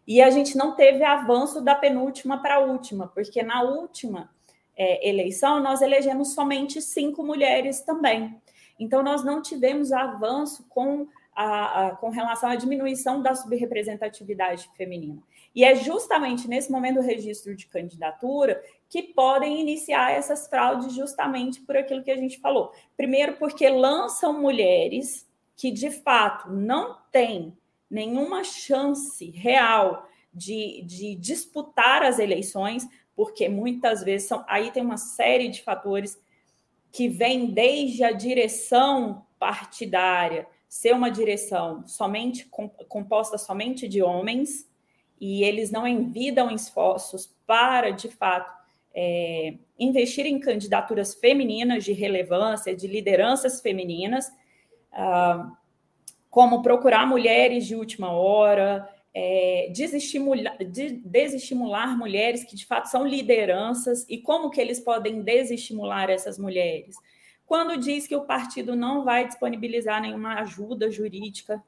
E 0.07 0.21
a 0.21 0.31
gente 0.31 0.57
não 0.57 0.75
teve 0.75 1.05
avanço 1.05 1.61
da 1.61 1.75
penúltima 1.75 2.41
para 2.41 2.57
a 2.57 2.61
última, 2.61 3.09
porque 3.09 3.43
na 3.43 3.63
última 3.63 4.31
é, 4.77 5.09
eleição 5.09 5.61
nós 5.61 5.81
elegemos 5.83 6.35
somente 6.35 6.81
cinco 6.81 7.23
mulheres 7.23 7.81
também. 7.81 8.37
Então, 8.79 9.03
nós 9.03 9.25
não 9.25 9.41
tivemos 9.41 9.93
avanço 9.93 10.65
com 10.69 11.07
a, 11.35 11.87
a, 11.87 11.91
com 11.97 12.11
relação 12.11 12.51
à 12.51 12.57
diminuição 12.57 13.23
da 13.23 13.35
subrepresentatividade 13.35 14.69
feminina. 14.77 15.23
E 15.55 15.65
é 15.65 15.75
justamente 15.75 16.49
nesse 16.49 16.71
momento 16.71 16.97
do 16.97 17.07
registro 17.07 17.55
de 17.55 17.67
candidatura 17.67 18.63
que 18.89 19.03
podem 19.03 19.61
iniciar 19.61 20.13
essas 20.13 20.49
fraudes, 20.49 20.95
justamente 20.95 21.61
por 21.61 21.77
aquilo 21.77 22.03
que 22.03 22.11
a 22.11 22.17
gente 22.17 22.39
falou. 22.39 22.73
Primeiro, 22.97 23.37
porque 23.37 23.69
lançam 23.69 24.41
mulheres 24.41 25.29
que 25.57 25.71
de 25.71 25.91
fato 25.91 26.51
não 26.51 26.99
têm 27.11 27.57
nenhuma 27.91 28.43
chance 28.43 29.31
real 29.31 30.09
de, 30.33 30.83
de 30.87 31.15
disputar 31.15 32.03
as 32.03 32.19
eleições, 32.19 32.89
porque 33.15 33.49
muitas 33.49 34.03
vezes 34.03 34.29
são. 34.29 34.45
Aí 34.49 34.71
tem 34.71 34.83
uma 34.83 34.97
série 34.97 35.49
de 35.49 35.63
fatores 35.63 36.19
que 36.91 37.09
vêm 37.09 37.47
desde 37.53 38.03
a 38.03 38.13
direção 38.13 39.27
partidária, 39.39 40.47
ser 40.69 40.95
uma 40.95 41.11
direção 41.11 41.87
somente 41.87 42.49
composta 42.89 43.37
somente 43.37 43.87
de 43.87 44.03
homens 44.03 44.71
e 45.25 45.45
eles 45.45 45.71
não 45.71 45.87
envidam 45.87 46.51
esforços 46.51 47.33
para, 47.47 47.91
de 47.91 48.09
fato, 48.09 48.53
é, 48.93 49.55
investir 49.79 50.27
em 50.27 50.41
candidaturas 50.41 51.15
femininas 51.15 51.85
de 51.85 51.93
relevância, 51.93 52.75
de 52.75 52.89
lideranças 52.89 53.61
femininas, 53.61 54.33
ah, 54.93 55.49
como 56.29 56.61
procurar 56.61 57.07
mulheres 57.07 57.67
de 57.67 57.77
última 57.77 58.11
hora, 58.11 58.89
é, 59.15 59.71
desestimular, 59.73 60.59
de, 60.59 61.01
desestimular 61.05 61.97
mulheres 61.97 62.43
que 62.43 62.57
de 62.57 62.67
fato 62.67 62.87
são 62.87 63.07
lideranças 63.07 64.05
e 64.09 64.19
como 64.19 64.51
que 64.51 64.61
eles 64.61 64.81
podem 64.81 65.23
desestimular 65.23 66.11
essas 66.11 66.37
mulheres. 66.37 66.97
Quando 67.47 67.77
diz 67.77 68.09
que 68.09 68.17
o 68.17 68.25
partido 68.25 68.75
não 68.75 69.05
vai 69.05 69.29
disponibilizar 69.29 70.03
nenhuma 70.03 70.41
ajuda 70.41 70.91
jurídica 70.91 71.63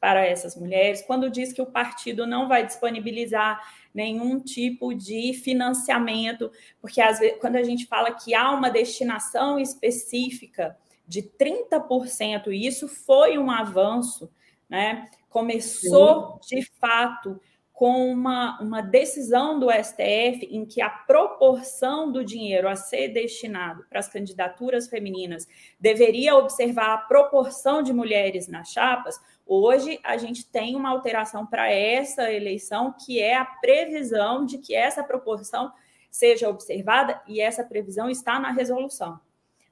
para 0.00 0.24
essas 0.24 0.56
mulheres, 0.56 1.02
quando 1.02 1.30
diz 1.30 1.52
que 1.52 1.62
o 1.62 1.66
partido 1.66 2.26
não 2.26 2.48
vai 2.48 2.64
disponibilizar 2.66 3.60
nenhum 3.94 4.38
tipo 4.38 4.94
de 4.94 5.32
financiamento, 5.32 6.50
porque 6.80 7.00
às 7.00 7.18
vezes, 7.18 7.38
quando 7.40 7.56
a 7.56 7.62
gente 7.62 7.86
fala 7.86 8.12
que 8.12 8.34
há 8.34 8.50
uma 8.50 8.70
destinação 8.70 9.58
específica 9.58 10.76
de 11.08 11.22
30%, 11.22 12.48
e 12.48 12.66
isso 12.66 12.88
foi 12.88 13.38
um 13.38 13.50
avanço, 13.50 14.30
né? 14.68 15.06
Começou 15.28 16.38
Sim. 16.42 16.56
de 16.56 16.70
fato 16.78 17.40
com 17.76 18.10
uma, 18.10 18.58
uma 18.58 18.80
decisão 18.80 19.60
do 19.60 19.70
STF 19.70 20.48
em 20.50 20.64
que 20.64 20.80
a 20.80 20.88
proporção 20.88 22.10
do 22.10 22.24
dinheiro 22.24 22.66
a 22.70 22.74
ser 22.74 23.08
destinado 23.08 23.84
para 23.90 23.98
as 23.98 24.08
candidaturas 24.08 24.88
femininas 24.88 25.46
deveria 25.78 26.36
observar 26.36 26.94
a 26.94 26.98
proporção 26.98 27.82
de 27.82 27.92
mulheres 27.92 28.48
nas 28.48 28.72
chapas, 28.72 29.20
hoje 29.46 30.00
a 30.02 30.16
gente 30.16 30.50
tem 30.50 30.74
uma 30.74 30.88
alteração 30.88 31.44
para 31.44 31.70
essa 31.70 32.32
eleição, 32.32 32.94
que 33.04 33.20
é 33.20 33.36
a 33.36 33.44
previsão 33.44 34.46
de 34.46 34.56
que 34.56 34.74
essa 34.74 35.04
proporção 35.04 35.70
seja 36.10 36.48
observada, 36.48 37.20
e 37.26 37.42
essa 37.42 37.62
previsão 37.62 38.08
está 38.08 38.40
na 38.40 38.52
resolução. 38.52 39.20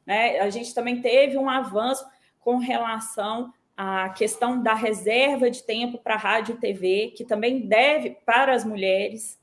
Né? 0.05 0.41
A 0.41 0.51
gente 0.51 0.75
também 0.75 1.01
teve 1.01 1.39
um 1.39 1.49
avanço 1.49 2.07
com 2.39 2.59
relação 2.59 3.51
a 3.77 4.11
questão 4.11 4.63
da 4.63 4.75
reserva 4.75 5.51
de 5.51 5.63
tempo 5.63 5.99
para 5.99 6.17
rádio 6.17 6.55
e 6.55 6.59
TV, 6.59 7.13
que 7.17 7.25
também 7.25 7.67
deve 7.67 8.11
para 8.25 8.55
as 8.55 8.65
mulheres, 8.65 9.39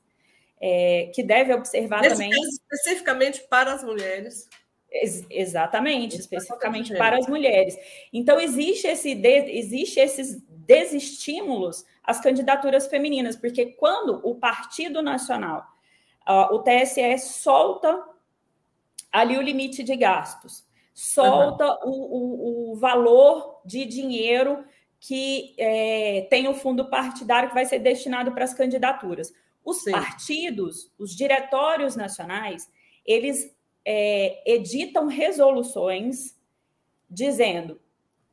é, 0.60 1.10
que 1.14 1.22
deve 1.22 1.52
observar 1.52 2.00
Nesse 2.00 2.14
também. 2.14 2.30
Especificamente 2.30 3.42
para 3.48 3.74
as 3.74 3.84
mulheres. 3.84 4.48
Ex 4.90 5.24
exatamente, 5.30 6.18
especificamente 6.18 6.94
para 6.94 7.16
as 7.18 7.26
mulheres. 7.26 7.76
Então, 8.12 8.38
existe, 8.38 8.86
esse 8.86 9.14
de, 9.14 9.50
existe 9.50 9.98
esses 9.98 10.42
desestímulos 10.48 11.84
às 12.02 12.20
candidaturas 12.20 12.86
femininas, 12.86 13.36
porque 13.36 13.66
quando 13.66 14.20
o 14.22 14.34
Partido 14.34 15.00
Nacional, 15.00 15.66
uh, 16.28 16.54
o 16.54 16.62
TSE, 16.62 17.18
solta 17.18 18.02
ali 19.10 19.36
o 19.36 19.42
limite 19.42 19.82
de 19.82 19.96
gastos 19.96 20.64
solta 20.94 21.66
uhum. 21.84 21.90
o, 21.90 22.70
o, 22.70 22.72
o, 22.72 22.76
valor 22.76 23.60
de 23.64 23.84
dinheiro 23.84 24.64
que 25.00 25.54
é, 25.58 26.26
tem 26.30 26.48
o 26.48 26.54
fundo 26.54 26.88
partidário 26.88 27.48
que 27.48 27.54
vai 27.54 27.64
ser 27.64 27.78
destinado 27.78 28.32
para 28.32 28.44
as 28.44 28.54
candidaturas. 28.54 29.32
Os 29.64 29.82
Sim. 29.82 29.92
partidos, 29.92 30.92
os 30.98 31.14
diretórios 31.16 31.96
nacionais, 31.96 32.70
eles 33.04 33.54
é, 33.84 34.42
editam 34.46 35.06
resoluções 35.06 36.36
dizendo 37.08 37.80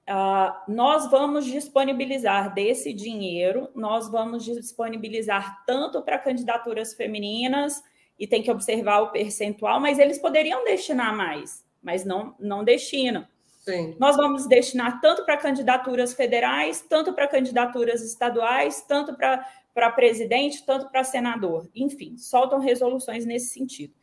Uh, 0.09 0.71
nós 0.73 1.07
vamos 1.11 1.45
disponibilizar 1.45 2.51
desse 2.51 2.91
dinheiro, 2.91 3.69
nós 3.75 4.09
vamos 4.09 4.43
disponibilizar 4.43 5.63
tanto 5.67 6.01
para 6.01 6.17
candidaturas 6.17 6.95
femininas, 6.95 7.83
e 8.19 8.27
tem 8.27 8.43
que 8.43 8.51
observar 8.51 8.99
o 9.01 9.11
percentual, 9.11 9.79
mas 9.79 9.97
eles 9.97 10.19
poderiam 10.19 10.65
destinar 10.65 11.15
mais 11.15 11.63
mas 11.81 12.05
não, 12.05 12.35
não 12.39 12.63
destinam. 12.63 13.27
Sim. 13.59 13.95
Nós 13.99 14.15
vamos 14.15 14.47
destinar 14.47 14.99
tanto 15.01 15.25
para 15.25 15.37
candidaturas 15.37 16.13
federais, 16.13 16.81
tanto 16.81 17.13
para 17.13 17.27
candidaturas 17.27 18.01
estaduais, 18.01 18.81
tanto 18.81 19.15
para 19.15 19.91
presidente, 19.91 20.65
tanto 20.65 20.89
para 20.89 21.03
senador. 21.03 21.69
Enfim, 21.75 22.17
soltam 22.17 22.59
resoluções 22.59 23.25
nesse 23.25 23.53
sentido. 23.53 23.93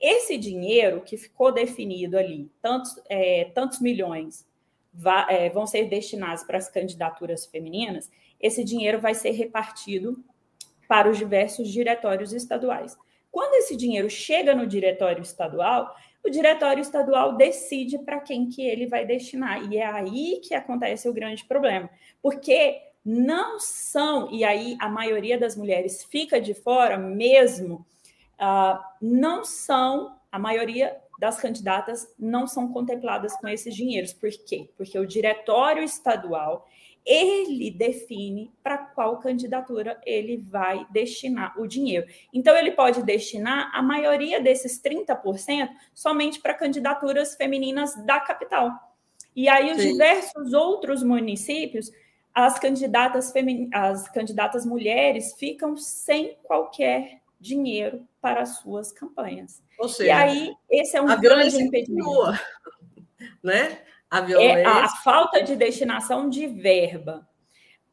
Esse 0.00 0.36
dinheiro 0.36 1.00
que 1.00 1.16
ficou 1.16 1.50
definido 1.50 2.18
ali, 2.18 2.50
tantos, 2.60 3.00
é, 3.08 3.46
tantos 3.54 3.80
milhões 3.80 4.46
é, 5.28 5.48
vão 5.50 5.66
ser 5.66 5.88
destinados 5.88 6.44
para 6.44 6.58
as 6.58 6.68
candidaturas 6.68 7.46
femininas, 7.46 8.10
esse 8.40 8.62
dinheiro 8.62 9.00
vai 9.00 9.14
ser 9.14 9.30
repartido 9.30 10.22
para 10.86 11.10
os 11.10 11.18
diversos 11.18 11.68
diretórios 11.68 12.32
estaduais. 12.32 12.96
Quando 13.30 13.54
esse 13.54 13.76
dinheiro 13.76 14.08
chega 14.08 14.54
no 14.54 14.66
diretório 14.66 15.22
estadual, 15.22 15.94
o 16.26 16.30
diretório 16.30 16.80
estadual 16.80 17.36
decide 17.36 17.98
para 17.98 18.20
quem 18.20 18.48
que 18.48 18.62
ele 18.62 18.86
vai 18.86 19.06
destinar. 19.06 19.70
E 19.70 19.78
é 19.78 19.86
aí 19.86 20.40
que 20.42 20.54
acontece 20.54 21.08
o 21.08 21.12
grande 21.12 21.44
problema. 21.44 21.88
Porque 22.20 22.82
não 23.04 23.60
são, 23.60 24.30
e 24.32 24.44
aí 24.44 24.76
a 24.80 24.88
maioria 24.88 25.38
das 25.38 25.56
mulheres 25.56 26.02
fica 26.04 26.40
de 26.40 26.54
fora 26.54 26.98
mesmo, 26.98 27.86
uh, 28.40 28.78
não 29.00 29.44
são, 29.44 30.16
a 30.30 30.38
maioria 30.38 30.96
das 31.18 31.38
candidatas 31.38 32.12
não 32.18 32.46
são 32.46 32.72
contempladas 32.72 33.34
com 33.36 33.48
esses 33.48 33.74
dinheiros. 33.74 34.12
Por 34.12 34.30
quê? 34.30 34.68
Porque 34.76 34.98
o 34.98 35.06
diretório 35.06 35.82
estadual 35.82 36.66
ele 37.06 37.70
define 37.70 38.52
para 38.62 38.76
qual 38.78 39.18
candidatura 39.18 40.00
ele 40.04 40.38
vai 40.38 40.84
destinar 40.90 41.58
o 41.58 41.66
dinheiro. 41.66 42.06
Então, 42.34 42.56
ele 42.56 42.72
pode 42.72 43.02
destinar 43.04 43.70
a 43.72 43.80
maioria 43.80 44.40
desses 44.40 44.82
30% 44.82 45.68
somente 45.94 46.40
para 46.40 46.52
candidaturas 46.52 47.36
femininas 47.36 47.94
da 48.04 48.18
capital. 48.18 48.72
E 49.34 49.48
aí, 49.48 49.70
os 49.70 49.80
Sim. 49.80 49.92
diversos 49.92 50.52
outros 50.52 51.04
municípios, 51.04 51.92
as 52.34 52.58
candidatas, 52.58 53.30
femin... 53.30 53.70
as 53.72 54.08
candidatas 54.08 54.66
mulheres 54.66 55.34
ficam 55.38 55.76
sem 55.76 56.36
qualquer 56.42 57.20
dinheiro 57.38 58.04
para 58.20 58.40
as 58.40 58.58
suas 58.58 58.90
campanhas. 58.90 59.62
Ou 59.78 59.88
seja, 59.88 60.08
e 60.08 60.10
aí, 60.10 60.54
esse 60.68 60.96
é 60.96 61.00
um 61.00 61.20
grande 61.20 61.62
impedimento. 61.62 62.32
né? 63.42 63.78
A 64.10 64.20
violência. 64.20 64.58
É 64.58 64.64
a, 64.64 64.88
falta 64.88 65.42
de 65.42 65.56
destinação 65.56 66.28
de 66.28 66.46
verba 66.46 67.28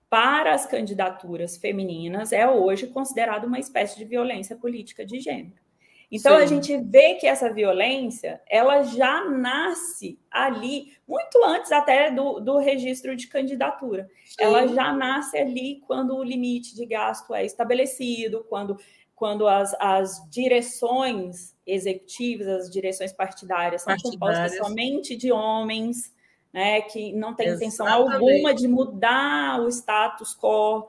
para 0.10 0.54
as 0.54 0.66
candidaturas 0.66 1.58
femininas 1.58 2.32
é 2.32 2.48
hoje 2.48 2.88
considerado 2.88 3.46
uma 3.46 3.60
espécie 3.60 3.98
de 3.98 4.06
violência 4.06 4.56
política 4.56 5.04
de 5.06 5.20
gênero. 5.20 5.64
Então 6.12 6.38
Sim. 6.38 6.44
a 6.44 6.46
gente 6.46 6.78
vê 6.78 7.16
que 7.16 7.26
essa 7.26 7.52
violência 7.52 8.40
ela 8.48 8.84
já 8.84 9.26
nasce 9.26 10.20
ali 10.30 10.94
muito 11.08 11.44
antes 11.44 11.72
até 11.72 12.12
do, 12.12 12.40
do 12.40 12.60
registro 12.60 13.16
de 13.16 13.26
candidatura. 13.26 14.08
Sim. 14.24 14.36
Ela 14.44 14.68
já 14.68 14.94
nasce 14.94 15.36
ali 15.36 15.82
quando 15.88 16.16
o 16.16 16.24
limite 16.24 16.76
de 16.76 16.86
gasto 16.86 17.34
é 17.34 17.44
estabelecido, 17.44 18.46
quando, 18.48 18.78
quando 19.16 19.48
as, 19.48 19.76
as 19.80 20.22
direções 20.30 21.56
executivas, 21.66 22.48
as 22.48 22.70
direções 22.70 23.14
partidárias 23.14 23.84
são 23.84 23.96
partidárias. 23.96 24.20
compostas 24.20 24.58
somente 24.58 25.16
de 25.16 25.32
homens, 25.32 26.14
né, 26.52 26.82
que 26.82 27.14
não 27.14 27.34
tem 27.34 27.50
intenção 27.50 27.88
alguma 27.88 28.54
de 28.54 28.68
mudar 28.68 29.62
o 29.62 29.70
status 29.70 30.36
quo. 30.36 30.88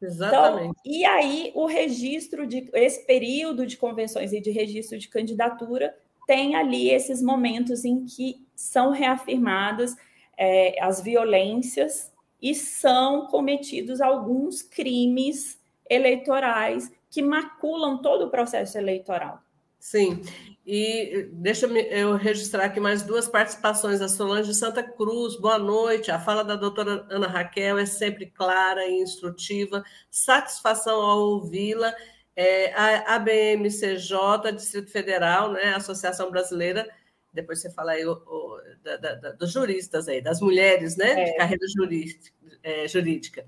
Exatamente. 0.00 0.70
Então, 0.70 0.74
e 0.84 1.04
aí 1.04 1.52
o 1.54 1.66
registro 1.66 2.46
de 2.46 2.68
esse 2.74 3.06
período 3.06 3.66
de 3.66 3.76
convenções 3.76 4.32
e 4.32 4.40
de 4.40 4.50
registro 4.50 4.98
de 4.98 5.08
candidatura 5.08 5.96
tem 6.26 6.54
ali 6.54 6.90
esses 6.90 7.22
momentos 7.22 7.84
em 7.84 8.04
que 8.04 8.46
são 8.54 8.90
reafirmadas 8.90 9.94
é, 10.38 10.82
as 10.82 11.02
violências 11.02 12.12
e 12.40 12.54
são 12.54 13.26
cometidos 13.26 14.00
alguns 14.00 14.62
crimes 14.62 15.58
eleitorais 15.88 16.90
que 17.14 17.22
maculam 17.22 18.02
todo 18.02 18.24
o 18.24 18.28
processo 18.28 18.76
eleitoral. 18.76 19.40
Sim, 19.78 20.20
e 20.66 21.28
deixa 21.30 21.66
eu 21.66 22.16
registrar 22.16 22.64
aqui 22.64 22.80
mais 22.80 23.04
duas 23.04 23.28
participações. 23.28 24.00
A 24.00 24.08
Solange 24.08 24.48
de 24.48 24.56
Santa 24.56 24.82
Cruz, 24.82 25.38
boa 25.38 25.56
noite. 25.56 26.10
A 26.10 26.18
fala 26.18 26.42
da 26.42 26.56
doutora 26.56 27.06
Ana 27.08 27.28
Raquel 27.28 27.78
é 27.78 27.86
sempre 27.86 28.26
clara 28.26 28.84
e 28.88 29.00
instrutiva. 29.00 29.84
Satisfação 30.10 31.00
ao 31.00 31.20
ouvi-la. 31.20 31.94
É, 32.34 32.72
a 32.74 33.14
ABMCJ, 33.14 34.52
Distrito 34.56 34.90
Federal, 34.90 35.52
né, 35.52 35.74
Associação 35.76 36.32
Brasileira, 36.32 36.84
depois 37.32 37.60
você 37.60 37.70
fala 37.70 37.92
aí 37.92 38.04
o, 38.04 38.12
o, 38.12 38.60
da, 38.82 38.96
da, 38.96 39.30
dos 39.32 39.52
juristas 39.52 40.08
aí, 40.08 40.20
das 40.20 40.40
mulheres, 40.40 40.96
né, 40.96 41.12
é. 41.12 41.24
de 41.26 41.36
carreira 41.36 41.66
jurídica. 41.76 42.32
É, 42.60 42.88
jurídica. 42.88 43.44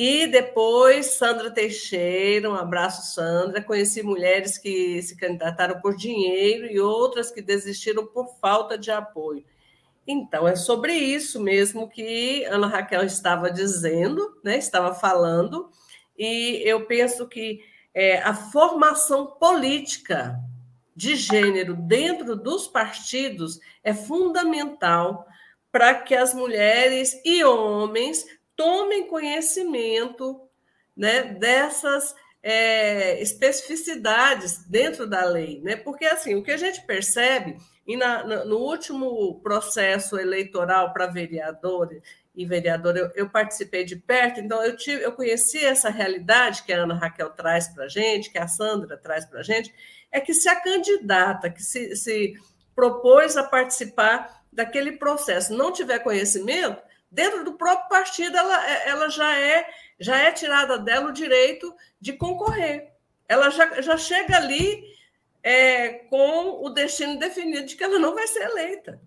E 0.00 0.28
depois, 0.28 1.06
Sandra 1.06 1.50
Teixeira, 1.50 2.48
um 2.48 2.54
abraço, 2.54 3.12
Sandra. 3.12 3.60
Conheci 3.60 4.00
mulheres 4.00 4.56
que 4.56 5.02
se 5.02 5.16
candidataram 5.16 5.80
por 5.80 5.96
dinheiro 5.96 6.66
e 6.66 6.78
outras 6.78 7.32
que 7.32 7.42
desistiram 7.42 8.06
por 8.06 8.28
falta 8.40 8.78
de 8.78 8.92
apoio. 8.92 9.44
Então, 10.06 10.46
é 10.46 10.54
sobre 10.54 10.92
isso 10.92 11.42
mesmo 11.42 11.90
que 11.90 12.44
Ana 12.44 12.68
Raquel 12.68 13.02
estava 13.02 13.50
dizendo, 13.50 14.38
né? 14.44 14.56
estava 14.56 14.94
falando, 14.94 15.68
e 16.16 16.62
eu 16.64 16.86
penso 16.86 17.26
que 17.26 17.60
é, 17.92 18.18
a 18.22 18.32
formação 18.32 19.26
política 19.26 20.38
de 20.94 21.16
gênero 21.16 21.74
dentro 21.74 22.36
dos 22.36 22.68
partidos 22.68 23.58
é 23.82 23.92
fundamental 23.92 25.26
para 25.72 25.92
que 25.92 26.14
as 26.14 26.32
mulheres 26.32 27.20
e 27.24 27.42
homens 27.42 28.24
tomem 28.58 29.06
conhecimento 29.06 30.40
né, 30.96 31.22
dessas 31.22 32.12
é, 32.42 33.22
especificidades 33.22 34.64
dentro 34.68 35.06
da 35.06 35.24
lei, 35.24 35.60
né? 35.60 35.76
Porque 35.76 36.04
assim, 36.04 36.34
o 36.34 36.42
que 36.42 36.50
a 36.50 36.56
gente 36.56 36.84
percebe 36.84 37.56
e 37.86 37.96
na, 37.96 38.44
no 38.44 38.58
último 38.58 39.40
processo 39.40 40.18
eleitoral 40.18 40.92
para 40.92 41.06
vereador 41.06 41.88
e 42.34 42.44
vereadora, 42.44 42.98
eu, 42.98 43.10
eu, 43.14 43.30
participei 43.30 43.84
de 43.84 43.94
perto, 43.94 44.40
então 44.40 44.62
eu 44.62 44.76
tive, 44.76 45.02
eu 45.04 45.12
conheci 45.12 45.64
essa 45.64 45.88
realidade 45.88 46.64
que 46.64 46.72
a 46.72 46.82
Ana 46.82 46.94
Raquel 46.94 47.30
traz 47.30 47.68
para 47.68 47.84
a 47.84 47.88
gente, 47.88 48.30
que 48.30 48.38
a 48.38 48.48
Sandra 48.48 48.96
traz 48.96 49.24
para 49.24 49.40
a 49.40 49.42
gente, 49.42 49.72
é 50.10 50.20
que 50.20 50.34
se 50.34 50.48
a 50.48 50.56
candidata 50.56 51.48
que 51.48 51.62
se, 51.62 51.94
se 51.94 52.34
propôs 52.74 53.36
a 53.36 53.44
participar 53.44 54.42
daquele 54.52 54.92
processo 54.92 55.52
não 55.52 55.72
tiver 55.72 56.00
conhecimento, 56.00 56.87
dentro 57.10 57.44
do 57.44 57.54
próprio 57.54 57.88
partido 57.88 58.36
ela, 58.36 58.70
é, 58.70 58.88
ela 58.88 59.08
já 59.08 59.38
é 59.38 59.68
já 60.00 60.16
é 60.16 60.30
tirada 60.30 60.78
dela 60.78 61.08
o 61.08 61.12
direito 61.12 61.74
de 62.00 62.12
concorrer. 62.12 62.92
Ela 63.28 63.50
já, 63.50 63.80
já 63.80 63.96
chega 63.96 64.36
ali 64.36 64.84
é, 65.42 65.88
com 66.10 66.64
o 66.64 66.70
destino 66.70 67.18
definido 67.18 67.66
de 67.66 67.76
que 67.76 67.82
ela 67.82 67.98
não 67.98 68.14
vai 68.14 68.26
ser 68.28 68.42
eleita. 68.42 69.00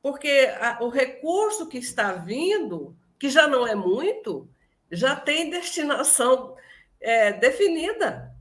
Porque 0.00 0.50
a, 0.58 0.78
o 0.82 0.88
recurso 0.88 1.68
que 1.68 1.78
está 1.78 2.12
vindo, 2.12 2.96
que 3.18 3.28
já 3.28 3.46
não 3.46 3.66
é 3.66 3.74
muito, 3.74 4.48
já 4.90 5.14
tem 5.14 5.50
destinação 5.50 6.56
é, 7.00 7.32
definida. 7.32 8.34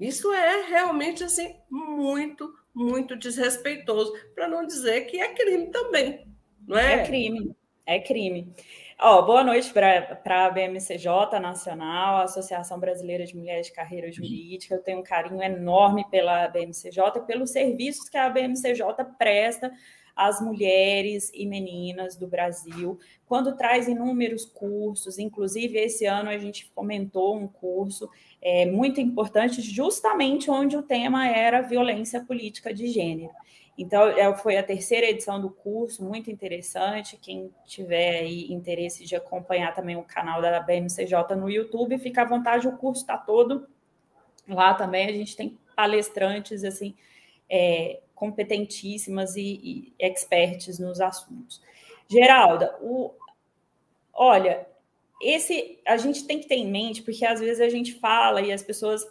Isso 0.00 0.32
é 0.32 0.62
realmente 0.62 1.24
assim 1.24 1.56
muito, 1.68 2.56
muito 2.72 3.16
desrespeitoso, 3.16 4.12
para 4.34 4.48
não 4.48 4.66
dizer 4.66 5.02
que 5.02 5.20
é 5.20 5.34
crime 5.34 5.70
também. 5.70 6.26
Não 6.68 6.78
é? 6.78 6.96
é 6.96 7.06
crime, 7.06 7.56
é 7.86 7.98
crime. 7.98 8.52
Ó, 9.00 9.22
boa 9.22 9.42
noite 9.42 9.72
para 9.72 10.20
a 10.44 10.50
BMCJ 10.50 11.40
Nacional, 11.40 12.20
Associação 12.20 12.78
Brasileira 12.78 13.24
de 13.24 13.34
Mulheres 13.34 13.68
de 13.68 13.72
Carreira 13.72 14.12
Jurídica. 14.12 14.74
Eu 14.74 14.82
tenho 14.82 14.98
um 14.98 15.02
carinho 15.02 15.42
enorme 15.42 16.04
pela 16.10 16.46
BMCJ, 16.48 17.22
pelos 17.26 17.52
serviços 17.52 18.10
que 18.10 18.18
a 18.18 18.28
BMCJ 18.28 18.84
presta 19.16 19.72
às 20.14 20.42
mulheres 20.42 21.30
e 21.32 21.46
meninas 21.46 22.16
do 22.16 22.26
Brasil, 22.26 22.98
quando 23.24 23.56
traz 23.56 23.88
inúmeros 23.88 24.44
cursos, 24.44 25.16
inclusive 25.18 25.78
esse 25.78 26.04
ano 26.04 26.28
a 26.28 26.36
gente 26.36 26.70
comentou 26.74 27.36
um 27.36 27.46
curso 27.46 28.10
é, 28.42 28.66
muito 28.66 29.00
importante, 29.00 29.62
justamente 29.62 30.50
onde 30.50 30.76
o 30.76 30.82
tema 30.82 31.28
era 31.28 31.62
violência 31.62 32.20
política 32.22 32.74
de 32.74 32.88
gênero. 32.88 33.32
Então, 33.78 34.08
é, 34.08 34.36
foi 34.36 34.56
a 34.56 34.62
terceira 34.62 35.06
edição 35.06 35.40
do 35.40 35.48
curso, 35.48 36.04
muito 36.04 36.28
interessante. 36.32 37.16
Quem 37.16 37.54
tiver 37.64 38.24
interesse 38.26 39.04
de 39.04 39.14
acompanhar 39.14 39.72
também 39.72 39.96
o 39.96 40.02
canal 40.02 40.42
da 40.42 40.58
BMCJ 40.58 41.36
no 41.36 41.48
YouTube, 41.48 41.96
fica 41.98 42.22
à 42.22 42.24
vontade, 42.24 42.66
o 42.66 42.76
curso 42.76 43.02
está 43.02 43.16
todo 43.16 43.68
lá 44.48 44.74
também. 44.74 45.06
A 45.06 45.12
gente 45.12 45.36
tem 45.36 45.56
palestrantes 45.76 46.64
assim 46.64 46.92
é, 47.48 48.00
competentíssimas 48.16 49.36
e, 49.36 49.60
e 49.62 49.94
experts 49.96 50.80
nos 50.80 51.00
assuntos. 51.00 51.62
Geralda, 52.08 52.76
o, 52.80 53.12
olha, 54.12 54.66
esse 55.22 55.78
a 55.86 55.96
gente 55.96 56.26
tem 56.26 56.40
que 56.40 56.48
ter 56.48 56.56
em 56.56 56.68
mente, 56.68 57.00
porque 57.02 57.24
às 57.24 57.38
vezes 57.38 57.60
a 57.60 57.68
gente 57.68 57.94
fala 57.94 58.40
e 58.40 58.52
as 58.52 58.62
pessoas 58.62 59.06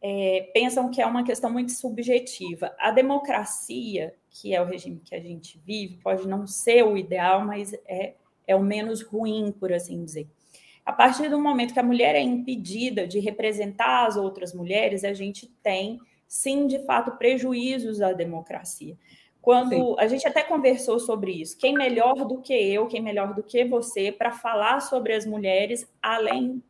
é, 0.00 0.50
pensam 0.54 0.90
que 0.90 1.00
é 1.00 1.06
uma 1.06 1.24
questão 1.24 1.50
muito 1.50 1.72
subjetiva. 1.72 2.74
A 2.78 2.90
democracia, 2.90 4.14
que 4.30 4.54
é 4.54 4.62
o 4.62 4.64
regime 4.64 5.00
que 5.04 5.14
a 5.14 5.20
gente 5.20 5.58
vive, 5.64 5.98
pode 6.02 6.26
não 6.26 6.46
ser 6.46 6.84
o 6.84 6.96
ideal, 6.96 7.44
mas 7.44 7.72
é, 7.86 8.14
é 8.46 8.54
o 8.54 8.62
menos 8.62 9.02
ruim, 9.02 9.52
por 9.52 9.72
assim 9.72 10.04
dizer. 10.04 10.28
A 10.84 10.92
partir 10.92 11.28
do 11.28 11.38
momento 11.38 11.74
que 11.74 11.80
a 11.80 11.82
mulher 11.82 12.14
é 12.14 12.20
impedida 12.20 13.06
de 13.06 13.18
representar 13.18 14.06
as 14.06 14.16
outras 14.16 14.54
mulheres, 14.54 15.04
a 15.04 15.12
gente 15.12 15.46
tem, 15.62 15.98
sim, 16.26 16.66
de 16.66 16.78
fato, 16.86 17.18
prejuízos 17.18 18.00
à 18.00 18.12
democracia. 18.12 18.96
Quando 19.42 19.70
sim. 19.70 19.94
a 19.98 20.06
gente 20.06 20.26
até 20.26 20.42
conversou 20.42 20.98
sobre 20.98 21.32
isso, 21.32 21.58
quem 21.58 21.74
melhor 21.74 22.14
do 22.26 22.40
que 22.40 22.54
eu, 22.54 22.86
quem 22.86 23.02
melhor 23.02 23.34
do 23.34 23.42
que 23.42 23.64
você 23.64 24.10
para 24.10 24.32
falar 24.32 24.80
sobre 24.80 25.12
as 25.14 25.26
mulheres 25.26 25.86
além 26.00 26.62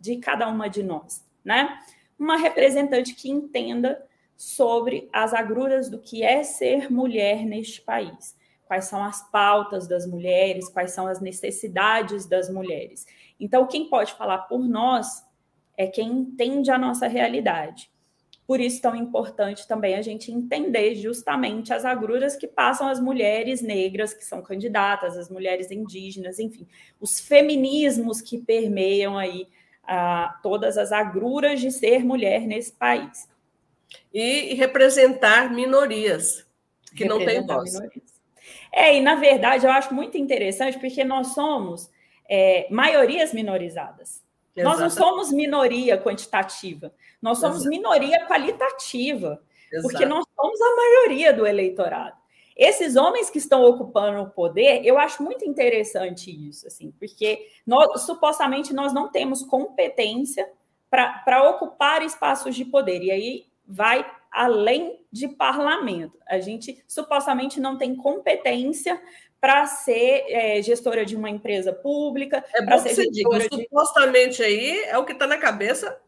de 0.00 0.16
cada 0.16 0.48
uma 0.48 0.68
de 0.68 0.82
nós, 0.82 1.24
né? 1.44 1.78
Uma 2.20 2.36
representante 2.36 3.14
que 3.14 3.30
entenda 3.30 4.06
sobre 4.36 5.08
as 5.10 5.32
agruras 5.32 5.88
do 5.88 5.98
que 5.98 6.22
é 6.22 6.42
ser 6.42 6.92
mulher 6.92 7.46
neste 7.46 7.80
país. 7.80 8.36
Quais 8.66 8.84
são 8.84 9.02
as 9.02 9.28
pautas 9.30 9.88
das 9.88 10.06
mulheres, 10.06 10.68
quais 10.68 10.92
são 10.92 11.06
as 11.06 11.20
necessidades 11.20 12.26
das 12.26 12.48
mulheres. 12.50 13.06
Então, 13.40 13.66
quem 13.66 13.88
pode 13.88 14.12
falar 14.12 14.38
por 14.40 14.60
nós 14.60 15.26
é 15.76 15.86
quem 15.86 16.08
entende 16.10 16.70
a 16.70 16.78
nossa 16.78 17.08
realidade. 17.08 17.90
Por 18.46 18.60
isso 18.60 18.82
tão 18.82 18.94
importante 18.94 19.66
também 19.66 19.94
a 19.94 20.02
gente 20.02 20.30
entender 20.30 20.96
justamente 20.96 21.72
as 21.72 21.84
agruras 21.84 22.36
que 22.36 22.46
passam 22.46 22.88
as 22.88 23.00
mulheres 23.00 23.62
negras 23.62 24.12
que 24.12 24.24
são 24.24 24.42
candidatas, 24.42 25.16
as 25.16 25.30
mulheres 25.30 25.70
indígenas, 25.70 26.38
enfim, 26.38 26.66
os 27.00 27.18
feminismos 27.18 28.20
que 28.20 28.38
permeiam 28.38 29.16
aí 29.16 29.46
ah, 29.92 30.38
todas 30.40 30.78
as 30.78 30.92
agruras 30.92 31.60
de 31.60 31.72
ser 31.72 32.04
mulher 32.04 32.42
nesse 32.42 32.72
país. 32.72 33.28
E 34.14 34.54
representar 34.54 35.52
minorias 35.52 36.46
que 36.94 37.02
representar 37.02 37.08
não 37.08 37.26
têm 37.26 37.44
voz. 37.44 37.72
Minorias. 37.72 38.10
É, 38.72 38.96
e 38.96 39.00
na 39.00 39.16
verdade 39.16 39.66
eu 39.66 39.72
acho 39.72 39.92
muito 39.92 40.16
interessante 40.16 40.78
porque 40.78 41.02
nós 41.02 41.34
somos 41.34 41.90
é, 42.28 42.68
maiorias 42.70 43.32
minorizadas. 43.34 44.22
Nós 44.56 44.78
não 44.78 44.90
somos 44.90 45.32
minoria 45.32 45.98
quantitativa, 45.98 46.92
nós 47.20 47.38
somos 47.38 47.60
Exato. 47.60 47.70
minoria 47.70 48.26
qualitativa, 48.26 49.42
Exato. 49.72 49.88
porque 49.88 50.06
nós 50.06 50.24
somos 50.36 50.60
a 50.60 50.76
maioria 50.76 51.32
do 51.32 51.46
eleitorado. 51.46 52.19
Esses 52.56 52.96
homens 52.96 53.30
que 53.30 53.38
estão 53.38 53.64
ocupando 53.64 54.20
o 54.22 54.30
poder, 54.30 54.84
eu 54.84 54.98
acho 54.98 55.22
muito 55.22 55.44
interessante 55.44 56.30
isso, 56.30 56.66
assim, 56.66 56.92
porque 56.98 57.48
nós, 57.66 58.02
supostamente 58.02 58.74
nós 58.74 58.92
não 58.92 59.10
temos 59.10 59.42
competência 59.42 60.50
para 60.90 61.50
ocupar 61.50 62.02
espaços 62.02 62.54
de 62.54 62.64
poder. 62.64 63.02
E 63.02 63.10
aí 63.10 63.46
vai 63.66 64.04
além 64.30 65.00
de 65.10 65.28
parlamento. 65.28 66.18
A 66.26 66.38
gente 66.40 66.82
supostamente 66.86 67.60
não 67.60 67.78
tem 67.78 67.94
competência 67.94 69.00
para 69.40 69.66
ser 69.66 70.24
é, 70.28 70.60
gestora 70.60 71.04
de 71.06 71.16
uma 71.16 71.30
empresa 71.30 71.72
pública. 71.72 72.44
É 72.54 72.62
bom 72.62 72.78
ser 72.78 72.90
que 72.90 72.94
você 72.94 73.10
diga, 73.10 73.38
de... 73.38 73.48
supostamente 73.48 74.42
aí 74.42 74.84
é 74.84 74.98
o 74.98 75.04
que 75.04 75.12
está 75.12 75.26
na 75.26 75.38
cabeça 75.38 75.98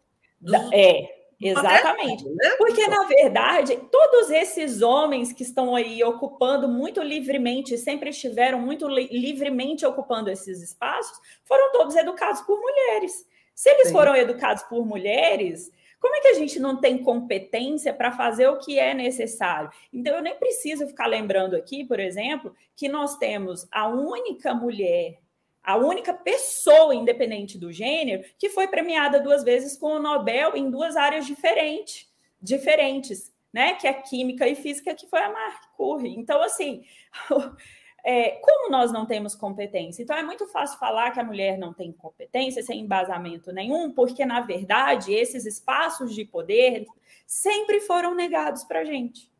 dos... 0.40 0.54
É, 0.72 1.21
exatamente. 1.48 2.28
Né? 2.28 2.50
Porque, 2.58 2.86
na 2.86 3.04
verdade, 3.04 3.76
todos 3.90 4.30
esses 4.30 4.82
homens 4.82 5.32
que 5.32 5.42
estão 5.42 5.74
aí 5.74 6.02
ocupando 6.04 6.68
muito 6.68 7.02
livremente, 7.02 7.76
sempre 7.76 8.10
estiveram 8.10 8.60
muito 8.60 8.88
li 8.88 9.08
livremente 9.12 9.84
ocupando 9.84 10.30
esses 10.30 10.62
espaços, 10.62 11.18
foram 11.44 11.72
todos 11.72 11.96
educados 11.96 12.40
por 12.42 12.60
mulheres. 12.60 13.26
Se 13.54 13.70
eles 13.70 13.88
Sim. 13.88 13.92
foram 13.92 14.16
educados 14.16 14.62
por 14.64 14.86
mulheres, 14.86 15.70
como 16.02 16.16
é 16.16 16.20
que 16.20 16.28
a 16.28 16.34
gente 16.34 16.58
não 16.58 16.80
tem 16.80 16.98
competência 16.98 17.94
para 17.94 18.10
fazer 18.10 18.48
o 18.48 18.58
que 18.58 18.76
é 18.76 18.92
necessário? 18.92 19.70
Então, 19.92 20.16
eu 20.16 20.22
nem 20.22 20.34
preciso 20.34 20.86
ficar 20.88 21.06
lembrando 21.06 21.54
aqui, 21.54 21.84
por 21.84 22.00
exemplo, 22.00 22.52
que 22.74 22.88
nós 22.88 23.16
temos 23.18 23.68
a 23.70 23.86
única 23.88 24.52
mulher, 24.52 25.18
a 25.62 25.76
única 25.76 26.12
pessoa 26.12 26.94
independente 26.94 27.58
do 27.58 27.72
gênero 27.72 28.24
que 28.38 28.48
foi 28.48 28.66
premiada 28.66 29.20
duas 29.20 29.44
vezes 29.44 29.76
com 29.76 29.94
o 29.94 30.00
Nobel 30.00 30.56
em 30.56 30.70
duas 30.70 30.96
áreas 30.96 31.26
diferentes, 31.26 32.08
diferentes, 32.40 33.32
né? 33.52 33.74
Que 33.74 33.86
é 33.86 33.92
química 33.92 34.48
e 34.48 34.54
física, 34.54 34.94
que 34.94 35.06
foi 35.06 35.20
a 35.20 35.30
Marie 35.30 35.58
Curie. 35.76 36.18
Então, 36.18 36.42
assim, 36.42 36.84
É, 38.04 38.30
como 38.42 38.68
nós 38.68 38.90
não 38.90 39.06
temos 39.06 39.34
competência? 39.34 40.02
Então, 40.02 40.16
é 40.16 40.24
muito 40.24 40.46
fácil 40.48 40.78
falar 40.78 41.12
que 41.12 41.20
a 41.20 41.24
mulher 41.24 41.56
não 41.56 41.72
tem 41.72 41.92
competência 41.92 42.62
sem 42.62 42.80
embasamento 42.80 43.52
nenhum, 43.52 43.92
porque, 43.92 44.26
na 44.26 44.40
verdade, 44.40 45.14
esses 45.14 45.46
espaços 45.46 46.12
de 46.12 46.24
poder 46.24 46.84
sempre 47.26 47.80
foram 47.80 48.14
negados 48.14 48.64
para 48.64 48.80
a 48.80 48.84
gente. 48.84 49.30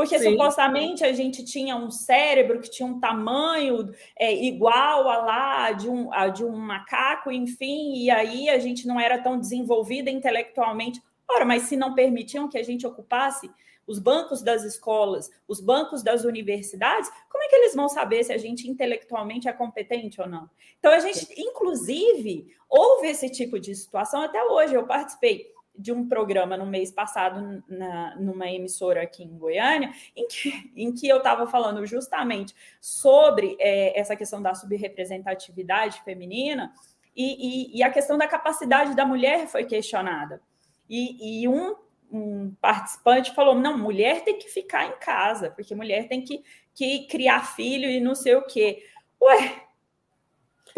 Porque 0.00 0.18
Sim. 0.18 0.30
supostamente 0.30 1.04
a 1.04 1.12
gente 1.12 1.44
tinha 1.44 1.76
um 1.76 1.90
cérebro 1.90 2.58
que 2.58 2.70
tinha 2.70 2.88
um 2.88 2.98
tamanho 2.98 3.92
é, 4.18 4.32
igual 4.32 5.06
a 5.06 5.18
lá 5.18 5.72
de 5.72 5.90
um, 5.90 6.10
a 6.10 6.28
de 6.28 6.42
um 6.42 6.56
macaco, 6.56 7.30
enfim, 7.30 7.92
e 7.96 8.10
aí 8.10 8.48
a 8.48 8.58
gente 8.58 8.86
não 8.86 8.98
era 8.98 9.18
tão 9.18 9.38
desenvolvida 9.38 10.08
intelectualmente. 10.08 11.02
Ora, 11.28 11.44
mas 11.44 11.64
se 11.64 11.76
não 11.76 11.94
permitiam 11.94 12.48
que 12.48 12.56
a 12.56 12.62
gente 12.62 12.86
ocupasse 12.86 13.50
os 13.86 13.98
bancos 13.98 14.40
das 14.40 14.64
escolas, 14.64 15.30
os 15.46 15.60
bancos 15.60 16.02
das 16.02 16.24
universidades, 16.24 17.10
como 17.28 17.44
é 17.44 17.48
que 17.48 17.56
eles 17.56 17.74
vão 17.74 17.86
saber 17.86 18.24
se 18.24 18.32
a 18.32 18.38
gente 18.38 18.70
intelectualmente 18.70 19.48
é 19.48 19.52
competente 19.52 20.18
ou 20.18 20.26
não? 20.26 20.48
Então, 20.78 20.92
a 20.92 20.98
gente, 21.00 21.28
inclusive, 21.36 22.46
houve 22.70 23.08
esse 23.08 23.28
tipo 23.28 23.60
de 23.60 23.74
situação 23.74 24.22
até 24.22 24.42
hoje. 24.44 24.72
Eu 24.72 24.86
participei 24.86 25.52
de 25.80 25.92
um 25.92 26.06
programa 26.06 26.56
no 26.56 26.66
mês 26.66 26.90
passado, 26.90 27.62
na, 27.68 28.16
numa 28.16 28.48
emissora 28.48 29.02
aqui 29.02 29.24
em 29.24 29.38
Goiânia, 29.38 29.90
em 30.14 30.26
que, 30.28 30.72
em 30.76 30.92
que 30.92 31.08
eu 31.08 31.18
estava 31.18 31.46
falando 31.46 31.84
justamente 31.86 32.54
sobre 32.80 33.56
é, 33.58 33.98
essa 33.98 34.14
questão 34.14 34.42
da 34.42 34.54
subrepresentatividade 34.54 36.02
feminina 36.02 36.72
e, 37.16 37.72
e, 37.72 37.78
e, 37.78 37.82
a 37.82 37.90
questão 37.90 38.16
da 38.16 38.26
capacidade 38.26 38.94
da 38.94 39.04
mulher 39.04 39.48
foi 39.48 39.64
questionada. 39.64 40.40
E, 40.88 41.42
e 41.42 41.48
um 41.48 41.74
um 42.12 42.52
participante 42.60 43.32
falou: 43.34 43.54
não, 43.54 43.78
mulher 43.78 44.24
tem 44.24 44.38
que 44.38 44.48
ficar 44.48 44.86
em 44.86 44.98
casa, 44.98 45.50
porque 45.50 45.74
mulher 45.74 46.08
tem 46.08 46.22
que, 46.22 46.42
que 46.74 47.06
criar 47.06 47.54
filho 47.54 47.88
e 47.88 48.00
não 48.00 48.14
sei 48.14 48.34
o 48.34 48.42
quê. 48.42 48.84
Ué, 49.22 49.62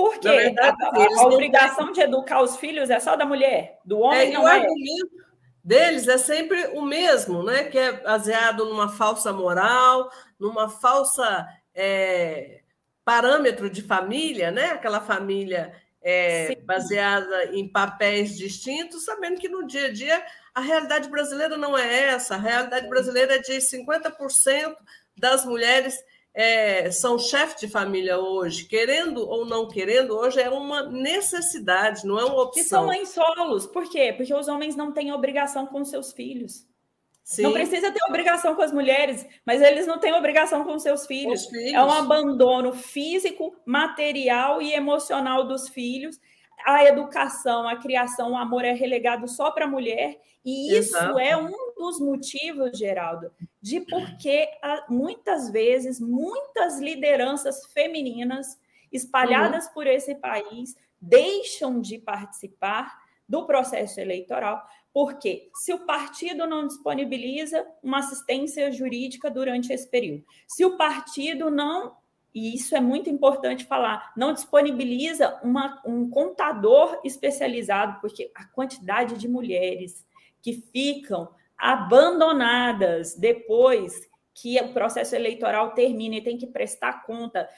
por 0.02 0.18
quê? 0.18 0.28
Verdade, 0.28 0.76
a, 0.82 1.20
a, 1.20 1.26
obrigação 1.28 1.84
têm... 1.86 1.94
de 1.94 2.00
educar 2.00 2.42
os 2.42 2.56
filhos 2.56 2.90
é 2.90 2.98
só 2.98 3.14
da 3.14 3.24
mulher, 3.24 3.78
do 3.84 4.00
homem 4.00 4.30
é, 4.30 4.32
não 4.32 4.42
o 4.42 4.48
é. 4.48 4.56
argumento 4.56 5.22
deles 5.62 6.08
é 6.08 6.18
sempre 6.18 6.66
o 6.74 6.82
mesmo, 6.82 7.44
né? 7.44 7.64
Que 7.64 7.78
é 7.78 7.92
baseado 7.92 8.64
numa 8.64 8.88
falsa 8.88 9.32
moral, 9.32 10.10
numa 10.40 10.68
falsa 10.68 11.46
é, 11.72 12.62
parâmetro 13.04 13.70
de 13.70 13.80
família, 13.80 14.50
né? 14.50 14.70
Aquela 14.70 15.00
família 15.00 15.72
é, 16.02 16.56
baseada 16.64 17.44
em 17.52 17.68
papéis 17.68 18.36
distintos, 18.36 19.04
sabendo 19.04 19.38
que 19.38 19.48
no 19.48 19.64
dia 19.64 19.86
a 19.86 19.92
dia 19.92 20.20
a 20.52 20.60
realidade 20.60 21.08
brasileira 21.08 21.56
não 21.56 21.78
é 21.78 22.06
essa. 22.06 22.34
A 22.34 22.38
realidade 22.38 22.88
brasileira 22.88 23.36
é 23.36 23.38
de 23.38 23.52
50% 23.52 24.74
das 25.16 25.44
mulheres 25.44 25.96
é, 26.34 26.90
são 26.90 27.18
chefes 27.18 27.60
de 27.60 27.68
família 27.68 28.18
hoje, 28.18 28.64
querendo 28.64 29.28
ou 29.28 29.44
não 29.44 29.68
querendo, 29.68 30.16
hoje 30.16 30.40
é 30.40 30.48
uma 30.48 30.82
necessidade, 30.82 32.06
não 32.06 32.18
é 32.18 32.24
uma 32.24 32.42
opção. 32.42 32.62
E 32.62 32.64
são 32.64 32.86
mães 32.86 33.08
solos. 33.10 33.66
Por 33.66 33.88
quê? 33.88 34.14
Porque 34.16 34.32
os 34.32 34.48
homens 34.48 34.74
não 34.74 34.92
têm 34.92 35.12
obrigação 35.12 35.66
com 35.66 35.84
seus 35.84 36.12
filhos. 36.12 36.66
Sim. 37.22 37.42
Não 37.42 37.52
precisa 37.52 37.92
ter 37.92 38.02
obrigação 38.08 38.54
com 38.54 38.62
as 38.62 38.72
mulheres, 38.72 39.24
mas 39.46 39.62
eles 39.62 39.86
não 39.86 39.98
têm 39.98 40.12
obrigação 40.12 40.64
com 40.64 40.78
seus 40.78 41.06
filhos. 41.06 41.46
filhos. 41.46 41.72
É 41.72 41.84
um 41.84 41.92
abandono 41.92 42.72
físico, 42.72 43.54
material 43.64 44.60
e 44.60 44.72
emocional 44.72 45.46
dos 45.46 45.68
filhos. 45.68 46.18
A 46.64 46.84
educação, 46.84 47.68
a 47.68 47.76
criação, 47.76 48.32
o 48.32 48.36
amor 48.36 48.64
é 48.64 48.72
relegado 48.72 49.26
só 49.28 49.50
para 49.50 49.64
a 49.64 49.68
mulher 49.68 50.20
e 50.44 50.76
isso 50.76 50.96
Exato. 50.96 51.18
é 51.18 51.36
um 51.36 51.74
dos 51.76 52.00
motivos, 52.00 52.76
Geraldo, 52.76 53.32
de 53.60 53.80
porque 53.80 54.48
muitas 54.88 55.50
vezes 55.50 56.00
muitas 56.00 56.80
lideranças 56.80 57.66
femininas 57.72 58.58
espalhadas 58.90 59.66
uhum. 59.66 59.72
por 59.72 59.86
esse 59.86 60.14
país 60.16 60.74
deixam 61.00 61.80
de 61.80 61.98
participar 61.98 62.92
do 63.28 63.46
processo 63.46 64.00
eleitoral, 64.00 64.62
porque 64.92 65.48
se 65.54 65.72
o 65.72 65.86
partido 65.86 66.46
não 66.46 66.66
disponibiliza 66.66 67.66
uma 67.82 68.00
assistência 68.00 68.70
jurídica 68.70 69.30
durante 69.30 69.72
esse 69.72 69.88
período, 69.88 70.24
se 70.46 70.64
o 70.64 70.76
partido 70.76 71.50
não 71.50 71.96
e 72.34 72.54
isso 72.54 72.74
é 72.74 72.80
muito 72.80 73.10
importante 73.10 73.64
falar, 73.64 74.12
não 74.16 74.32
disponibiliza 74.32 75.38
uma, 75.42 75.80
um 75.84 76.08
contador 76.08 77.00
especializado, 77.04 78.00
porque 78.00 78.30
a 78.34 78.44
quantidade 78.46 79.18
de 79.18 79.28
mulheres 79.28 80.06
que 80.40 80.54
ficam 80.72 81.28
abandonadas 81.58 83.14
depois 83.14 84.08
que 84.34 84.58
o 84.60 84.72
processo 84.72 85.14
eleitoral 85.14 85.74
termina 85.74 86.16
e 86.16 86.22
tem 86.22 86.38
que 86.38 86.46
prestar 86.46 87.04
conta, 87.04 87.48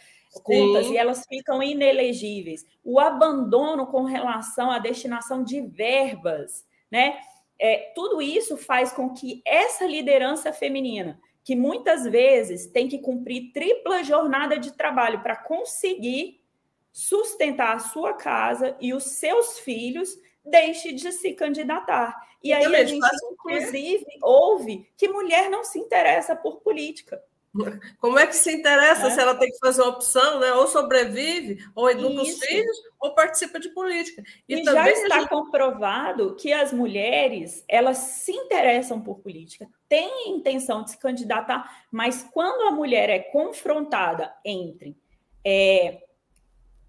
contas 0.42 0.88
e 0.88 0.96
elas 0.96 1.24
ficam 1.26 1.62
inelegíveis. 1.62 2.66
O 2.82 2.98
abandono 2.98 3.86
com 3.86 4.02
relação 4.02 4.70
à 4.70 4.78
destinação 4.78 5.44
de 5.44 5.60
verbas, 5.60 6.66
né? 6.90 7.18
É, 7.56 7.92
tudo 7.94 8.20
isso 8.20 8.56
faz 8.56 8.92
com 8.92 9.10
que 9.10 9.40
essa 9.46 9.86
liderança 9.86 10.52
feminina, 10.52 11.20
que 11.44 11.54
muitas 11.54 12.04
vezes 12.04 12.66
tem 12.66 12.88
que 12.88 12.98
cumprir 12.98 13.52
tripla 13.52 14.02
jornada 14.02 14.58
de 14.58 14.72
trabalho 14.72 15.22
para 15.22 15.36
conseguir 15.36 16.42
sustentar 16.90 17.74
a 17.74 17.78
sua 17.78 18.14
casa 18.14 18.76
e 18.80 18.94
os 18.94 19.04
seus 19.04 19.58
filhos, 19.58 20.18
deixe 20.44 20.92
de 20.92 21.12
se 21.12 21.34
candidatar. 21.34 22.16
E 22.42 22.52
aí 22.52 22.74
a 22.74 22.84
gente, 22.84 23.06
inclusive, 23.32 24.06
ouve 24.22 24.88
que 24.96 25.08
mulher 25.08 25.50
não 25.50 25.64
se 25.64 25.78
interessa 25.78 26.34
por 26.34 26.60
política. 26.60 27.22
Como 27.98 28.18
é 28.18 28.26
que 28.26 28.34
se 28.34 28.52
interessa 28.52 29.06
é. 29.06 29.10
se 29.10 29.20
ela 29.20 29.34
tem 29.34 29.50
que 29.50 29.58
fazer 29.58 29.82
uma 29.82 29.90
opção, 29.90 30.40
né? 30.40 30.52
Ou 30.52 30.66
sobrevive, 30.66 31.64
ou 31.74 31.88
educa 31.88 32.22
Isso. 32.22 32.38
os 32.38 32.44
filhos, 32.44 32.76
ou 33.00 33.14
participa 33.14 33.60
de 33.60 33.68
política. 33.68 34.22
E, 34.48 34.60
e 34.60 34.64
já 34.64 34.90
está 34.90 35.20
gente... 35.20 35.28
comprovado 35.28 36.34
que 36.34 36.52
as 36.52 36.72
mulheres 36.72 37.64
elas 37.68 37.98
se 37.98 38.32
interessam 38.32 39.00
por 39.00 39.20
política, 39.20 39.68
têm 39.88 40.30
intenção 40.30 40.82
de 40.82 40.92
se 40.92 40.98
candidatar, 40.98 41.86
mas 41.90 42.28
quando 42.32 42.62
a 42.62 42.72
mulher 42.72 43.08
é 43.08 43.20
confrontada 43.20 44.34
entre 44.44 44.96
é, 45.44 46.02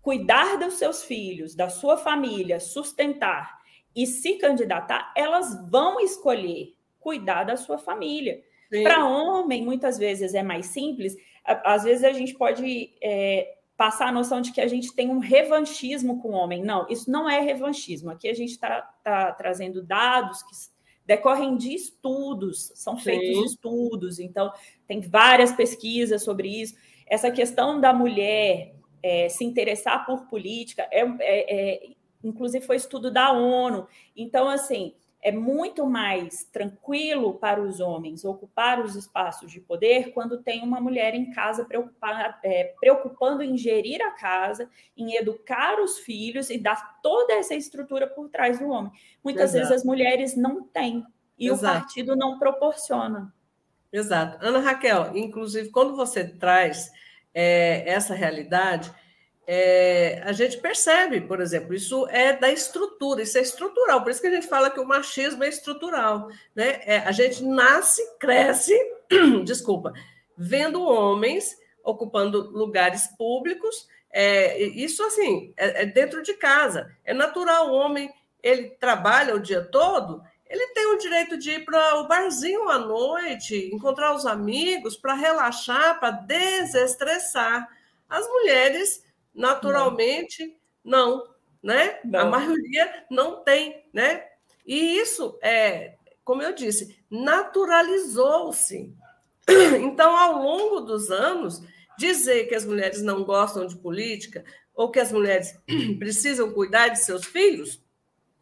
cuidar 0.02 0.58
dos 0.58 0.76
seus 0.76 1.04
filhos, 1.04 1.56
da 1.56 1.70
sua 1.70 1.98
família, 1.98 2.60
sustentar 2.60 3.60
e 3.96 4.06
se 4.08 4.34
candidatar, 4.38 5.14
elas 5.16 5.70
vão 5.70 6.00
escolher 6.00 6.76
cuidar 7.00 7.44
da 7.44 7.56
sua 7.56 7.78
família. 7.78 8.44
Para 8.70 9.08
homem, 9.08 9.64
muitas 9.64 9.98
vezes 9.98 10.34
é 10.34 10.44
mais 10.44 10.68
simples. 10.68 11.16
Às 11.44 11.84
vezes 11.84 12.04
a 12.04 12.12
gente 12.12 12.34
pode 12.34 12.94
é, 13.02 13.56
passar 13.78 14.08
a 14.08 14.12
noção 14.12 14.42
de 14.42 14.52
que 14.52 14.62
a 14.62 14.68
gente 14.68 14.94
tem 14.94 15.10
um 15.10 15.20
revanchismo 15.20 16.22
com 16.22 16.30
o 16.30 16.34
homem. 16.34 16.64
Não, 16.64 16.88
isso 16.90 17.10
não 17.10 17.30
é 17.30 17.40
revanchismo. 17.40 18.10
Aqui 18.10 18.28
a 18.28 18.34
gente 18.34 18.52
está 18.52 18.82
tá 19.04 19.32
trazendo 19.32 19.84
dados 19.84 20.42
que 20.44 20.56
decorrem 21.06 21.56
de 21.56 21.74
estudos, 21.74 22.72
são 22.74 22.98
feitos 22.98 23.38
Sim. 23.38 23.46
estudos, 23.46 24.20
então 24.20 24.52
tem 24.88 25.02
várias 25.02 25.52
pesquisas 25.52 26.24
sobre 26.24 26.48
isso. 26.48 26.76
Essa 27.06 27.30
questão 27.30 27.80
da 27.80 27.94
mulher 27.94 28.74
é, 29.04 29.30
se 29.30 29.44
interessar 29.44 30.04
por 30.06 30.26
política, 30.26 30.88
é, 30.92 31.02
é, 31.02 31.06
é, 31.20 31.90
inclusive 32.24 32.66
foi 32.66 32.78
estudo 32.78 33.12
da 33.12 33.32
ONU. 33.32 33.88
Então, 34.18 34.50
assim, 34.50 34.96
é 35.26 35.32
muito 35.32 35.88
mais 35.88 36.44
tranquilo 36.44 37.34
para 37.34 37.60
os 37.60 37.80
homens 37.80 38.24
ocupar 38.24 38.80
os 38.80 38.96
espaços 38.96 39.52
de 39.52 39.60
poder 39.60 40.12
quando 40.14 40.44
tem 40.44 40.62
uma 40.62 40.80
mulher 40.80 41.16
em 41.16 41.32
casa 41.32 41.68
é, 42.44 42.76
preocupando 42.80 43.42
em 43.42 43.58
gerir 43.58 44.04
a 44.04 44.12
casa, 44.12 44.70
em 44.96 45.16
educar 45.16 45.82
os 45.82 45.98
filhos 45.98 46.52
e 46.52 46.60
dar 46.60 47.02
toda 47.02 47.34
essa 47.34 47.56
estrutura 47.56 48.06
por 48.06 48.30
trás 48.30 48.60
do 48.60 48.70
homem. 48.70 48.92
Muitas 49.24 49.56
Exato. 49.56 49.58
vezes 49.58 49.82
as 49.82 49.84
mulheres 49.84 50.38
não 50.38 50.62
têm 50.62 51.04
e 51.40 51.48
Exato. 51.48 51.76
o 51.76 51.80
partido 51.82 52.16
não 52.16 52.38
proporciona. 52.38 53.34
Exato. 53.92 54.38
Ana 54.46 54.60
Raquel, 54.60 55.18
inclusive, 55.18 55.72
quando 55.72 55.96
você 55.96 56.24
traz 56.24 56.92
é, 57.34 57.84
essa 57.90 58.14
realidade, 58.14 58.94
é, 59.48 60.22
a 60.24 60.32
gente 60.32 60.58
percebe, 60.58 61.22
por 61.22 61.40
exemplo, 61.40 61.74
isso 61.74 62.08
é 62.08 62.34
da 62.34 62.52
estrutura, 62.52 63.22
isso 63.22 63.38
é 63.38 63.42
estrutural, 63.42 64.02
por 64.02 64.12
isso 64.12 64.22
que 64.22 64.28
a 64.28 64.34
gente 64.34 64.48
fala 64.48 64.72
que 64.72 64.80
o 64.80 64.88
machismo 64.88 65.44
é 65.44 65.50
estrutural. 65.50 66.30
Né? 66.56 66.82
É, 66.86 66.98
a 67.00 67.12
gente 67.12 67.44
nasce, 67.44 68.02
cresce, 68.18 68.74
desculpa, 69.46 69.94
vendo 70.36 70.84
homens 70.84 71.56
ocupando 71.84 72.50
lugares 72.50 73.08
públicos, 73.16 73.88
é, 74.12 74.60
isso 74.64 75.04
assim, 75.04 75.54
é, 75.56 75.84
é 75.84 75.86
dentro 75.86 76.24
de 76.24 76.34
casa. 76.34 76.92
É 77.04 77.14
natural, 77.14 77.70
o 77.70 77.76
homem 77.76 78.12
ele 78.42 78.72
trabalha 78.80 79.36
o 79.36 79.40
dia 79.40 79.62
todo, 79.62 80.24
ele 80.48 80.68
tem 80.68 80.86
o 80.88 80.98
direito 80.98 81.38
de 81.38 81.52
ir 81.52 81.66
para 81.66 82.00
o 82.00 82.08
barzinho 82.08 82.70
à 82.70 82.80
noite, 82.80 83.70
encontrar 83.74 84.16
os 84.16 84.26
amigos, 84.26 84.96
para 84.96 85.14
relaxar, 85.14 86.00
para 86.00 86.12
desestressar. 86.12 87.68
As 88.08 88.28
mulheres 88.28 89.04
Naturalmente, 89.36 90.58
não, 90.84 91.18
não 91.18 91.36
né? 91.66 92.00
Não. 92.06 92.20
A 92.20 92.26
maioria 92.26 93.06
não 93.10 93.44
tem, 93.44 93.84
né? 93.92 94.24
E 94.64 94.98
isso 95.00 95.38
é, 95.42 95.96
como 96.24 96.44
eu 96.44 96.54
disse, 96.54 96.98
naturalizou-se. 97.10 98.94
Então, 99.80 100.16
ao 100.18 100.42
longo 100.42 100.82
dos 100.82 101.12
anos, 101.12 101.62
dizer 101.98 102.48
que 102.48 102.56
as 102.56 102.66
mulheres 102.66 103.02
não 103.02 103.24
gostam 103.24 103.66
de 103.66 103.76
política 103.76 104.44
ou 104.74 104.92
que 104.92 105.00
as 105.00 105.12
mulheres 105.12 105.58
precisam 106.00 106.52
cuidar 106.52 106.90
de 106.90 107.00
seus 107.00 107.26
filhos 107.26 107.82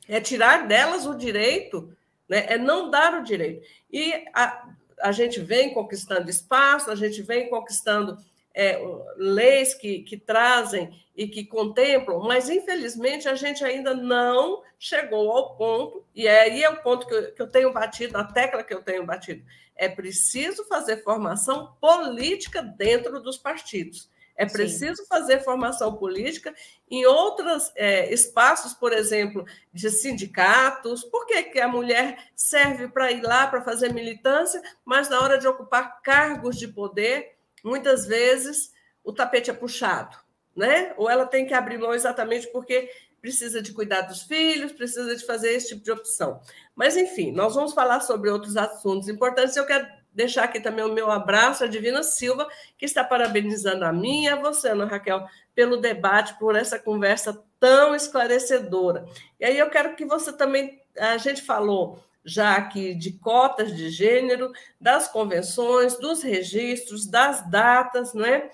é 0.08 0.20
tirar 0.20 0.68
delas 0.68 1.06
o 1.06 1.14
direito, 1.14 1.96
né? 2.28 2.46
é 2.50 2.58
não 2.58 2.90
dar 2.90 3.20
o 3.20 3.24
direito. 3.24 3.66
E 3.92 4.14
a, 4.34 4.68
a 5.02 5.12
gente 5.12 5.40
vem 5.40 5.74
conquistando 5.74 6.30
espaço, 6.30 6.90
a 6.90 6.96
gente 6.96 7.22
vem 7.22 7.50
conquistando 7.50 8.18
é, 8.54 8.80
leis 9.18 9.74
que, 9.74 10.00
que 10.00 10.18
trazem 10.18 11.04
e 11.16 11.28
que 11.28 11.46
contemplam, 11.46 12.20
mas 12.20 12.50
infelizmente 12.50 13.28
a 13.28 13.36
gente 13.36 13.64
ainda 13.64 13.94
não 13.94 14.62
chegou 14.80 15.32
ao 15.32 15.56
ponto, 15.56 16.06
e 16.14 16.28
aí 16.28 16.64
é 16.64 16.70
o 16.70 16.82
ponto 16.82 17.08
que 17.08 17.14
eu, 17.14 17.34
que 17.34 17.42
eu 17.42 17.48
tenho 17.48 17.74
batido, 17.74 18.18
a 18.18 18.24
tecla 18.24 18.64
que 18.64 18.74
eu 18.74 18.82
tenho 18.82 19.06
batido. 19.06 19.44
É 19.76 19.90
preciso 19.90 20.66
fazer 20.66 21.04
formação 21.04 21.76
política 21.80 22.62
dentro 22.62 23.20
dos 23.22 23.38
partidos. 23.38 24.12
É 24.36 24.46
preciso 24.48 25.04
Sim. 25.04 25.08
fazer 25.08 25.44
formação 25.44 25.96
política 25.96 26.54
em 26.90 27.06
outros 27.06 27.72
é, 27.76 28.12
espaços, 28.12 28.74
por 28.74 28.92
exemplo, 28.92 29.46
de 29.72 29.90
sindicatos. 29.92 31.04
Por 31.04 31.26
que, 31.28 31.44
que 31.44 31.60
a 31.60 31.68
mulher 31.68 32.18
serve 32.36 32.88
para 32.88 33.12
ir 33.12 33.22
lá 33.22 33.46
para 33.46 33.62
fazer 33.62 33.94
militância, 33.94 34.62
mas 34.84 35.08
na 35.08 35.22
hora 35.22 35.38
de 35.38 35.48
ocupar 35.48 36.02
cargos 36.02 36.58
de 36.58 36.68
poder, 36.68 37.33
muitas 37.64 38.06
vezes 38.06 38.72
o 39.04 39.14
tapete 39.14 39.50
é 39.50 39.54
puxado, 39.54 40.16
né? 40.56 40.94
Ou 40.98 41.10
ela 41.10 41.26
tem 41.26 41.46
que 41.46 41.54
abrir 41.54 41.78
mão 41.78 41.94
exatamente 41.94 42.48
porque 42.48 42.90
precisa 43.24 43.62
de 43.62 43.72
cuidar 43.72 44.02
dos 44.02 44.24
filhos, 44.24 44.74
precisa 44.74 45.16
de 45.16 45.26
fazer 45.26 45.54
esse 45.54 45.70
tipo 45.70 45.82
de 45.82 45.92
opção. 45.92 46.42
Mas, 46.76 46.98
enfim, 46.98 47.32
nós 47.32 47.56
vamos 47.56 47.74
falar 47.74 48.02
sobre 48.02 48.30
outros 48.30 48.58
assuntos 48.58 49.08
importantes. 49.08 49.56
Eu 49.56 49.66
quero 49.66 49.88
deixar 50.12 50.44
aqui 50.44 50.60
também 50.60 50.84
o 50.84 50.94
meu 50.94 51.10
abraço 51.10 51.64
à 51.64 51.68
Divina 51.68 52.04
Silva, 52.04 52.48
que 52.78 52.86
está 52.86 53.02
parabenizando 53.02 53.86
a 53.86 53.94
mim 53.94 54.26
e 54.26 54.28
a 54.28 54.36
você, 54.36 54.70
Ana 54.70 54.86
Raquel, 54.86 55.26
pelo 55.56 55.78
debate, 55.78 56.38
por 56.38 56.56
essa 56.56 56.78
conversa 56.78 57.42
tão 57.60 57.96
esclarecedora. 57.96 59.06
E 59.40 59.46
aí 59.46 59.58
eu 59.58 59.70
quero 59.70 59.96
que 59.96 60.06
você 60.06 60.34
também, 60.34 60.82
a 60.98 61.18
gente 61.18 61.42
falou 61.42 62.04
já 62.24 62.56
aqui 62.56 62.94
de 62.94 63.14
cotas 63.14 63.76
de 63.76 63.90
gênero, 63.90 64.52
das 64.80 65.08
convenções, 65.08 65.98
dos 65.98 66.24
registros, 66.24 67.06
das 67.06 67.50
datas, 67.50 68.14
não 68.14 68.26
é? 68.26 68.50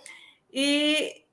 E 0.52 1.24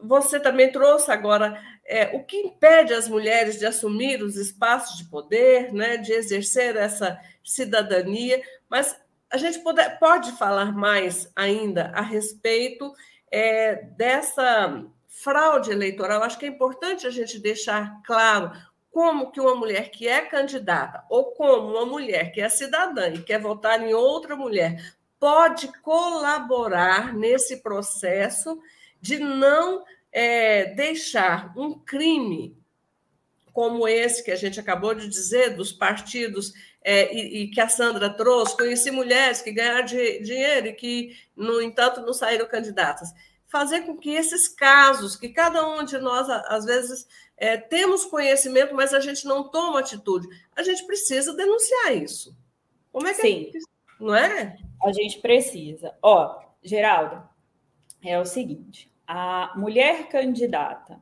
você 0.00 0.40
também 0.40 0.72
trouxe 0.72 1.10
agora 1.10 1.60
é, 1.84 2.16
o 2.16 2.24
que 2.24 2.36
impede 2.36 2.92
as 2.92 3.08
mulheres 3.08 3.58
de 3.58 3.66
assumir 3.66 4.22
os 4.22 4.36
espaços 4.36 4.98
de 4.98 5.04
poder, 5.04 5.72
né, 5.72 5.96
de 5.96 6.12
exercer 6.12 6.76
essa 6.76 7.18
cidadania, 7.44 8.42
mas 8.68 8.98
a 9.30 9.36
gente 9.36 9.58
pode, 9.60 9.82
pode 9.98 10.32
falar 10.32 10.72
mais 10.72 11.30
ainda 11.34 11.90
a 11.94 12.00
respeito 12.00 12.92
é, 13.30 13.76
dessa 13.96 14.84
fraude 15.08 15.70
eleitoral. 15.70 16.22
Acho 16.22 16.38
que 16.38 16.46
é 16.46 16.48
importante 16.48 17.06
a 17.06 17.10
gente 17.10 17.38
deixar 17.38 18.00
claro 18.04 18.52
como 18.94 19.32
que 19.32 19.40
uma 19.40 19.56
mulher 19.56 19.90
que 19.90 20.06
é 20.06 20.20
candidata 20.20 21.04
ou 21.10 21.32
como 21.32 21.72
uma 21.72 21.84
mulher 21.84 22.30
que 22.30 22.40
é 22.40 22.48
cidadã 22.48 23.08
e 23.08 23.24
quer 23.24 23.40
votar 23.40 23.82
em 23.82 23.92
outra 23.92 24.36
mulher 24.36 24.94
pode 25.18 25.66
colaborar 25.82 27.12
nesse 27.12 27.56
processo 27.60 28.56
de 29.00 29.18
não 29.18 29.84
é, 30.12 30.66
deixar 30.66 31.52
um 31.58 31.76
crime 31.76 32.56
como 33.52 33.88
esse 33.88 34.22
que 34.22 34.30
a 34.30 34.36
gente 34.36 34.60
acabou 34.60 34.94
de 34.94 35.08
dizer, 35.08 35.56
dos 35.56 35.72
partidos, 35.72 36.52
é, 36.82 37.12
e, 37.12 37.42
e, 37.42 37.50
que 37.50 37.60
a 37.60 37.68
Sandra 37.68 38.10
trouxe, 38.10 38.56
conheci 38.56 38.90
mulheres 38.90 39.40
que 39.40 39.52
ganharam 39.52 39.84
de, 39.84 40.20
dinheiro 40.20 40.68
e 40.68 40.72
que, 40.72 41.16
no 41.36 41.60
entanto, 41.62 42.00
não 42.00 42.12
saíram 42.12 42.46
candidatas. 42.46 43.10
Fazer 43.54 43.82
com 43.82 43.96
que 43.96 44.10
esses 44.10 44.48
casos, 44.48 45.14
que 45.14 45.28
cada 45.28 45.64
um 45.64 45.84
de 45.84 45.96
nós, 45.98 46.28
às 46.28 46.64
vezes, 46.64 47.06
é, 47.36 47.56
temos 47.56 48.04
conhecimento, 48.04 48.74
mas 48.74 48.92
a 48.92 48.98
gente 48.98 49.24
não 49.26 49.48
toma 49.48 49.78
atitude. 49.78 50.26
A 50.56 50.64
gente 50.64 50.84
precisa 50.84 51.32
denunciar 51.36 51.96
isso. 51.96 52.36
Como 52.90 53.06
é 53.06 53.14
que 53.14 53.22
Sim. 53.22 53.52
É, 53.54 54.02
não 54.02 54.12
é? 54.12 54.58
A 54.82 54.92
gente 54.92 55.20
precisa. 55.20 55.94
Ó, 56.02 56.42
Geraldo, 56.64 57.22
é 58.02 58.18
o 58.18 58.24
seguinte: 58.24 58.90
a 59.06 59.52
mulher 59.54 60.08
candidata 60.08 61.00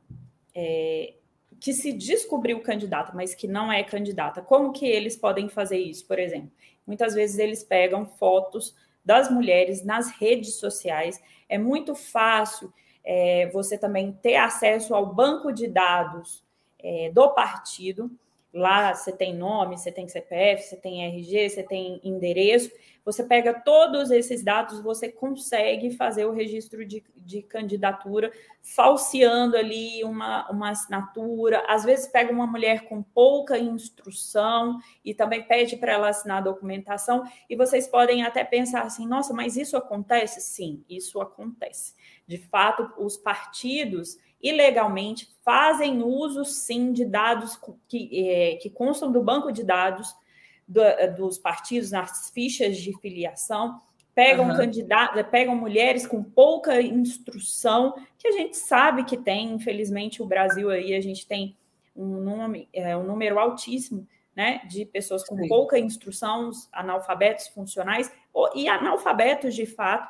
é, 0.53 1.15
que 1.59 1.73
se 1.73 1.91
descobriu 1.91 2.61
candidata, 2.61 3.13
mas 3.15 3.33
que 3.33 3.47
não 3.47 3.73
é 3.73 3.83
candidata, 3.83 4.43
como 4.43 4.71
que 4.71 4.85
eles 4.85 5.17
podem 5.17 5.49
fazer 5.49 5.79
isso, 5.79 6.05
por 6.05 6.19
exemplo? 6.19 6.51
Muitas 6.85 7.15
vezes 7.15 7.39
eles 7.39 7.63
pegam 7.63 8.05
fotos 8.05 8.75
das 9.03 9.29
mulheres 9.29 9.83
nas 9.83 10.11
redes 10.11 10.55
sociais. 10.55 11.21
É 11.49 11.57
muito 11.57 11.95
fácil 11.95 12.73
é, 13.03 13.49
você 13.51 13.77
também 13.77 14.13
ter 14.21 14.35
acesso 14.35 14.95
ao 14.95 15.13
banco 15.13 15.51
de 15.51 15.67
dados 15.67 16.43
é, 16.79 17.11
do 17.11 17.29
partido. 17.31 18.09
Lá 18.53 18.93
você 18.93 19.11
tem 19.11 19.35
nome, 19.35 19.77
você 19.77 19.91
tem 19.91 20.07
CPF, 20.07 20.61
você 20.61 20.75
tem 20.75 21.05
RG, 21.05 21.49
você 21.49 21.63
tem 21.63 21.99
endereço. 22.03 22.71
Você 23.03 23.23
pega 23.23 23.53
todos 23.53 24.11
esses 24.11 24.43
dados, 24.43 24.79
você 24.81 25.11
consegue 25.11 25.91
fazer 25.91 26.25
o 26.25 26.31
registro 26.31 26.85
de, 26.85 27.03
de 27.17 27.41
candidatura, 27.41 28.31
falseando 28.61 29.57
ali 29.57 30.03
uma, 30.03 30.49
uma 30.49 30.69
assinatura. 30.69 31.65
Às 31.67 31.83
vezes 31.83 32.07
pega 32.07 32.31
uma 32.31 32.47
mulher 32.47 32.85
com 32.87 33.01
pouca 33.01 33.57
instrução 33.57 34.79
e 35.03 35.13
também 35.13 35.43
pede 35.43 35.75
para 35.75 35.91
ela 35.91 36.09
assinar 36.09 36.37
a 36.37 36.41
documentação. 36.41 37.23
E 37.49 37.55
vocês 37.55 37.87
podem 37.87 38.23
até 38.23 38.43
pensar 38.43 38.83
assim: 38.83 39.07
nossa, 39.07 39.33
mas 39.33 39.57
isso 39.57 39.75
acontece? 39.75 40.39
Sim, 40.39 40.85
isso 40.87 41.19
acontece. 41.19 41.95
De 42.25 42.37
fato, 42.37 42.89
os 42.97 43.17
partidos 43.17 44.17
ilegalmente 44.43 45.29
fazem 45.43 46.03
uso 46.03 46.43
sim 46.43 46.91
de 46.91 47.05
dados 47.05 47.57
que, 47.87 48.09
é, 48.29 48.55
que 48.57 48.69
constam 48.69 49.09
do 49.09 49.23
banco 49.23 49.51
de 49.51 49.63
dados 49.63 50.13
do, 50.67 50.81
dos 51.15 51.37
partidos 51.37 51.91
nas 51.91 52.29
fichas 52.29 52.77
de 52.77 52.93
filiação, 52.99 53.81
pegam 54.13 54.49
uhum. 54.49 54.55
candidatos, 54.55 55.23
pegam 55.31 55.55
mulheres 55.55 56.05
com 56.05 56.21
pouca 56.21 56.81
instrução, 56.81 57.95
que 58.19 58.27
a 58.27 58.31
gente 58.31 58.57
sabe 58.57 59.05
que 59.05 59.17
tem, 59.17 59.53
infelizmente, 59.53 60.21
o 60.21 60.25
Brasil 60.25 60.69
aí, 60.69 60.93
a 60.93 61.01
gente 61.01 61.25
tem 61.25 61.55
um, 61.95 62.19
nome, 62.19 62.67
é, 62.73 62.95
um 62.97 63.03
número 63.03 63.39
altíssimo 63.39 64.07
né, 64.35 64.61
de 64.67 64.85
pessoas 64.85 65.23
com 65.23 65.37
Sim. 65.37 65.47
pouca 65.47 65.79
instrução, 65.79 66.51
analfabetos 66.71 67.47
funcionais 67.47 68.11
e 68.55 68.67
analfabetos 68.67 69.55
de 69.55 69.65
fato, 69.65 70.07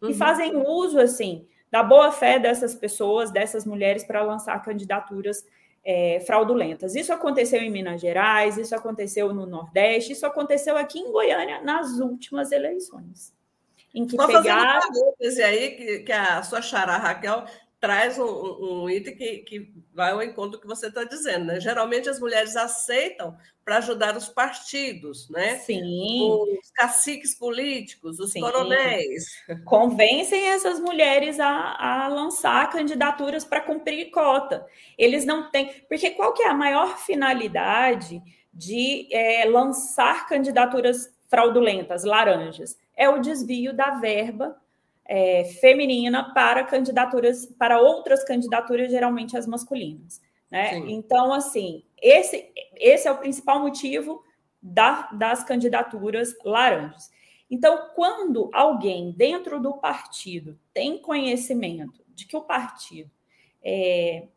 uhum. 0.00 0.10
e 0.10 0.14
fazem 0.14 0.56
uso 0.56 1.00
assim 1.00 1.46
da 1.72 1.82
boa 1.82 2.12
fé 2.12 2.38
dessas 2.38 2.74
pessoas, 2.74 3.30
dessas 3.30 3.64
mulheres 3.64 4.04
para 4.04 4.22
lançar 4.22 4.62
candidaturas 4.62 5.42
é, 5.82 6.22
fraudulentas. 6.26 6.94
Isso 6.94 7.14
aconteceu 7.14 7.62
em 7.62 7.70
Minas 7.70 7.98
Gerais, 7.98 8.58
isso 8.58 8.76
aconteceu 8.76 9.32
no 9.32 9.46
Nordeste, 9.46 10.12
isso 10.12 10.26
aconteceu 10.26 10.76
aqui 10.76 10.98
em 10.98 11.10
Goiânia 11.10 11.62
nas 11.62 11.98
últimas 11.98 12.52
eleições. 12.52 13.34
Em 13.94 14.06
que 14.06 14.16
Estou 14.16 14.26
pegaram... 14.26 14.80
fazendo 15.18 15.46
aí 15.46 15.70
que, 15.70 15.98
que 16.00 16.12
a 16.12 16.42
sua 16.42 16.60
xará 16.60 16.98
Raquel 16.98 17.44
traz 17.82 18.16
um, 18.16 18.84
um 18.84 18.88
item 18.88 19.16
que, 19.16 19.38
que 19.38 19.72
vai 19.92 20.12
ao 20.12 20.22
encontro 20.22 20.52
do 20.52 20.60
que 20.60 20.68
você 20.68 20.86
está 20.86 21.02
dizendo. 21.02 21.46
Né? 21.46 21.58
Geralmente 21.58 22.08
as 22.08 22.20
mulheres 22.20 22.54
aceitam 22.54 23.36
para 23.64 23.78
ajudar 23.78 24.16
os 24.16 24.28
partidos, 24.28 25.28
né? 25.28 25.56
Sim. 25.56 26.30
Os 26.30 26.70
caciques 26.70 27.34
políticos, 27.34 28.20
os 28.20 28.30
Sim. 28.30 28.40
coronéis. 28.40 29.26
Convencem 29.64 30.46
essas 30.50 30.78
mulheres 30.78 31.40
a, 31.40 32.04
a 32.04 32.08
lançar 32.08 32.70
candidaturas 32.70 33.44
para 33.44 33.60
cumprir 33.60 34.12
cota. 34.12 34.64
Eles 34.96 35.24
não 35.24 35.50
têm. 35.50 35.72
Porque 35.88 36.10
qual 36.10 36.32
que 36.32 36.44
é 36.44 36.48
a 36.48 36.54
maior 36.54 36.98
finalidade 36.98 38.22
de 38.54 39.08
é, 39.12 39.44
lançar 39.44 40.28
candidaturas 40.28 41.12
fraudulentas, 41.28 42.04
laranjas? 42.04 42.78
É 42.96 43.08
o 43.08 43.18
desvio 43.18 43.74
da 43.74 43.96
verba 43.96 44.56
é, 45.04 45.44
feminina 45.60 46.32
para 46.32 46.64
candidaturas, 46.64 47.46
para 47.58 47.80
outras 47.80 48.24
candidaturas, 48.24 48.90
geralmente 48.90 49.36
as 49.36 49.46
masculinas. 49.46 50.20
Né? 50.50 50.76
Então, 50.88 51.32
assim, 51.32 51.84
esse, 52.00 52.52
esse 52.76 53.08
é 53.08 53.12
o 53.12 53.18
principal 53.18 53.60
motivo 53.60 54.22
da, 54.62 55.08
das 55.12 55.42
candidaturas 55.42 56.34
laranjas. 56.44 57.10
Então, 57.50 57.90
quando 57.94 58.50
alguém 58.52 59.12
dentro 59.12 59.60
do 59.60 59.74
partido 59.74 60.58
tem 60.72 60.98
conhecimento 60.98 62.02
de 62.14 62.26
que 62.26 62.36
o 62.36 62.42
partido 62.42 63.10
é, 63.62 64.28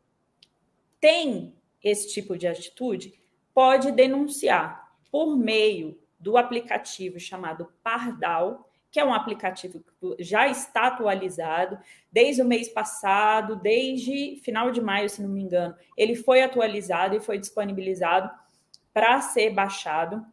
tem 0.99 1.53
esse 1.84 2.11
tipo 2.13 2.38
de 2.38 2.47
atitude, 2.47 3.13
pode 3.53 3.91
denunciar 3.91 4.91
por 5.11 5.38
meio 5.38 5.97
do 6.20 6.36
aplicativo 6.36 7.20
chamado 7.20 7.72
Pardal, 7.84 8.70
que 8.96 9.00
é 9.02 9.04
um 9.04 9.14
aplicativo 9.14 9.84
que 10.00 10.24
já 10.24 10.48
está 10.48 10.88
atualizado 10.88 11.78
desde 12.10 12.41
o 12.41 12.46
mês 12.46 12.70
passado, 12.70 13.58
desde 13.58 14.38
final 14.38 14.72
de 14.72 14.80
maio, 14.80 15.10
se 15.10 15.22
não 15.22 15.28
me 15.28 15.41
engano. 15.41 15.76
Ele 15.98 16.16
foi 16.16 16.41
atualizado 16.41 17.14
e 17.14 17.20
foi 17.20 17.38
disponibilizado 17.38 18.32
para 18.93 19.20
ser 19.20 19.50
baixado 19.50 20.26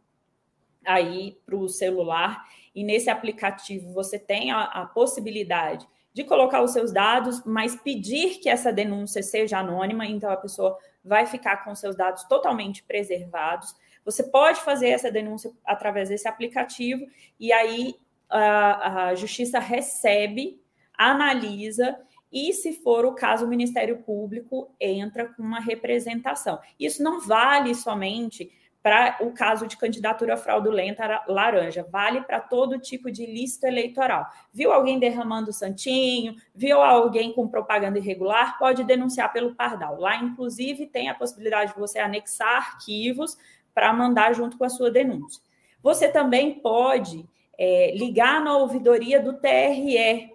aí 0.85 1.37
para 1.45 1.57
o 1.57 1.67
celular. 1.67 2.45
E 2.73 2.85
nesse 2.85 3.09
aplicativo 3.09 3.91
você 3.91 4.17
tem 4.17 4.53
a, 4.53 4.61
a 4.61 4.85
possibilidade 4.85 5.85
de 6.13 6.23
colocar 6.23 6.61
os 6.61 6.71
seus 6.71 6.93
dados, 6.93 7.43
mas 7.45 7.75
pedir 7.75 8.39
que 8.39 8.47
essa 8.47 8.71
denúncia 8.71 9.21
seja 9.21 9.59
anônima, 9.59 10.05
então 10.05 10.31
a 10.31 10.37
pessoa 10.37 10.79
vai 11.03 11.25
ficar 11.25 11.65
com 11.65 11.75
seus 11.75 11.97
dados 11.97 12.23
totalmente 12.29 12.81
preservados. 12.81 13.75
Você 14.05 14.23
pode 14.23 14.61
fazer 14.61 14.87
essa 14.87 15.11
denúncia 15.11 15.51
através 15.65 16.07
desse 16.07 16.29
aplicativo 16.29 17.05
e 17.37 17.51
aí 17.51 18.01
a, 18.33 19.05
a 19.07 19.15
justiça 19.15 19.59
recebe, 19.59 20.59
analisa 20.97 21.97
e, 22.31 22.51
se 22.51 22.73
for 22.73 23.05
o 23.05 23.13
caso, 23.13 23.45
o 23.45 23.47
Ministério 23.47 23.99
Público 23.99 24.73
entra 24.79 25.25
com 25.25 25.43
uma 25.43 25.59
representação. 25.59 26.59
Isso 26.79 27.03
não 27.03 27.21
vale 27.21 27.75
somente 27.75 28.51
para 28.81 29.17
o 29.21 29.31
caso 29.31 29.65
de 29.65 29.77
candidatura 29.77 30.35
fraudulenta 30.35 31.23
laranja, 31.27 31.87
vale 31.89 32.21
para 32.21 32.41
todo 32.41 32.79
tipo 32.79 33.09
de 33.09 33.25
lista 33.25 33.67
eleitoral. 33.67 34.25
Viu 34.51 34.73
alguém 34.73 34.99
derramando 34.99 35.53
santinho, 35.53 36.35
viu 36.53 36.81
alguém 36.81 37.31
com 37.31 37.47
propaganda 37.47 37.97
irregular, 37.97 38.57
pode 38.59 38.83
denunciar 38.83 39.31
pelo 39.31 39.55
Pardal. 39.55 39.99
Lá, 40.01 40.17
inclusive, 40.17 40.87
tem 40.87 41.07
a 41.07 41.15
possibilidade 41.15 41.73
de 41.73 41.79
você 41.79 41.99
anexar 41.99 42.57
arquivos 42.57 43.37
para 43.73 43.93
mandar 43.93 44.33
junto 44.33 44.57
com 44.57 44.65
a 44.65 44.69
sua 44.69 44.91
denúncia. 44.91 45.41
Você 45.81 46.09
também 46.09 46.59
pode 46.59 47.25
é, 47.57 47.91
ligar 47.95 48.41
na 48.41 48.57
ouvidoria 48.57 49.19
do 49.19 49.33
TRE. 49.33 50.31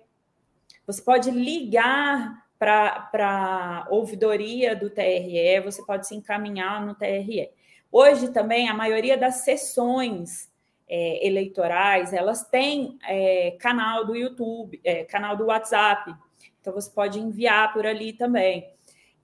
Você 0.86 1.02
pode 1.02 1.30
ligar 1.30 2.46
para 2.58 3.08
a 3.20 3.86
ouvidoria 3.90 4.74
do 4.74 4.90
TRE, 4.90 5.60
você 5.64 5.84
pode 5.84 6.06
se 6.06 6.14
encaminhar 6.14 6.84
no 6.84 6.94
TRE. 6.94 7.50
Hoje 7.90 8.32
também 8.32 8.68
a 8.68 8.74
maioria 8.74 9.16
das 9.16 9.36
sessões 9.36 10.50
é, 10.88 11.26
eleitorais 11.26 12.12
elas 12.12 12.44
têm 12.44 12.98
é, 13.06 13.56
canal 13.60 14.04
do 14.04 14.16
YouTube, 14.16 14.80
é, 14.82 15.04
canal 15.04 15.36
do 15.36 15.46
WhatsApp. 15.46 16.14
Então 16.60 16.72
você 16.72 16.90
pode 16.90 17.18
enviar 17.20 17.72
por 17.72 17.86
ali 17.86 18.12
também. 18.12 18.68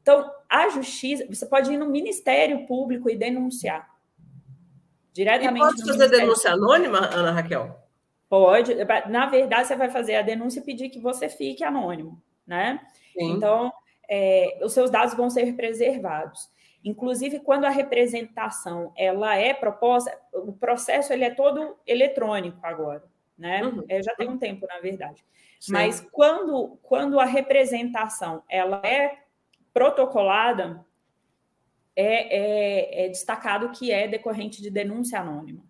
Então 0.00 0.30
a 0.48 0.68
justiça, 0.68 1.26
você 1.28 1.46
pode 1.46 1.72
ir 1.72 1.76
no 1.76 1.88
Ministério 1.88 2.66
Público 2.66 3.10
e 3.10 3.16
denunciar 3.16 3.88
diretamente. 5.12 5.64
E 5.64 5.76
pode 5.76 5.86
fazer 5.86 6.08
denúncia 6.08 6.52
anônima, 6.52 6.98
Ana 7.12 7.32
Raquel? 7.32 7.83
Pode, 8.28 8.74
na 9.08 9.26
verdade, 9.26 9.68
você 9.68 9.76
vai 9.76 9.90
fazer 9.90 10.16
a 10.16 10.22
denúncia 10.22 10.60
e 10.60 10.64
pedir 10.64 10.88
que 10.88 10.98
você 10.98 11.28
fique 11.28 11.62
anônimo, 11.62 12.20
né? 12.46 12.80
Sim. 13.12 13.32
Então, 13.32 13.72
é, 14.08 14.58
os 14.62 14.72
seus 14.72 14.90
dados 14.90 15.14
vão 15.14 15.30
ser 15.30 15.54
preservados. 15.54 16.48
Inclusive, 16.84 17.40
quando 17.40 17.64
a 17.64 17.70
representação 17.70 18.92
ela 18.96 19.36
é 19.36 19.54
proposta, 19.54 20.16
o 20.32 20.52
processo 20.52 21.12
ele 21.12 21.24
é 21.24 21.30
todo 21.30 21.76
eletrônico 21.86 22.58
agora, 22.62 23.04
né? 23.38 23.64
Uhum. 23.64 23.84
É, 23.88 24.02
já 24.02 24.14
tem 24.14 24.28
um 24.28 24.38
tempo, 24.38 24.66
na 24.66 24.80
verdade. 24.80 25.24
Sim. 25.58 25.72
Mas 25.72 26.00
quando, 26.12 26.78
quando 26.82 27.18
a 27.18 27.24
representação 27.24 28.42
ela 28.50 28.82
é 28.84 29.18
protocolada, 29.72 30.84
é, 31.96 33.04
é, 33.04 33.06
é 33.06 33.08
destacado 33.08 33.70
que 33.70 33.90
é 33.90 34.06
decorrente 34.06 34.60
de 34.60 34.70
denúncia 34.70 35.20
anônima. 35.20 35.62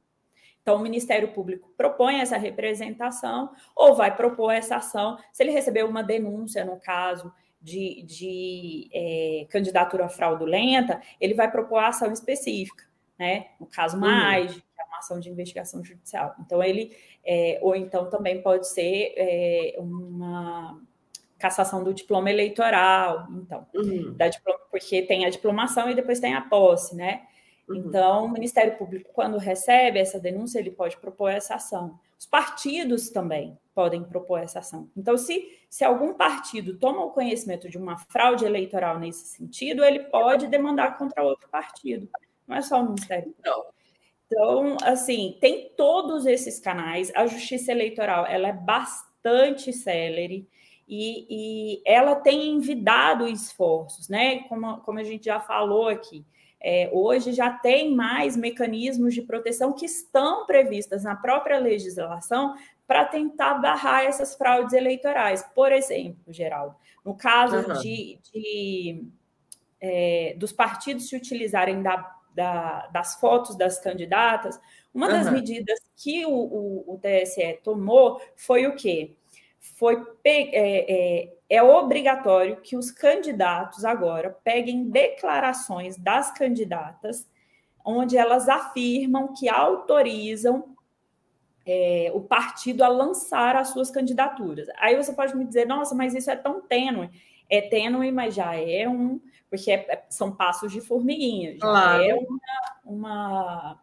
Então, 0.64 0.76
o 0.76 0.80
Ministério 0.80 1.28
Público 1.28 1.70
propõe 1.76 2.20
essa 2.20 2.38
representação 2.38 3.50
ou 3.76 3.94
vai 3.94 4.16
propor 4.16 4.50
essa 4.50 4.76
ação 4.76 5.18
se 5.30 5.42
ele 5.42 5.52
receber 5.52 5.84
uma 5.84 6.02
denúncia, 6.02 6.64
no 6.64 6.80
caso 6.80 7.30
de, 7.60 8.02
de 8.02 8.88
é, 8.90 9.46
candidatura 9.50 10.08
fraudulenta, 10.08 11.02
ele 11.20 11.34
vai 11.34 11.50
propor 11.50 11.76
a 11.76 11.88
ação 11.88 12.10
específica, 12.10 12.82
né? 13.18 13.48
No 13.60 13.66
caso, 13.66 13.98
mais, 14.00 14.54
uhum. 14.54 14.60
que 14.60 14.80
é 14.80 14.84
uma 14.86 14.98
ação 14.98 15.20
de 15.20 15.28
investigação 15.28 15.84
judicial. 15.84 16.34
Então, 16.40 16.62
ele, 16.62 16.96
é, 17.22 17.58
ou 17.60 17.76
então 17.76 18.08
também 18.08 18.40
pode 18.40 18.66
ser 18.66 19.12
é, 19.18 19.74
uma 19.78 20.80
cassação 21.38 21.84
do 21.84 21.92
diploma 21.92 22.30
eleitoral, 22.30 23.26
então, 23.32 23.66
uhum. 23.74 24.14
da 24.14 24.28
diploma, 24.28 24.60
porque 24.70 25.02
tem 25.02 25.26
a 25.26 25.30
diplomação 25.30 25.90
e 25.90 25.94
depois 25.94 26.20
tem 26.20 26.32
a 26.32 26.40
posse, 26.40 26.96
né? 26.96 27.26
Uhum. 27.68 27.76
Então, 27.76 28.24
o 28.26 28.30
Ministério 28.30 28.76
Público, 28.76 29.10
quando 29.12 29.38
recebe 29.38 29.98
essa 29.98 30.20
denúncia, 30.20 30.58
ele 30.58 30.70
pode 30.70 30.96
propor 30.98 31.30
essa 31.30 31.54
ação. 31.54 31.98
Os 32.18 32.26
partidos 32.26 33.10
também 33.10 33.58
podem 33.74 34.04
propor 34.04 34.38
essa 34.38 34.60
ação. 34.60 34.88
Então, 34.96 35.16
se, 35.16 35.58
se 35.68 35.84
algum 35.84 36.14
partido 36.14 36.78
toma 36.78 37.04
o 37.04 37.10
conhecimento 37.10 37.68
de 37.68 37.76
uma 37.76 37.98
fraude 37.98 38.44
eleitoral 38.44 38.98
nesse 38.98 39.26
sentido, 39.26 39.84
ele 39.84 40.00
pode 40.04 40.46
demandar 40.46 40.96
contra 40.96 41.24
outro 41.24 41.48
partido. 41.48 42.08
Não 42.46 42.56
é 42.56 42.62
só 42.62 42.80
o 42.80 42.84
Ministério 42.84 43.32
Público. 43.32 43.74
Então, 44.26 44.76
assim, 44.82 45.36
tem 45.40 45.70
todos 45.76 46.26
esses 46.26 46.58
canais. 46.58 47.12
A 47.14 47.26
Justiça 47.26 47.72
Eleitoral 47.72 48.26
ela 48.26 48.48
é 48.48 48.52
bastante 48.52 49.72
célere 49.72 50.48
e, 50.88 51.26
e 51.76 51.82
ela 51.86 52.16
tem 52.16 52.50
envidado 52.50 53.26
esforços, 53.26 54.08
né? 54.08 54.40
Como, 54.44 54.78
como 54.78 54.98
a 54.98 55.04
gente 55.04 55.26
já 55.26 55.40
falou 55.40 55.88
aqui 55.88 56.24
é, 56.66 56.88
hoje 56.94 57.34
já 57.34 57.50
tem 57.50 57.94
mais 57.94 58.38
mecanismos 58.38 59.12
de 59.12 59.20
proteção 59.20 59.74
que 59.74 59.84
estão 59.84 60.46
previstas 60.46 61.04
na 61.04 61.14
própria 61.14 61.58
legislação 61.58 62.54
para 62.86 63.04
tentar 63.04 63.56
barrar 63.56 64.04
essas 64.04 64.34
fraudes 64.34 64.72
eleitorais. 64.72 65.42
Por 65.54 65.70
exemplo, 65.70 66.32
Geraldo, 66.32 66.74
no 67.04 67.14
caso 67.14 67.56
uhum. 67.56 67.80
de, 67.82 68.18
de 68.32 69.04
é, 69.78 70.34
dos 70.38 70.52
partidos 70.52 71.06
se 71.06 71.14
utilizarem 71.14 71.82
da, 71.82 72.16
da, 72.34 72.86
das 72.86 73.20
fotos 73.20 73.56
das 73.56 73.78
candidatas, 73.78 74.58
uma 74.94 75.08
das 75.10 75.26
uhum. 75.26 75.34
medidas 75.34 75.78
que 75.94 76.24
o, 76.24 76.32
o, 76.32 76.94
o, 76.94 76.98
TSE 76.98 77.60
tomou 77.62 78.22
foi 78.36 78.66
o 78.66 78.74
quê? 78.74 79.14
Foi 79.60 80.02
é, 80.24 81.34
é, 81.49 81.62
obrigatório 81.62 82.61
que 82.61 82.76
os 82.76 82.90
candidatos 82.90 83.84
agora 83.84 84.30
peguem 84.42 84.88
declarações 84.88 85.97
das 85.97 86.32
candidatas, 86.32 87.28
onde 87.84 88.16
elas 88.16 88.49
afirmam 88.49 89.34
que 89.34 89.49
autorizam 89.49 90.74
é, 91.66 92.11
o 92.14 92.20
partido 92.20 92.82
a 92.82 92.88
lançar 92.88 93.57
as 93.57 93.68
suas 93.68 93.90
candidaturas. 93.90 94.68
Aí 94.78 94.97
você 94.97 95.12
pode 95.12 95.36
me 95.36 95.45
dizer, 95.45 95.66
nossa, 95.66 95.95
mas 95.95 96.14
isso 96.14 96.30
é 96.30 96.36
tão 96.36 96.62
tênue. 96.62 97.11
É 97.49 97.61
tênue, 97.61 98.11
mas 98.11 98.34
já 98.34 98.55
é 98.55 98.88
um, 98.88 99.20
porque 99.51 99.70
é, 99.70 99.86
é 99.88 100.05
são 100.09 100.34
passos 100.34 100.72
de 100.72 100.80
formiguinha, 100.80 101.53
já 101.53 101.61
claro. 101.61 102.03
é 102.03 102.14
uma, 102.14 102.40
uma, 102.84 103.80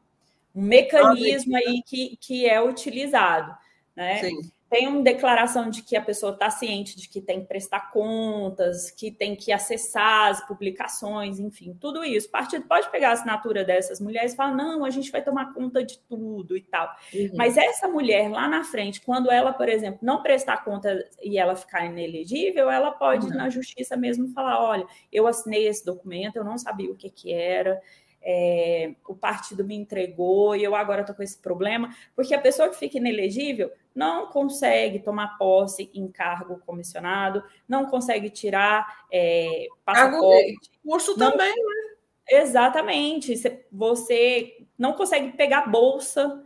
um 0.55 0.63
mecanismo 0.63 1.55
aí 1.55 1.83
que, 1.83 2.17
que 2.17 2.49
é 2.49 2.61
utilizado. 2.61 3.55
Né? 3.95 4.17
Sim 4.17 4.51
tem 4.71 4.87
uma 4.87 5.01
declaração 5.01 5.69
de 5.69 5.83
que 5.83 5.97
a 5.97 6.01
pessoa 6.01 6.31
está 6.31 6.49
ciente 6.49 6.95
de 6.95 7.09
que 7.09 7.19
tem 7.19 7.41
que 7.41 7.47
prestar 7.47 7.91
contas, 7.91 8.89
que 8.89 9.11
tem 9.11 9.35
que 9.35 9.51
acessar 9.51 10.29
as 10.29 10.47
publicações, 10.47 11.41
enfim, 11.41 11.75
tudo 11.77 12.05
isso. 12.05 12.29
O 12.29 12.31
partido 12.31 12.65
pode 12.65 12.89
pegar 12.89 13.09
a 13.09 13.11
assinatura 13.11 13.65
dessas 13.65 13.99
mulheres 13.99 14.31
e 14.31 14.35
falar: 14.37 14.55
não, 14.55 14.85
a 14.85 14.89
gente 14.89 15.11
vai 15.11 15.21
tomar 15.21 15.53
conta 15.53 15.83
de 15.83 15.99
tudo 16.07 16.55
e 16.55 16.61
tal. 16.61 16.89
Uhum. 17.13 17.31
Mas 17.35 17.57
essa 17.57 17.85
mulher 17.89 18.31
lá 18.31 18.47
na 18.47 18.63
frente, 18.63 19.01
quando 19.01 19.29
ela, 19.29 19.51
por 19.51 19.67
exemplo, 19.67 19.99
não 20.01 20.23
prestar 20.23 20.63
conta 20.63 21.05
e 21.21 21.37
ela 21.37 21.53
ficar 21.53 21.85
inelegível, 21.85 22.71
ela 22.71 22.91
pode, 22.91 23.27
uhum. 23.27 23.35
na 23.35 23.49
justiça 23.49 23.97
mesmo, 23.97 24.29
falar: 24.29 24.63
olha, 24.63 24.87
eu 25.11 25.27
assinei 25.27 25.67
esse 25.67 25.83
documento, 25.83 26.37
eu 26.37 26.45
não 26.45 26.57
sabia 26.57 26.89
o 26.89 26.95
que, 26.95 27.09
que 27.09 27.33
era 27.33 27.81
é, 28.23 28.93
o 29.07 29.15
partido 29.15 29.63
me 29.63 29.75
entregou 29.75 30.55
e 30.55 30.63
eu 30.63 30.75
agora 30.75 31.01
estou 31.01 31.15
com 31.15 31.23
esse 31.23 31.37
problema, 31.37 31.93
porque 32.15 32.33
a 32.33 32.41
pessoa 32.41 32.69
que 32.69 32.77
fica 32.77 32.97
inelegível 32.97 33.71
não 33.95 34.27
consegue 34.27 34.99
tomar 34.99 35.37
posse 35.37 35.89
em 35.93 36.07
cargo 36.07 36.61
comissionado, 36.65 37.43
não 37.67 37.85
consegue 37.87 38.29
tirar 38.29 39.05
é, 39.11 39.67
passaporte. 39.83 40.71
Curso 40.83 41.17
também, 41.17 41.49
né? 41.49 41.91
Exatamente. 42.29 43.35
Você 43.71 44.57
não 44.77 44.93
consegue 44.93 45.33
pegar 45.33 45.69
bolsa 45.69 46.43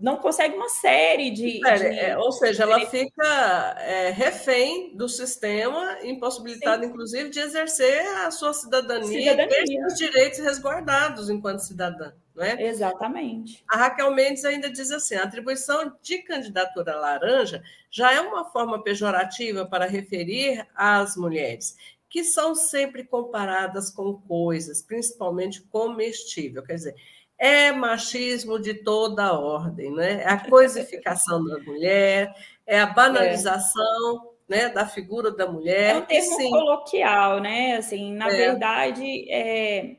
não 0.00 0.16
consegue 0.16 0.56
uma 0.56 0.68
série 0.68 1.30
de. 1.30 1.66
É, 1.66 1.74
de... 1.74 1.86
É, 1.86 2.18
ou 2.18 2.32
seja, 2.32 2.62
ela 2.62 2.80
fica 2.86 3.76
é, 3.78 4.10
refém 4.10 4.96
do 4.96 5.08
sistema, 5.08 5.98
impossibilitada, 6.02 6.82
Sim. 6.82 6.88
inclusive, 6.88 7.28
de 7.28 7.38
exercer 7.38 8.06
a 8.24 8.30
sua 8.30 8.54
cidadania, 8.54 9.32
cidadania. 9.32 9.62
e 9.62 9.64
ter 9.66 9.86
os 9.86 9.94
direitos 9.94 10.38
resguardados 10.38 11.28
enquanto 11.28 11.60
cidadã. 11.60 12.12
Não 12.34 12.44
é? 12.44 12.62
Exatamente. 12.62 13.62
A 13.68 13.76
Raquel 13.76 14.14
Mendes 14.14 14.44
ainda 14.46 14.70
diz 14.70 14.90
assim: 14.90 15.16
a 15.16 15.24
atribuição 15.24 15.94
de 16.00 16.18
candidatura 16.22 16.96
laranja 16.96 17.62
já 17.90 18.14
é 18.14 18.20
uma 18.20 18.46
forma 18.46 18.82
pejorativa 18.82 19.66
para 19.66 19.86
referir 19.86 20.66
às 20.74 21.14
mulheres, 21.14 21.76
que 22.08 22.24
são 22.24 22.54
sempre 22.54 23.04
comparadas 23.04 23.90
com 23.90 24.14
coisas, 24.14 24.80
principalmente 24.80 25.60
comestível. 25.62 26.62
Quer 26.62 26.74
dizer, 26.74 26.94
é 27.40 27.72
machismo 27.72 28.60
de 28.60 28.74
toda 28.74 29.24
a 29.24 29.38
ordem, 29.38 29.90
né? 29.90 30.22
É 30.22 30.28
a 30.28 30.38
coisificação 30.38 31.42
da 31.42 31.58
mulher, 31.60 32.34
é 32.66 32.80
a 32.80 32.86
banalização 32.86 34.26
é. 34.26 34.30
Né, 34.50 34.68
da 34.68 34.84
figura 34.84 35.30
da 35.30 35.46
mulher. 35.46 35.94
É 35.94 35.98
um 35.98 36.02
termo 36.02 36.36
sim. 36.36 36.50
coloquial, 36.50 37.40
né? 37.40 37.76
Assim, 37.76 38.12
na 38.12 38.26
é. 38.28 38.36
verdade, 38.36 39.30
é, 39.30 39.96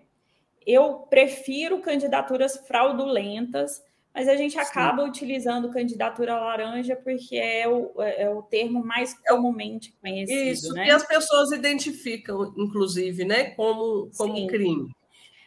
eu 0.67 1.07
prefiro 1.09 1.79
candidaturas 1.79 2.57
fraudulentas, 2.67 3.81
mas 4.13 4.27
a 4.27 4.35
gente 4.35 4.59
acaba 4.59 5.03
sim. 5.03 5.09
utilizando 5.09 5.71
candidatura 5.71 6.37
laranja 6.37 6.97
porque 6.97 7.37
é 7.37 7.65
o, 7.65 7.93
é 8.01 8.29
o 8.29 8.41
termo 8.43 8.85
mais 8.85 9.13
é 9.25 9.29
comumente 9.29 9.95
conhecido. 10.01 10.51
Isso, 10.51 10.73
né? 10.73 10.83
que 10.83 10.91
as 10.91 11.07
pessoas 11.07 11.53
identificam, 11.53 12.53
inclusive, 12.57 13.23
né, 13.23 13.51
como, 13.51 14.11
como 14.17 14.47
crime. 14.47 14.91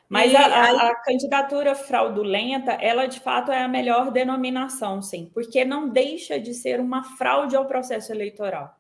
Mas 0.09 0.35
a, 0.35 0.45
a, 0.45 0.91
a, 0.91 0.95
candidatura 0.97 1.75
fraudulenta, 1.75 2.73
ela 2.73 3.07
de 3.07 3.19
fato 3.21 3.51
é 3.51 3.63
a 3.63 3.69
melhor 3.69 4.11
denominação, 4.11 5.01
sim, 5.01 5.31
porque 5.33 5.65
não 5.65 5.89
deixa 5.89 6.39
de 6.39 6.53
ser 6.53 6.79
uma 6.79 7.03
fraude 7.17 7.57
ao 7.57 7.67
processo 7.67 8.13
eleitoral. 8.13 8.79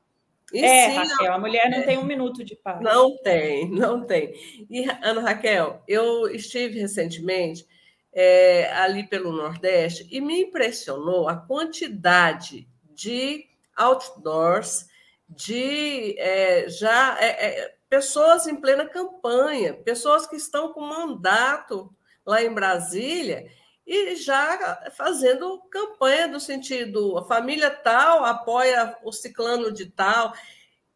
E 0.52 0.62
é, 0.62 0.90
sim, 0.90 0.96
Raquel, 0.96 1.32
a 1.32 1.38
mulher 1.38 1.70
não 1.70 1.78
é. 1.78 1.82
tem 1.82 1.98
um 1.98 2.04
minuto 2.04 2.44
de 2.44 2.54
paz. 2.54 2.80
Não 2.80 3.16
tem, 3.22 3.68
não 3.70 4.04
tem. 4.04 4.34
E, 4.70 4.86
Ana 5.02 5.22
Raquel, 5.22 5.82
eu 5.88 6.28
estive 6.28 6.78
recentemente 6.78 7.66
é, 8.12 8.70
ali 8.72 9.02
pelo 9.04 9.32
Nordeste 9.32 10.06
e 10.10 10.20
me 10.20 10.42
impressionou 10.42 11.28
a 11.28 11.36
quantidade 11.36 12.68
de 12.94 13.46
outdoors, 13.74 14.86
de 15.28 16.14
é, 16.18 16.68
já 16.68 17.18
é, 17.18 17.46
é 17.46 17.74
pessoas 17.94 18.48
em 18.48 18.56
plena 18.56 18.88
campanha, 18.88 19.72
pessoas 19.72 20.26
que 20.26 20.34
estão 20.34 20.72
com 20.72 20.80
mandato 20.80 21.94
lá 22.26 22.42
em 22.42 22.52
Brasília 22.52 23.46
e 23.86 24.16
já 24.16 24.90
fazendo 24.96 25.60
campanha 25.70 26.26
do 26.26 26.40
sentido 26.40 27.16
a 27.16 27.24
família 27.24 27.70
tal 27.70 28.24
apoia 28.24 28.96
o 29.04 29.12
ciclano 29.12 29.70
de 29.72 29.86
tal. 29.86 30.32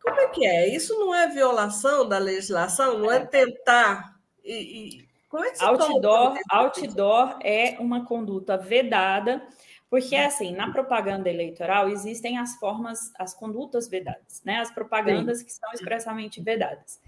Como 0.02 0.20
é 0.20 0.26
que 0.26 0.44
é? 0.44 0.74
Isso 0.74 0.98
não 0.98 1.14
é 1.14 1.28
violação 1.28 2.08
da 2.08 2.18
legislação? 2.18 2.98
Não 2.98 3.12
é, 3.12 3.18
é 3.18 3.26
tentar 3.26 4.16
e, 4.42 4.54
e... 4.54 5.08
Como 5.28 5.44
é 5.44 5.52
que 5.52 5.62
outdoor, 5.62 6.36
outdoor 6.50 7.38
é 7.42 7.76
uma 7.78 8.04
conduta 8.06 8.56
vedada 8.56 9.46
porque, 9.90 10.16
assim, 10.16 10.52
na 10.52 10.70
propaganda 10.70 11.30
eleitoral 11.30 11.88
existem 11.88 12.36
as 12.36 12.56
formas, 12.56 13.10
as 13.18 13.32
condutas 13.32 13.88
vedadas, 13.88 14.42
né? 14.44 14.58
As 14.58 14.70
propagandas 14.70 15.38
Sim. 15.38 15.44
que 15.46 15.52
são 15.52 15.72
expressamente 15.72 16.42
vedadas. 16.42 17.00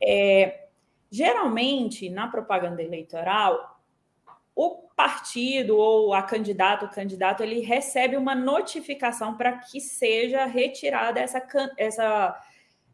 É, 0.00 0.68
geralmente, 1.10 2.08
na 2.08 2.28
propaganda 2.28 2.80
eleitoral, 2.80 3.80
o 4.54 4.88
partido 4.94 5.76
ou 5.76 6.14
a 6.14 6.22
candidato, 6.22 6.86
o 6.86 6.90
candidato, 6.90 7.42
ele 7.42 7.60
recebe 7.60 8.16
uma 8.16 8.36
notificação 8.36 9.36
para 9.36 9.58
que 9.58 9.80
seja 9.80 10.44
retirada 10.44 11.18
essa, 11.18 11.44
essa, 11.76 12.40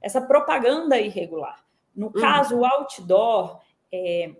essa 0.00 0.22
propaganda 0.22 0.98
irregular. 0.98 1.62
No 1.94 2.06
uhum. 2.06 2.12
caso, 2.12 2.60
o 2.60 2.64
outdoor, 2.64 3.60
é, 3.92 4.34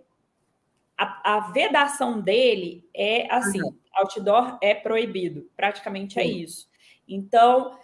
a, 0.97 1.35
a, 1.35 1.39
vedação 1.51 2.19
dele 2.19 2.89
é 2.93 3.31
assim: 3.31 3.61
uhum 3.61 3.84
outdoor 3.95 4.57
é 4.61 4.73
proibido, 4.73 5.49
praticamente 5.55 6.19
é 6.19 6.23
Sim. 6.23 6.37
isso. 6.37 6.69
Então, 7.07 7.77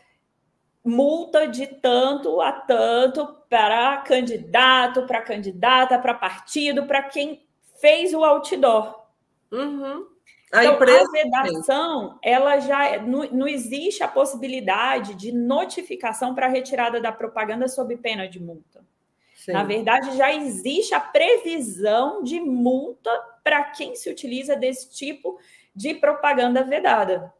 multa 0.83 1.47
de 1.47 1.67
tanto 1.67 2.41
a 2.41 2.51
tanto 2.51 3.27
para 3.49 3.97
candidato, 3.97 5.05
para 5.05 5.21
candidata, 5.21 5.99
para 5.99 6.13
partido, 6.13 6.85
para 6.85 7.03
quem 7.03 7.45
fez 7.79 8.13
o 8.13 8.23
outdoor. 8.23 9.01
Uhum. 9.51 10.07
A, 10.51 10.63
então, 10.63 10.75
empresa... 10.75 11.05
a 11.07 11.11
vedação, 11.11 12.19
ela 12.21 12.59
já 12.59 12.85
é, 12.85 12.99
não, 12.99 13.23
não 13.31 13.47
existe 13.47 14.03
a 14.03 14.07
possibilidade 14.07 15.15
de 15.15 15.31
notificação 15.31 16.35
para 16.35 16.47
retirada 16.47 16.99
da 16.99 17.11
propaganda 17.11 17.67
sob 17.67 17.95
pena 17.97 18.27
de 18.27 18.39
multa. 18.39 18.83
Sim. 19.35 19.53
Na 19.53 19.63
verdade, 19.63 20.15
já 20.17 20.31
existe 20.31 20.93
a 20.93 20.99
previsão 20.99 22.21
de 22.21 22.39
multa 22.39 23.09
para 23.43 23.63
quem 23.63 23.95
se 23.95 24.09
utiliza 24.09 24.55
desse 24.55 24.91
tipo 24.91 25.39
de 25.39 25.60
propaganda 25.95 26.63
vedada. 26.63 27.33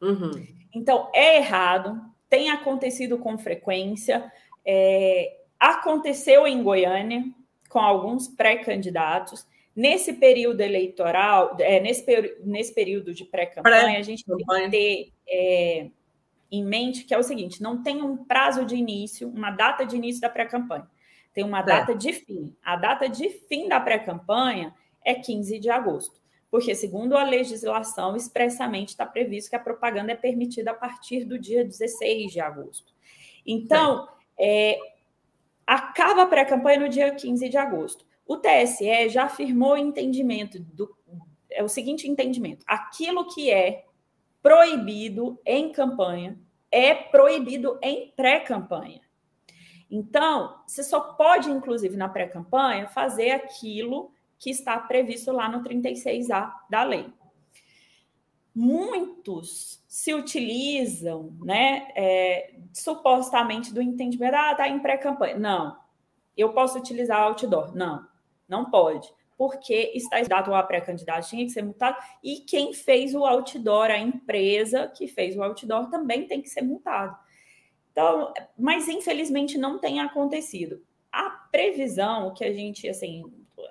Uhum. 0.00 0.30
Então, 0.74 1.10
é 1.14 1.36
errado, 1.36 2.00
tem 2.28 2.50
acontecido 2.50 3.18
com 3.18 3.36
frequência, 3.36 4.30
é, 4.64 5.38
aconteceu 5.58 6.46
em 6.46 6.62
Goiânia 6.62 7.24
com 7.68 7.78
alguns 7.78 8.28
pré-candidatos. 8.28 9.46
Nesse 9.74 10.14
período 10.14 10.60
eleitoral, 10.60 11.56
é, 11.58 11.80
nesse, 11.80 12.04
nesse 12.44 12.74
período 12.74 13.14
de 13.14 13.24
pré-campanha, 13.24 13.84
pré 13.84 13.96
a 13.96 14.02
gente 14.02 14.24
tem 14.24 14.36
que 14.36 14.70
ter 14.70 15.12
é, 15.28 15.90
em 16.50 16.62
mente 16.62 17.04
que 17.04 17.14
é 17.14 17.18
o 17.18 17.22
seguinte: 17.22 17.62
não 17.62 17.82
tem 17.82 18.02
um 18.02 18.18
prazo 18.18 18.66
de 18.66 18.76
início, 18.76 19.28
uma 19.28 19.50
data 19.50 19.86
de 19.86 19.96
início 19.96 20.20
da 20.20 20.28
pré-campanha. 20.28 20.86
Tem 21.32 21.42
uma 21.42 21.62
data 21.62 21.94
de 21.94 22.12
fim. 22.12 22.54
A 22.62 22.76
data 22.76 23.08
de 23.08 23.30
fim 23.30 23.66
da 23.66 23.80
pré-campanha 23.80 24.74
é 25.02 25.14
15 25.14 25.58
de 25.58 25.70
agosto 25.70 26.21
porque, 26.52 26.74
segundo 26.74 27.16
a 27.16 27.24
legislação, 27.24 28.14
expressamente 28.14 28.90
está 28.90 29.06
previsto 29.06 29.48
que 29.48 29.56
a 29.56 29.58
propaganda 29.58 30.12
é 30.12 30.14
permitida 30.14 30.72
a 30.72 30.74
partir 30.74 31.24
do 31.24 31.38
dia 31.38 31.64
16 31.64 32.30
de 32.30 32.40
agosto. 32.40 32.92
Então, 33.46 34.06
é, 34.38 34.78
acaba 35.66 36.24
a 36.24 36.26
pré-campanha 36.26 36.80
no 36.80 36.90
dia 36.90 37.10
15 37.14 37.48
de 37.48 37.56
agosto. 37.56 38.04
O 38.26 38.36
TSE 38.36 39.08
já 39.08 39.24
afirmou 39.24 39.72
o 39.72 39.78
entendimento 39.78 40.60
do 40.60 40.94
é 41.50 41.64
o 41.64 41.68
seguinte 41.68 42.06
entendimento: 42.06 42.66
aquilo 42.66 43.32
que 43.34 43.50
é 43.50 43.86
proibido 44.42 45.40
em 45.46 45.72
campanha 45.72 46.38
é 46.70 46.94
proibido 46.94 47.78
em 47.80 48.12
pré-campanha. 48.14 49.00
Então, 49.90 50.60
você 50.66 50.82
só 50.82 51.00
pode, 51.00 51.50
inclusive 51.50 51.96
na 51.96 52.10
pré-campanha, 52.10 52.88
fazer 52.88 53.30
aquilo 53.30 54.11
que 54.42 54.50
está 54.50 54.76
previsto 54.76 55.30
lá 55.30 55.48
no 55.48 55.62
36A 55.62 56.52
da 56.68 56.82
lei. 56.82 57.06
Muitos 58.52 59.80
se 59.86 60.12
utilizam, 60.12 61.32
né, 61.44 61.88
é, 61.94 62.52
supostamente 62.72 63.72
do 63.72 63.80
entendimento, 63.80 64.34
ah, 64.34 64.52
tá 64.56 64.68
em 64.68 64.80
pré-campanha. 64.80 65.38
Não, 65.38 65.78
eu 66.36 66.52
posso 66.52 66.76
utilizar 66.76 67.20
outdoor. 67.20 67.72
Não, 67.72 68.04
não 68.48 68.68
pode, 68.68 69.08
porque 69.38 69.92
está 69.94 70.20
dado 70.22 70.52
a 70.52 70.62
pré-candidato, 70.64 71.28
tinha 71.28 71.44
que 71.44 71.52
ser 71.52 71.62
multado, 71.62 71.96
e 72.20 72.40
quem 72.40 72.74
fez 72.74 73.14
o 73.14 73.24
outdoor, 73.24 73.92
a 73.92 73.98
empresa 73.98 74.88
que 74.88 75.06
fez 75.06 75.36
o 75.36 75.42
outdoor, 75.42 75.88
também 75.88 76.26
tem 76.26 76.42
que 76.42 76.48
ser 76.48 76.62
multado. 76.62 77.16
Então, 77.92 78.34
mas 78.58 78.88
infelizmente 78.88 79.56
não 79.56 79.78
tem 79.78 80.00
acontecido. 80.00 80.82
A 81.12 81.30
previsão 81.30 82.34
que 82.34 82.42
a 82.42 82.52
gente, 82.52 82.88
assim, 82.88 83.22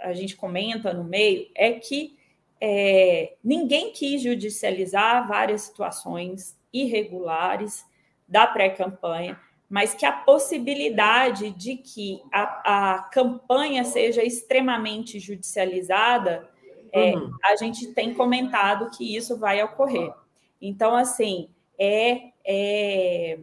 a 0.01 0.13
gente 0.13 0.35
comenta 0.35 0.93
no 0.93 1.03
meio 1.03 1.47
é 1.55 1.73
que 1.73 2.17
é, 2.59 3.33
ninguém 3.43 3.91
quis 3.91 4.21
judicializar 4.21 5.27
várias 5.27 5.63
situações 5.63 6.57
irregulares 6.71 7.85
da 8.27 8.45
pré-campanha, 8.45 9.39
mas 9.69 9.93
que 9.93 10.05
a 10.05 10.11
possibilidade 10.11 11.49
de 11.51 11.77
que 11.77 12.21
a, 12.31 12.93
a 12.95 13.03
campanha 13.03 13.83
seja 13.83 14.23
extremamente 14.23 15.19
judicializada, 15.19 16.49
é, 16.91 17.15
uhum. 17.15 17.31
a 17.43 17.55
gente 17.55 17.93
tem 17.93 18.13
comentado 18.13 18.89
que 18.95 19.15
isso 19.15 19.37
vai 19.37 19.63
ocorrer. 19.63 20.13
Então, 20.61 20.95
assim, 20.95 21.49
é, 21.79 22.31
é 22.45 23.39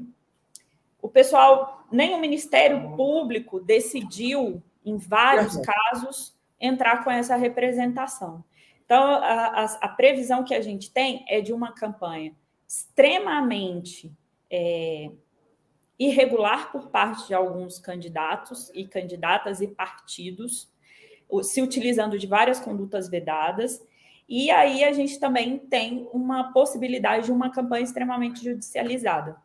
o 1.01 1.09
pessoal, 1.09 1.87
nem 1.91 2.15
o 2.15 2.21
Ministério 2.21 2.95
Público 2.95 3.61
decidiu, 3.61 4.63
em 4.85 4.97
vários 4.97 5.57
uhum. 5.57 5.63
casos, 5.63 6.38
entrar 6.61 7.05
com 7.05 7.11
essa 7.11 7.37
representação. 7.37 8.45
Então, 8.85 9.05
a, 9.05 9.47
a, 9.47 9.65
a, 9.65 9.89
previsão 9.89 10.43
que 10.43 10.55
a 10.55 10.61
gente 10.61 10.91
tem 10.91 11.25
é 11.29 11.41
de 11.41 11.53
uma 11.53 11.73
campanha 11.73 12.35
extremamente 12.67 14.13
é, 14.51 15.11
irregular 15.99 16.73
por 16.73 16.89
parte 16.89 17.29
de 17.29 17.35
alguns 17.35 17.79
candidatos 17.79 18.71
e 18.75 18.87
candidatas 18.87 19.61
e 19.61 19.69
partidos, 19.69 20.71
se 21.43 21.61
utilizando 21.61 22.19
de 22.19 22.27
várias 22.27 22.59
condutas 22.59 23.09
vedadas. 23.09 23.83
E 24.29 24.51
aí 24.51 24.85
a 24.85 24.93
gente 24.93 25.19
também 25.19 25.59
tem 25.59 26.09
uma 26.13 26.53
possibilidade 26.53 27.27
de 27.27 27.33
uma 27.33 27.51
campanha 27.51 27.85
extremamente 27.85 28.43
judicializada 28.43 29.37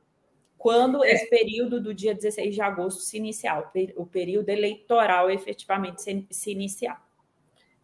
quando 0.64 1.04
é. 1.04 1.12
esse 1.12 1.30
período 1.30 1.82
do 1.82 1.94
dia 1.94 2.16
16 2.16 2.56
de 2.56 2.62
agosto 2.62 3.02
se 3.02 3.18
iniciar, 3.18 3.70
o 3.98 4.06
período 4.06 4.48
eleitoral 4.48 5.30
efetivamente 5.30 6.02
se, 6.02 6.26
se 6.32 6.52
iniciar. 6.52 7.06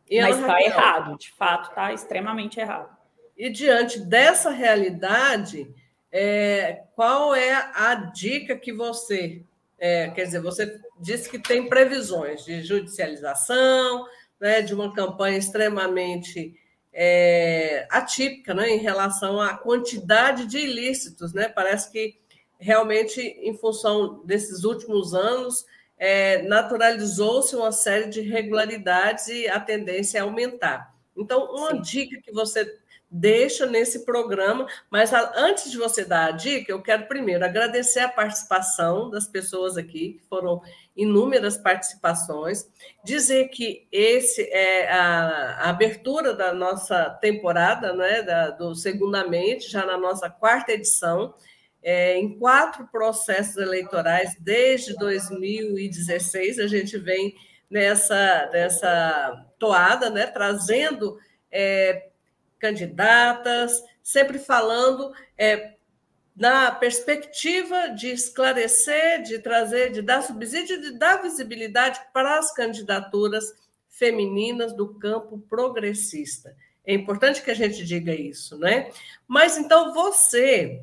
E 0.10 0.22
Mas 0.22 0.40
está 0.40 0.62
errado, 0.62 1.18
de 1.18 1.30
fato, 1.34 1.68
está 1.72 1.92
extremamente 1.92 2.58
errado. 2.58 2.98
E 3.38 3.50
diante 3.50 4.00
dessa 4.00 4.50
realidade, 4.50 5.70
é, 6.10 6.84
qual 6.96 7.36
é 7.36 7.52
a 7.52 7.96
dica 7.96 8.56
que 8.56 8.72
você, 8.72 9.44
é, 9.78 10.10
quer 10.12 10.24
dizer, 10.24 10.42
você 10.42 10.80
disse 10.98 11.30
que 11.30 11.38
tem 11.38 11.68
previsões 11.68 12.46
de 12.46 12.62
judicialização, 12.62 14.06
né, 14.40 14.62
de 14.62 14.74
uma 14.74 14.94
campanha 14.94 15.38
extremamente 15.38 16.58
é, 16.94 17.86
atípica 17.92 18.54
né, 18.54 18.70
em 18.70 18.80
relação 18.80 19.42
à 19.42 19.54
quantidade 19.54 20.46
de 20.46 20.60
ilícitos, 20.60 21.34
né? 21.34 21.50
Parece 21.50 21.92
que 21.92 22.18
realmente, 22.60 23.22
em 23.22 23.56
função 23.56 24.22
desses 24.26 24.64
últimos 24.64 25.14
anos, 25.14 25.66
é, 25.98 26.44
naturalizou-se 26.44 27.56
uma 27.56 27.72
série 27.72 28.10
de 28.10 28.20
irregularidades 28.20 29.28
e 29.28 29.48
a 29.48 29.60
tendência 29.60 30.20
é 30.20 30.22
aumentar. 30.22 30.94
Então, 31.16 31.46
uma 31.54 31.72
Sim. 31.72 31.82
dica 31.82 32.22
que 32.22 32.32
você 32.32 32.78
deixa 33.12 33.66
nesse 33.66 34.06
programa, 34.06 34.68
mas 34.90 35.12
antes 35.36 35.72
de 35.72 35.78
você 35.78 36.06
dar 36.06 36.28
a 36.28 36.32
dica, 36.32 36.72
eu 36.72 36.82
quero 36.82 37.08
primeiro 37.08 37.44
agradecer 37.44 38.02
a 38.02 38.10
participação 38.10 39.10
das 39.10 39.26
pessoas 39.26 39.78
aqui, 39.78 40.14
que 40.14 40.28
foram 40.30 40.62
inúmeras 40.96 41.58
participações, 41.58 42.70
dizer 43.04 43.48
que 43.50 43.88
esse 43.92 44.44
é 44.52 44.92
a, 44.92 45.56
a 45.62 45.70
abertura 45.70 46.34
da 46.34 46.54
nossa 46.54 47.10
temporada, 47.22 47.94
né, 47.94 48.22
da, 48.22 48.52
do 48.52 48.76
Segundamente, 48.76 49.72
já 49.72 49.86
na 49.86 49.98
nossa 49.98 50.30
quarta 50.30 50.74
edição, 50.74 51.34
é, 51.82 52.18
em 52.18 52.38
quatro 52.38 52.88
processos 52.88 53.58
eleitorais 53.58 54.36
desde 54.40 54.96
2016. 54.96 56.60
A 56.60 56.68
gente 56.68 56.98
vem 56.98 57.36
nessa, 57.70 58.50
nessa 58.52 59.46
toada, 59.58 60.10
né, 60.10 60.26
trazendo 60.28 61.18
é, 61.52 62.10
candidatas, 62.60 63.82
sempre 64.04 64.40
falando 64.40 65.14
é, 65.38 65.74
na 66.36 66.72
perspectiva 66.72 67.90
de 67.90 68.08
esclarecer, 68.08 69.22
de 69.22 69.40
trazer, 69.40 69.92
de 69.92 70.02
dar 70.02 70.22
subsídio, 70.22 70.80
de 70.82 70.98
dar 70.98 71.22
visibilidade 71.22 72.00
para 72.14 72.40
as 72.40 72.54
candidaturas 72.54 73.46
femininas 73.90 74.74
do 74.74 74.94
campo 74.96 75.38
progressista. 75.50 76.56
É 76.86 76.94
importante 76.94 77.44
que 77.44 77.52
a 77.52 77.56
gente 77.56 77.86
diga 77.86 78.16
isso, 78.16 78.58
né? 78.58 78.90
Mas 79.28 79.58
então 79.58 79.94
você 79.94 80.82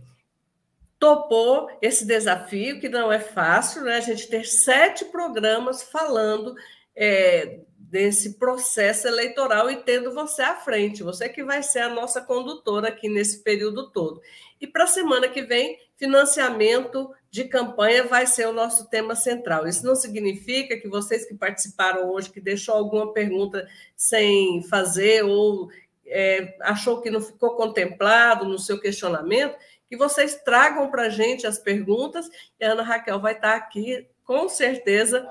topou 1.06 1.70
esse 1.80 2.04
desafio, 2.04 2.80
que 2.80 2.88
não 2.88 3.12
é 3.12 3.20
fácil, 3.20 3.82
né? 3.82 3.94
A 3.94 4.00
gente 4.00 4.26
ter 4.26 4.44
sete 4.44 5.04
programas 5.04 5.84
falando 5.84 6.56
é, 6.96 7.60
desse 7.78 8.40
processo 8.40 9.06
eleitoral 9.06 9.70
e 9.70 9.76
tendo 9.76 10.12
você 10.12 10.42
à 10.42 10.56
frente, 10.56 11.04
você 11.04 11.28
que 11.28 11.44
vai 11.44 11.62
ser 11.62 11.78
a 11.78 11.88
nossa 11.88 12.20
condutora 12.20 12.88
aqui 12.88 13.08
nesse 13.08 13.40
período 13.44 13.92
todo. 13.92 14.20
E 14.60 14.66
para 14.66 14.82
a 14.82 14.88
semana 14.88 15.28
que 15.28 15.42
vem, 15.42 15.78
financiamento 15.94 17.08
de 17.30 17.44
campanha 17.44 18.02
vai 18.02 18.26
ser 18.26 18.48
o 18.48 18.52
nosso 18.52 18.90
tema 18.90 19.14
central. 19.14 19.64
Isso 19.68 19.86
não 19.86 19.94
significa 19.94 20.76
que 20.76 20.88
vocês 20.88 21.24
que 21.24 21.36
participaram 21.36 22.10
hoje, 22.10 22.30
que 22.30 22.40
deixou 22.40 22.74
alguma 22.74 23.12
pergunta 23.12 23.64
sem 23.94 24.60
fazer 24.64 25.22
ou 25.22 25.68
é, 26.04 26.56
achou 26.62 27.00
que 27.00 27.10
não 27.10 27.20
ficou 27.20 27.54
contemplado 27.54 28.44
no 28.44 28.58
seu 28.58 28.80
questionamento, 28.80 29.56
que 29.88 29.96
vocês 29.96 30.34
tragam 30.42 30.90
para 30.90 31.02
a 31.02 31.08
gente 31.08 31.46
as 31.46 31.58
perguntas 31.58 32.28
e 32.58 32.64
a 32.64 32.72
Ana 32.72 32.82
Raquel 32.82 33.20
vai 33.20 33.34
estar 33.34 33.54
aqui, 33.54 34.06
com 34.24 34.48
certeza, 34.48 35.28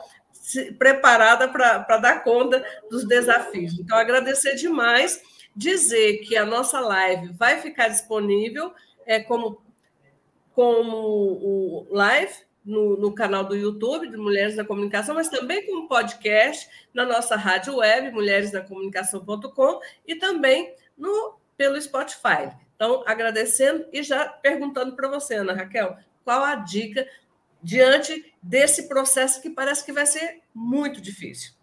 preparada 0.78 1.48
para 1.48 1.98
dar 1.98 2.24
conta 2.24 2.64
dos 2.90 3.08
desafios. 3.08 3.78
Então, 3.80 3.98
agradecer 3.98 4.56
demais, 4.56 5.22
dizer 5.56 6.20
que 6.20 6.38
a 6.38 6.46
nossa 6.46 6.80
live 6.80 7.34
vai 7.34 7.60
ficar 7.60 7.88
disponível 7.88 8.74
é, 9.06 9.20
como, 9.20 9.62
como 10.54 10.98
o 10.98 11.88
live 11.92 12.34
no, 12.64 12.98
no, 12.98 13.14
canal 13.14 13.44
do 13.44 13.56
YouTube 13.56 14.10
de 14.10 14.18
Mulheres 14.18 14.56
na 14.56 14.66
Comunicação, 14.66 15.16
mas 15.16 15.30
também 15.30 15.66
como 15.66 15.88
podcast 15.88 16.68
na 16.94 17.06
nossa 17.06 17.36
rádio 17.36 17.78
web, 17.78 18.12
mulheresnacomunicação.com, 18.12 19.80
e 20.08 20.16
também 20.16 20.74
no, 20.98 21.38
pelo 21.56 21.80
Spotify. 21.80 22.65
Então, 22.76 23.04
agradecendo 23.06 23.86
e 23.92 24.04
já 24.04 24.28
perguntando 24.28 24.96
para 24.96 25.10
você, 25.10 25.36
Ana 25.36 25.54
Raquel, 25.54 25.98
qual 26.24 26.44
a 26.44 26.56
dica 26.56 27.08
diante 27.64 28.34
desse 28.42 28.88
processo 28.88 29.42
que 29.42 29.50
parece 29.50 29.86
que 29.86 29.92
vai 29.92 30.06
ser 30.06 30.42
muito 30.54 31.02
difícil? 31.02 31.54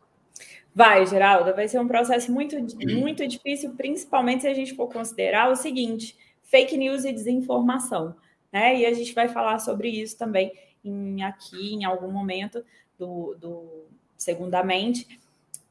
Vai, 0.74 1.06
Geralda, 1.06 1.52
vai 1.52 1.68
ser 1.68 1.78
um 1.78 1.86
processo 1.86 2.32
muito, 2.32 2.56
muito 2.86 3.26
difícil, 3.28 3.74
principalmente 3.74 4.42
se 4.42 4.48
a 4.48 4.54
gente 4.54 4.74
for 4.74 4.88
considerar 4.88 5.50
o 5.50 5.56
seguinte: 5.56 6.16
fake 6.44 6.76
news 6.78 7.04
e 7.04 7.12
desinformação. 7.12 8.16
Né? 8.50 8.80
E 8.80 8.86
a 8.86 8.92
gente 8.92 9.14
vai 9.14 9.28
falar 9.28 9.58
sobre 9.58 9.88
isso 9.88 10.16
também 10.16 10.52
em, 10.82 11.22
aqui 11.22 11.74
em 11.74 11.84
algum 11.84 12.10
momento 12.10 12.64
do, 12.98 13.36
do 13.38 13.84
Segundamente, 14.16 15.20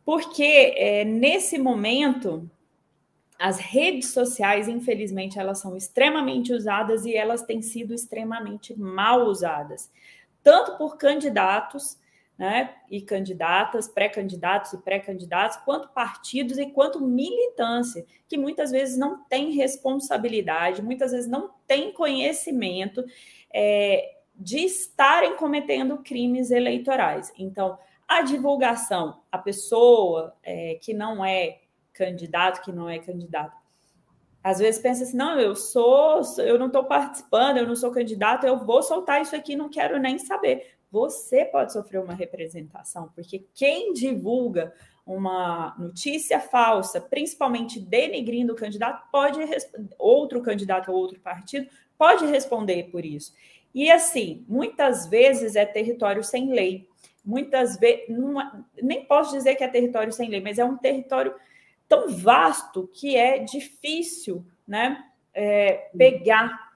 porque 0.04 0.74
é, 0.76 1.06
nesse 1.06 1.58
momento 1.58 2.50
as 3.42 3.58
redes 3.58 4.10
sociais, 4.10 4.68
infelizmente, 4.68 5.40
elas 5.40 5.60
são 5.60 5.76
extremamente 5.76 6.54
usadas 6.54 7.06
e 7.06 7.16
elas 7.16 7.42
têm 7.42 7.60
sido 7.60 7.92
extremamente 7.92 8.80
mal 8.80 9.26
usadas, 9.26 9.92
tanto 10.44 10.78
por 10.78 10.96
candidatos, 10.96 12.00
né, 12.38 12.76
e 12.90 13.02
candidatas, 13.02 13.88
pré-candidatos 13.88 14.74
e 14.74 14.78
pré-candidatos, 14.78 15.58
quanto 15.58 15.90
partidos 15.90 16.60
e 16.60 16.68
quanto 16.68 17.02
militância, 17.02 18.06
que 18.28 18.38
muitas 18.38 18.70
vezes 18.70 18.96
não 18.96 19.24
tem 19.26 19.52
responsabilidade, 19.54 20.84
muitas 20.84 21.12
vezes 21.12 21.28
não 21.28 21.50
tem 21.66 21.92
conhecimento 21.92 23.04
é, 23.52 24.18
de 24.36 24.60
estarem 24.60 25.36
cometendo 25.36 25.98
crimes 25.98 26.52
eleitorais. 26.52 27.34
Então, 27.38 27.78
a 28.08 28.22
divulgação, 28.22 29.22
a 29.32 29.38
pessoa 29.40 30.36
é, 30.44 30.78
que 30.82 30.94
não 30.94 31.26
é 31.26 31.60
candidato 32.02 32.64
que 32.64 32.72
não 32.72 32.90
é 32.90 32.98
candidato. 32.98 33.56
Às 34.44 34.58
vezes 34.58 34.82
pensa 34.82 35.04
assim, 35.04 35.16
não, 35.16 35.40
eu 35.40 35.56
sou, 35.56 36.22
eu 36.40 36.58
não 36.58 36.66
estou 36.66 36.84
participando, 36.86 37.58
eu 37.58 37.68
não 37.68 37.76
sou 37.76 37.92
candidato, 37.92 38.48
eu 38.48 38.58
vou 38.58 38.82
soltar 38.82 39.22
isso 39.22 39.36
aqui, 39.36 39.56
não 39.56 39.70
quero 39.70 40.00
nem 40.00 40.18
saber. 40.18 40.74
Você 40.92 41.46
pode 41.46 41.72
sofrer 41.72 42.02
uma 42.02 42.16
representação, 42.16 43.12
porque 43.14 43.46
quem 43.54 43.94
divulga 43.94 44.74
uma 45.06 45.76
notícia 45.78 46.40
falsa, 46.40 47.00
principalmente 47.00 47.80
denegrindo 47.80 48.54
o 48.54 48.56
candidato, 48.56 49.08
pode 49.12 49.40
outro 50.00 50.42
candidato 50.42 50.92
ou 50.92 50.98
outro 50.98 51.20
partido 51.20 51.68
pode 51.98 52.26
responder 52.26 52.90
por 52.92 53.06
isso. 53.06 53.32
E 53.76 53.92
assim, 53.92 54.44
muitas 54.48 55.08
vezes 55.08 55.56
é 55.56 55.66
território 55.66 56.24
sem 56.24 56.52
lei. 56.52 56.90
Muitas 57.24 57.78
vezes, 57.78 58.08
nem 58.82 59.06
posso 59.06 59.32
dizer 59.32 59.54
que 59.56 59.64
é 59.64 59.68
território 59.68 60.12
sem 60.12 60.28
lei, 60.30 60.42
mas 60.42 60.58
é 60.58 60.66
um 60.66 60.78
território 60.78 61.34
tão 61.92 62.08
vasto 62.08 62.90
que 62.94 63.18
é 63.18 63.40
difícil 63.40 64.46
né, 64.66 65.04
é, 65.34 65.90
pegar 65.98 66.72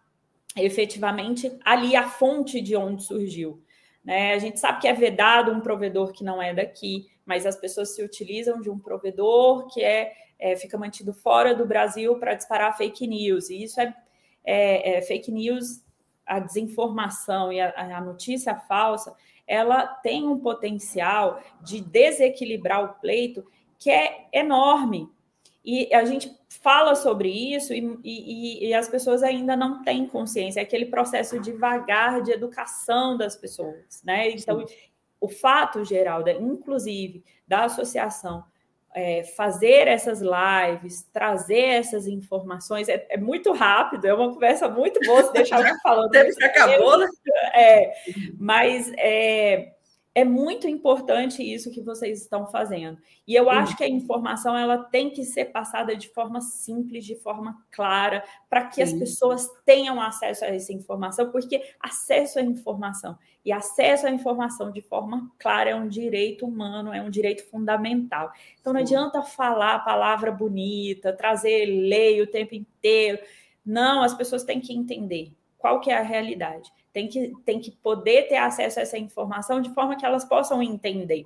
efetivamente 0.57 1.57
ali 1.63 1.95
a 1.95 2.09
fonte 2.09 2.59
de 2.59 2.75
onde 2.75 3.01
surgiu. 3.01 3.63
Né? 4.03 4.33
A 4.33 4.39
gente 4.39 4.59
sabe 4.59 4.81
que 4.81 4.89
é 4.89 4.93
vedado 4.93 5.53
um 5.53 5.61
provedor 5.61 6.11
que 6.11 6.21
não 6.21 6.41
é 6.41 6.53
daqui, 6.53 7.07
mas 7.25 7.45
as 7.45 7.55
pessoas 7.55 7.95
se 7.95 8.03
utilizam 8.03 8.59
de 8.59 8.69
um 8.69 8.77
provedor 8.77 9.67
que 9.67 9.81
é, 9.81 10.11
é 10.37 10.57
fica 10.57 10.77
mantido 10.77 11.13
fora 11.13 11.55
do 11.55 11.65
Brasil 11.65 12.19
para 12.19 12.33
disparar 12.33 12.75
fake 12.75 13.07
news. 13.07 13.49
E 13.49 13.63
isso 13.63 13.79
é, 13.79 13.95
é, 14.43 14.97
é, 14.97 15.01
fake 15.01 15.31
news, 15.31 15.81
a 16.25 16.39
desinformação 16.39 17.53
e 17.53 17.61
a, 17.61 17.73
a 17.73 18.01
notícia 18.01 18.53
falsa, 18.53 19.15
ela 19.47 19.87
tem 19.87 20.27
um 20.27 20.39
potencial 20.39 21.41
de 21.61 21.79
desequilibrar 21.79 22.83
o 22.83 22.99
pleito 22.99 23.45
que 23.79 23.89
é 23.89 24.27
enorme. 24.33 25.09
E 25.63 25.93
a 25.93 26.05
gente 26.05 26.31
fala 26.61 26.95
sobre 26.95 27.29
isso 27.29 27.73
e, 27.73 27.99
e, 28.03 28.67
e, 28.67 28.73
as 28.73 28.87
pessoas 28.87 29.23
ainda 29.23 29.55
não 29.55 29.83
têm 29.83 30.07
consciência. 30.07 30.59
É 30.59 30.63
aquele 30.63 30.85
processo 30.85 31.39
devagar 31.39 32.21
de 32.21 32.31
educação 32.31 33.17
das 33.17 33.35
pessoas, 33.35 34.01
né? 34.03 34.29
Então, 34.29 34.65
Sim. 34.65 34.75
o 35.19 35.27
fato, 35.27 35.83
Geralda, 35.83 36.31
inclusive, 36.31 37.23
da 37.47 37.65
associação 37.65 38.43
é, 38.95 39.23
fazer 39.23 39.89
essas 39.89 40.21
lives, 40.21 41.03
trazer 41.11 41.65
essas 41.65 42.07
informações, 42.07 42.87
é, 42.87 43.05
é, 43.09 43.17
muito 43.17 43.51
rápido, 43.51 44.05
é 44.05 44.13
uma 44.13 44.33
conversa 44.33 44.69
muito 44.69 45.01
boa 45.05 45.21
se 45.21 45.33
deixar 45.33 45.59
eu 45.67 45.75
falando. 45.83 46.11
Tempo 46.11 46.33
que 46.33 46.43
acabou, 46.45 46.97
né? 46.97 47.07
É, 47.53 47.93
mas 48.37 48.91
é, 48.97 49.74
é 50.15 50.23
muito 50.23 50.65
importante 50.65 51.43
isso 51.43 51.69
que 51.69 51.81
vocês 51.81 52.21
estão 52.21 52.47
fazendo. 52.47 52.97
E 53.27 53.35
eu 53.35 53.49
acho 53.49 53.75
que 53.75 53.83
a 53.83 53.87
informação 53.87 54.57
ela 54.57 54.77
tem 54.77 55.09
que 55.09 55.25
ser 55.25 55.45
passada 55.45 55.93
de 55.93 56.07
forma 56.07 56.39
simples, 56.39 57.03
de 57.03 57.15
forma 57.15 57.61
clara, 57.69 58.23
para 58.49 58.65
que 58.65 58.75
Sim. 58.75 58.81
as 58.83 58.93
pessoas 58.93 59.49
tenham 59.65 59.99
acesso 59.99 60.45
a 60.45 60.47
essa 60.47 60.71
informação, 60.71 61.29
porque 61.31 61.61
acesso 61.81 62.39
à 62.39 62.41
informação 62.41 63.17
e 63.43 63.51
acesso 63.51 64.07
à 64.07 64.09
informação 64.09 64.71
de 64.71 64.81
forma 64.81 65.29
clara 65.37 65.71
é 65.71 65.75
um 65.75 65.89
direito 65.89 66.45
humano, 66.45 66.93
é 66.93 67.01
um 67.01 67.09
direito 67.09 67.45
fundamental. 67.49 68.31
Então 68.61 68.71
não 68.71 68.79
adianta 68.79 69.21
falar 69.21 69.79
palavra 69.79 70.31
bonita, 70.31 71.11
trazer 71.11 71.65
lei 71.65 72.21
o 72.21 72.27
tempo 72.27 72.55
inteiro. 72.55 73.19
Não, 73.65 74.01
as 74.01 74.13
pessoas 74.13 74.45
têm 74.45 74.61
que 74.61 74.73
entender 74.73 75.33
qual 75.65 75.79
que 75.79 75.89
é 75.89 75.97
a 75.97 76.03
realidade 76.03 76.71
tem 76.93 77.07
que, 77.07 77.33
tem 77.43 77.59
que 77.59 77.71
poder 77.71 78.27
ter 78.27 78.37
acesso 78.37 78.77
a 78.77 78.83
essa 78.83 78.99
informação 78.99 79.59
de 79.59 79.73
forma 79.73 79.95
que 79.95 80.05
elas 80.05 80.23
possam 80.23 80.61
entender. 80.61 81.25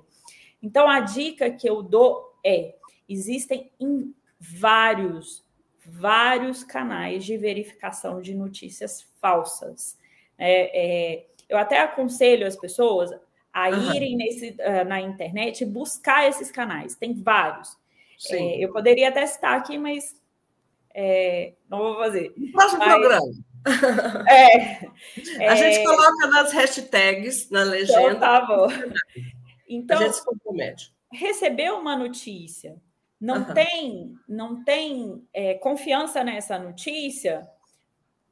Então, 0.62 0.88
a 0.88 1.00
dica 1.00 1.50
que 1.50 1.68
eu 1.68 1.82
dou 1.82 2.34
é: 2.42 2.74
existem 3.06 3.70
em 3.78 4.14
vários, 4.40 5.44
vários 5.84 6.64
canais 6.64 7.22
de 7.22 7.36
verificação 7.36 8.22
de 8.22 8.34
notícias 8.34 9.06
falsas. 9.20 9.98
É, 10.38 11.18
é, 11.18 11.26
eu 11.46 11.58
até 11.58 11.78
aconselho 11.80 12.46
as 12.46 12.56
pessoas 12.56 13.10
a 13.52 13.68
irem 13.70 14.16
nesse, 14.16 14.56
uh, 14.58 14.88
na 14.88 15.02
internet 15.02 15.60
e 15.60 15.66
buscar 15.66 16.26
esses 16.26 16.50
canais. 16.50 16.96
Tem 16.96 17.12
vários. 17.12 17.76
É, 18.30 18.56
eu 18.64 18.72
poderia 18.72 19.10
até 19.10 19.26
citar 19.26 19.58
aqui, 19.58 19.76
mas 19.76 20.18
é, 20.94 21.52
não 21.68 21.78
vou 21.78 21.96
fazer. 21.96 22.32
Próximo 22.52 22.78
mas, 22.80 22.88
programa. 22.88 23.49
É, 24.26 24.86
a 25.46 25.52
é... 25.52 25.56
gente 25.56 25.84
coloca 25.84 26.26
nas 26.28 26.52
hashtags, 26.52 27.50
na 27.50 27.62
legenda. 27.62 28.00
Então, 28.00 28.20
tá 28.20 28.40
bom. 28.42 28.68
Então, 29.68 29.98
a 29.98 30.02
gente 30.02 30.16
se 30.16 30.24
compromete. 30.24 30.92
Recebeu 31.12 31.78
uma 31.78 31.96
notícia, 31.96 32.80
não 33.20 33.38
uhum. 33.38 33.54
tem, 33.54 34.14
não 34.28 34.64
tem 34.64 35.26
é, 35.32 35.54
confiança 35.54 36.22
nessa 36.24 36.58
notícia, 36.58 37.48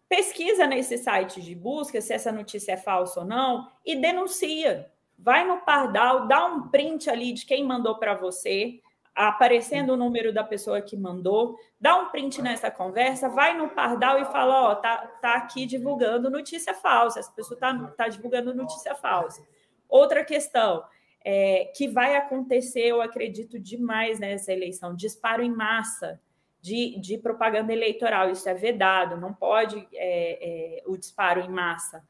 pesquisa 0.09 0.67
nesse 0.67 0.97
site 0.97 1.43
de 1.43 1.55
busca 1.55 2.01
se 2.01 2.13
essa 2.13 2.33
notícia 2.33 2.73
é 2.73 2.77
falsa 2.77 3.21
ou 3.21 3.27
não 3.27 3.69
e 3.85 3.97
denuncia. 3.97 4.91
Vai 5.19 5.45
no 5.47 5.59
Pardal, 5.59 6.29
dá 6.29 6.47
um 6.47 6.69
print 6.69 7.11
ali 7.11 7.33
de 7.33 7.45
quem 7.45 7.65
mandou 7.65 7.97
para 7.97 8.15
você, 8.15 8.81
aparecendo 9.27 9.95
o 9.95 9.97
número 9.97 10.33
da 10.33 10.45
pessoa 10.45 10.81
que 10.81 10.97
mandou, 10.97 11.59
dá 11.81 11.97
um 11.97 12.07
print 12.07 12.41
nessa 12.41 12.71
conversa, 12.71 13.29
vai 13.29 13.59
no 13.59 13.69
Pardal 13.69 14.21
e 14.21 14.25
fala, 14.27 14.71
ó, 14.71 14.75
tá, 14.77 14.97
tá 15.21 15.35
aqui 15.35 15.67
divulgando 15.67 16.31
notícia 16.31 16.73
falsa, 16.73 17.19
essa 17.19 17.33
pessoa 17.33 17.59
tá, 17.59 17.75
tá 17.97 18.07
divulgando 18.07 18.55
notícia 18.55 18.95
falsa. 18.95 19.45
Outra 19.89 20.25
questão 20.25 20.85
é, 21.25 21.73
que 21.77 21.89
vai 21.89 22.15
acontecer, 22.15 22.87
eu 22.87 23.03
acredito 23.03 23.59
demais 23.59 24.21
nessa 24.21 24.53
eleição, 24.53 24.95
disparo 24.95 25.43
em 25.43 25.51
massa 25.51 26.21
de, 26.61 26.97
de 27.01 27.19
propaganda 27.19 27.73
eleitoral, 27.73 28.31
isso 28.31 28.49
é 28.49 28.55
vedado, 28.55 29.17
não 29.17 29.35
pode 29.35 29.77
é, 29.95 30.79
é, 30.79 30.83
o 30.87 30.97
disparo 30.97 31.41
em 31.41 31.49
massa. 31.49 32.05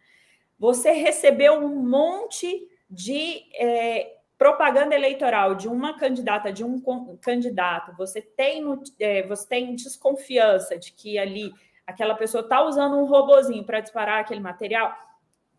Você 0.59 0.93
recebeu 0.93 1.55
um 1.55 1.75
monte 1.75 2.69
de 2.91 3.45
é, 3.55 4.18
propaganda 4.39 4.95
eleitoral 4.95 5.57
de 5.57 5.67
uma 5.67 5.99
candidata, 5.99 6.53
de 6.53 6.65
um 6.65 6.81
candidato, 7.21 7.93
você 7.97 8.23
tem, 8.23 8.65
é, 9.01 9.25
você 9.25 9.49
tem 9.49 9.75
desconfiança 9.75 10.79
de 10.79 10.93
que 10.93 11.19
ali 11.19 11.53
aquela 11.85 12.15
pessoa 12.15 12.43
está 12.43 12.63
usando 12.63 12.97
um 12.97 13.05
robozinho 13.05 13.65
para 13.65 13.81
disparar 13.81 14.21
aquele 14.21 14.41
material, 14.41 14.97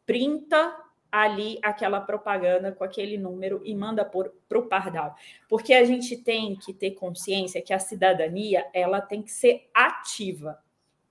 printa 0.06 0.74
ali 1.12 1.60
aquela 1.62 2.00
propaganda 2.00 2.72
com 2.72 2.84
aquele 2.84 3.18
número 3.18 3.62
e 3.66 3.76
manda 3.76 4.06
para 4.06 4.60
o 4.60 4.68
Pardal. 4.68 5.16
Porque 5.50 5.74
a 5.74 5.84
gente 5.84 6.16
tem 6.16 6.56
que 6.56 6.74
ter 6.74 6.92
consciência 6.92 7.62
que 7.62 7.74
a 7.74 7.80
cidadania 7.80 8.66
ela 8.74 9.02
tem 9.02 9.22
que 9.22 9.32
ser 9.32 9.70
ativa. 9.74 10.58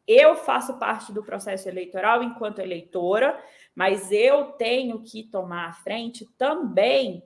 Eu 0.07 0.37
faço 0.37 0.79
parte 0.79 1.13
do 1.13 1.23
processo 1.23 1.69
eleitoral 1.69 2.23
enquanto 2.23 2.61
eleitora, 2.61 3.39
mas 3.75 4.11
eu 4.11 4.53
tenho 4.53 5.03
que 5.03 5.25
tomar 5.25 5.67
a 5.67 5.73
frente 5.73 6.25
também 6.39 7.23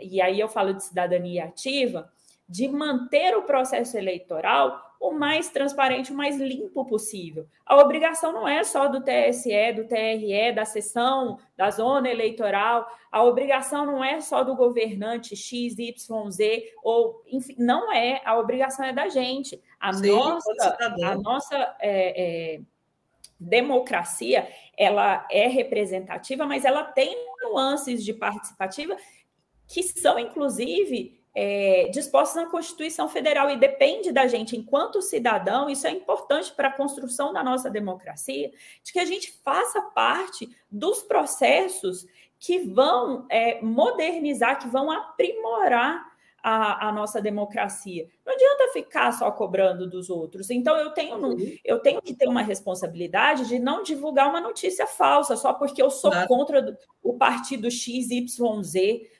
e 0.00 0.20
aí 0.20 0.38
eu 0.38 0.48
falo 0.48 0.72
de 0.72 0.84
cidadania 0.84 1.44
ativa, 1.44 2.10
de 2.48 2.68
manter 2.68 3.36
o 3.36 3.42
processo 3.42 3.96
eleitoral 3.96 4.86
o 5.00 5.12
mais 5.12 5.50
transparente, 5.50 6.12
o 6.12 6.16
mais 6.16 6.36
limpo 6.36 6.84
possível. 6.84 7.46
A 7.64 7.76
obrigação 7.76 8.32
não 8.32 8.48
é 8.48 8.64
só 8.64 8.88
do 8.88 9.00
TSE, 9.00 9.72
do 9.74 9.84
TRE, 9.84 10.52
da 10.54 10.64
sessão, 10.64 11.38
da 11.56 11.70
zona 11.70 12.08
eleitoral, 12.08 12.88
a 13.10 13.22
obrigação 13.22 13.86
não 13.86 14.02
é 14.02 14.20
só 14.20 14.42
do 14.42 14.54
governante 14.56 15.36
X, 15.36 15.78
Y, 15.78 16.30
Z, 16.30 16.72
ou 16.82 17.22
enfim, 17.26 17.54
não 17.58 17.92
é, 17.92 18.20
a 18.24 18.38
obrigação 18.38 18.84
é 18.84 18.92
da 18.92 19.08
gente. 19.08 19.60
A 19.78 19.92
Sim, 19.92 20.10
nossa, 20.10 20.76
a 21.04 21.14
nossa 21.16 21.76
é, 21.80 22.54
é, 22.54 22.60
democracia 23.38 24.48
ela 24.76 25.26
é 25.30 25.46
representativa, 25.46 26.46
mas 26.46 26.64
ela 26.64 26.84
tem 26.84 27.16
nuances 27.42 28.04
de 28.04 28.12
participativa 28.12 28.96
que 29.66 29.82
são, 29.82 30.18
inclusive, 30.18 31.20
é, 31.34 31.88
dispostas 31.92 32.42
na 32.42 32.50
Constituição 32.50 33.08
Federal 33.08 33.50
e 33.50 33.58
depende 33.58 34.10
da 34.10 34.26
gente, 34.26 34.56
enquanto 34.56 35.02
cidadão, 35.02 35.68
isso 35.68 35.86
é 35.86 35.90
importante 35.90 36.50
para 36.52 36.68
a 36.68 36.72
construção 36.72 37.32
da 37.32 37.44
nossa 37.44 37.68
democracia, 37.68 38.50
de 38.82 38.92
que 38.92 38.98
a 38.98 39.04
gente 39.04 39.32
faça 39.44 39.82
parte 39.82 40.48
dos 40.70 41.02
processos 41.02 42.06
que 42.38 42.60
vão 42.60 43.26
é, 43.30 43.60
modernizar, 43.60 44.58
que 44.58 44.68
vão 44.68 44.90
aprimorar 44.90 46.15
a, 46.48 46.88
a, 46.88 46.92
nossa 46.92 47.20
democracia. 47.20 48.06
Não 48.24 48.32
adianta 48.32 48.72
ficar 48.72 49.10
só 49.10 49.32
cobrando 49.32 49.90
dos 49.90 50.08
outros. 50.08 50.48
Então, 50.48 50.76
eu 50.76 50.90
tenho, 50.90 51.16
uhum. 51.16 51.36
eu 51.64 51.80
tenho 51.80 52.00
que 52.00 52.14
ter 52.14 52.28
uma 52.28 52.40
responsabilidade 52.40 53.48
de 53.48 53.58
não 53.58 53.82
divulgar 53.82 54.30
uma 54.30 54.40
notícia 54.40 54.86
falsa 54.86 55.34
só 55.34 55.52
porque 55.52 55.82
eu 55.82 55.90
sou 55.90 56.12
claro. 56.12 56.28
contra 56.28 56.78
o 57.02 57.14
partido 57.14 57.68
XYZ, 57.68 58.30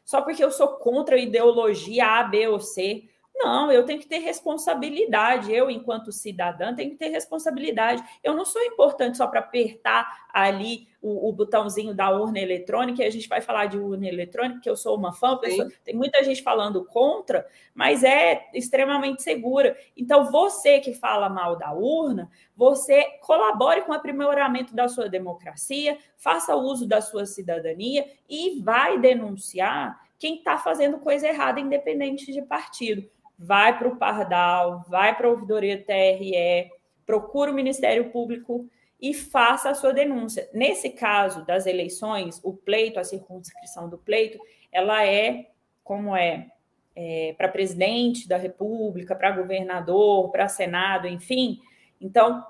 só 0.05 0.23
porque 0.23 0.45
eu 0.45 0.53
sou 0.53 0.69
contra 0.77 1.17
a 1.17 1.19
ideologia 1.19 2.07
A, 2.07 2.23
B 2.23 2.47
ou 2.47 2.61
C. 2.61 3.03
Não, 3.35 3.73
eu 3.73 3.85
tenho 3.85 3.99
que 3.99 4.07
ter 4.07 4.19
responsabilidade. 4.19 5.53
Eu, 5.53 5.69
enquanto 5.69 6.13
cidadã, 6.13 6.75
tenho 6.77 6.91
que 6.91 6.97
ter 6.97 7.09
responsabilidade. 7.09 8.05
Eu 8.23 8.35
não 8.35 8.45
sou 8.45 8.63
importante 8.63 9.17
só 9.17 9.27
para 9.27 9.41
apertar 9.41 10.26
ali 10.37 10.87
o, 11.01 11.31
o, 11.31 11.33
botãozinho 11.33 11.95
da 11.95 12.11
urna 12.11 12.39
eletrônica, 12.39 13.03
e 13.03 13.07
a 13.07 13.11
gente 13.11 13.27
vai 13.27 13.41
falar 13.41 13.67
de 13.67 13.79
urna 13.79 14.07
eletrônica, 14.07 14.61
que 14.61 14.69
eu 14.69 14.77
sou 14.77 14.95
uma 14.95 15.13
fã, 15.13 15.39
pessoa, 15.39 15.67
tem 15.83 15.95
muita 15.95 16.23
gente 16.23 16.43
falando 16.43 16.85
contra, 16.85 17.47
mas 17.75 18.05
é 18.05 18.47
extremamente 18.53 19.23
segura. 19.23 19.75
Então, 19.97 20.31
você 20.31 20.79
que 20.81 20.93
fala 20.93 21.31
mal 21.31 21.57
da 21.57 21.73
urna, 21.73 22.31
você 22.55 23.03
colabore 23.23 23.83
com 23.83 23.93
o 23.93 23.95
aprimoramento 23.95 24.75
da 24.75 24.89
sua 24.89 25.09
democracia, 25.09 25.97
faça 26.19 26.55
uso 26.55 26.87
da 26.87 27.01
sua 27.01 27.25
cidadania 27.25 28.05
e 28.29 28.61
vai 28.61 28.99
denunciar 28.99 29.99
quem 30.19 30.37
está 30.37 30.59
fazendo 30.59 30.99
coisa 30.99 31.27
errada, 31.27 31.61
independente 31.61 32.31
de 32.31 32.43
partido 32.43 33.09
vai 33.39 33.79
para 33.79 33.89
o 33.89 33.97
Pardal, 33.97 34.83
vai 34.89 35.15
para 35.15 35.27
a 35.27 35.31
ouvidoria 35.31 35.83
TRE, 35.83 36.71
procura 37.05 37.51
o 37.51 37.55
Ministério 37.55 38.11
Público 38.11 38.67
e 39.01 39.13
faça 39.13 39.71
a 39.71 39.75
sua 39.75 39.93
denúncia. 39.93 40.49
Nesse 40.53 40.91
caso 40.91 41.45
das 41.45 41.67
eleições, 41.67 42.41
o 42.43 42.53
pleito, 42.55 42.99
a 42.99 43.05
circunscrição 43.05 43.89
do 43.89 43.99
pleito, 43.99 44.39
ela 44.73 45.05
é 45.07 45.51
como 45.85 46.17
é, 46.17 46.51
é 46.95 47.35
para 47.37 47.49
presidente 47.49 48.29
da 48.29 48.37
República, 48.37 49.15
para 49.15 49.31
governador, 49.31 50.31
para 50.31 50.49
Senado, 50.49 51.07
enfim. 51.07 51.61
Então, 52.01 52.45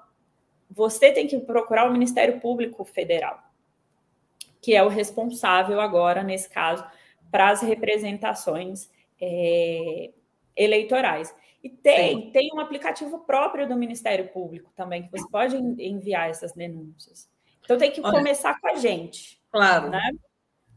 você 0.70 1.12
tem 1.12 1.26
que 1.26 1.38
procurar 1.38 1.88
o 1.88 1.92
Ministério 1.92 2.40
Público 2.40 2.84
Federal, 2.84 3.42
que 4.60 4.74
é 4.74 4.82
o 4.82 4.88
responsável 4.88 5.80
agora, 5.80 6.22
nesse 6.22 6.48
caso, 6.48 6.84
para 7.30 7.50
as 7.50 7.60
representações 7.60 8.88
é, 9.20 10.10
eleitorais. 10.56 11.34
E 11.66 11.68
tem, 11.68 12.30
tem 12.30 12.48
um 12.54 12.60
aplicativo 12.60 13.18
próprio 13.18 13.68
do 13.68 13.74
Ministério 13.74 14.28
Público 14.28 14.70
também, 14.76 15.02
que 15.02 15.10
você 15.10 15.28
pode 15.28 15.56
enviar 15.56 16.30
essas 16.30 16.52
denúncias. 16.52 17.28
Então 17.64 17.76
tem 17.76 17.90
que 17.90 18.00
Olha, 18.00 18.12
começar 18.12 18.60
com 18.60 18.68
a 18.68 18.76
gente. 18.76 19.40
Claro. 19.50 19.90
Né? 19.90 20.12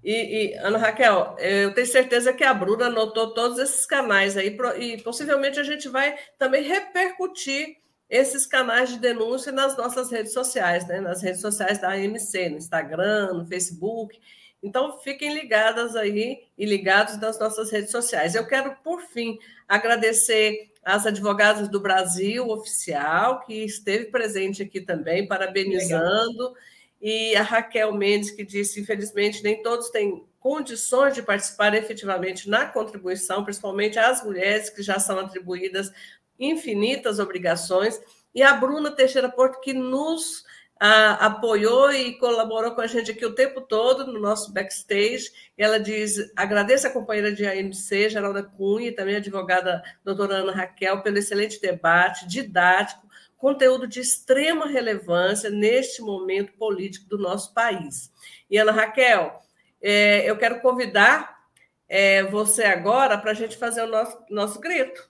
E, 0.03 0.13
e, 0.13 0.53
Ana 0.55 0.79
Raquel, 0.79 1.35
eu 1.37 1.75
tenho 1.75 1.85
certeza 1.85 2.33
que 2.33 2.43
a 2.43 2.55
Bruna 2.55 2.87
anotou 2.87 3.35
todos 3.35 3.59
esses 3.59 3.85
canais 3.85 4.35
aí, 4.35 4.57
e 4.79 4.97
possivelmente 5.03 5.59
a 5.59 5.63
gente 5.63 5.87
vai 5.87 6.17
também 6.39 6.63
repercutir 6.63 7.77
esses 8.09 8.47
canais 8.47 8.89
de 8.89 8.97
denúncia 8.97 9.51
nas 9.51 9.77
nossas 9.77 10.09
redes 10.09 10.33
sociais, 10.33 10.87
né? 10.87 10.99
nas 10.99 11.21
redes 11.21 11.41
sociais 11.41 11.77
da 11.77 11.91
AMC, 11.91 12.49
no 12.49 12.57
Instagram, 12.57 13.33
no 13.33 13.45
Facebook. 13.45 14.19
Então, 14.63 14.97
fiquem 14.97 15.35
ligadas 15.35 15.95
aí 15.95 16.47
e 16.57 16.65
ligados 16.65 17.15
nas 17.19 17.39
nossas 17.39 17.69
redes 17.69 17.91
sociais. 17.91 18.33
Eu 18.33 18.47
quero, 18.47 18.75
por 18.83 19.01
fim, 19.01 19.37
agradecer 19.67 20.69
às 20.89 21.05
advogadas 21.05 21.67
do 21.69 21.79
Brasil 21.79 22.49
oficial, 22.49 23.41
que 23.41 23.63
esteve 23.63 24.05
presente 24.05 24.63
aqui 24.63 24.81
também, 24.81 25.27
parabenizando. 25.27 26.43
Legal. 26.43 26.55
E 27.01 27.35
a 27.35 27.41
Raquel 27.41 27.93
Mendes, 27.93 28.31
que 28.31 28.43
disse: 28.43 28.81
infelizmente, 28.81 29.43
nem 29.43 29.61
todos 29.61 29.89
têm 29.89 30.25
condições 30.39 31.13
de 31.13 31.21
participar 31.21 31.73
efetivamente 31.73 32.49
na 32.49 32.65
contribuição, 32.65 33.43
principalmente 33.43 33.99
as 33.99 34.23
mulheres 34.23 34.69
que 34.69 34.81
já 34.81 34.99
são 34.99 35.19
atribuídas 35.19 35.91
infinitas 36.39 37.19
obrigações, 37.19 37.99
e 38.33 38.41
a 38.41 38.53
Bruna 38.53 38.91
Teixeira 38.91 39.29
Porto, 39.29 39.59
que 39.59 39.73
nos 39.73 40.45
apoiou 40.79 41.91
e 41.91 42.13
colaborou 42.17 42.71
com 42.71 42.81
a 42.81 42.87
gente 42.87 43.11
aqui 43.11 43.25
o 43.25 43.35
tempo 43.35 43.59
todo 43.59 44.11
no 44.11 44.19
nosso 44.19 44.53
backstage. 44.53 45.29
Ela 45.57 45.79
diz: 45.79 46.31
agradeço 46.35 46.87
a 46.87 46.91
companheira 46.91 47.31
de 47.31 47.45
AMC, 47.45 48.09
Geralda 48.09 48.43
Cunha, 48.43 48.87
e 48.87 48.91
também 48.91 49.15
a 49.15 49.17
advogada 49.17 49.83
doutora 50.03 50.35
Ana 50.35 50.53
Raquel, 50.53 51.01
pelo 51.01 51.17
excelente 51.17 51.59
debate, 51.59 52.27
didático, 52.27 53.07
conteúdo 53.37 53.87
de 53.87 53.99
extrema 53.99 54.67
relevância 54.67 55.49
neste 55.49 56.01
momento 56.01 56.53
político 56.53 57.09
do 57.09 57.17
nosso 57.17 57.53
país. 57.53 58.11
E 58.49 58.57
Ana 58.57 58.71
Raquel, 58.71 59.41
é, 59.81 60.29
eu 60.29 60.37
quero 60.37 60.61
convidar 60.61 61.39
é, 61.87 62.23
você 62.23 62.63
agora 62.63 63.17
para 63.17 63.31
a 63.31 63.33
gente 63.33 63.57
fazer 63.57 63.81
o 63.81 63.87
nosso, 63.87 64.17
nosso 64.29 64.59
grito. 64.59 65.08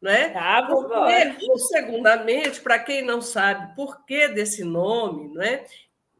Né? 0.00 0.28
Tá, 0.30 0.62
Porque, 0.62 1.58
segundamente, 1.58 2.60
para 2.60 2.78
quem 2.78 3.02
não 3.02 3.20
sabe 3.20 3.74
por 3.74 4.04
que 4.04 4.28
desse 4.28 4.62
nome, 4.62 5.34
né? 5.34 5.64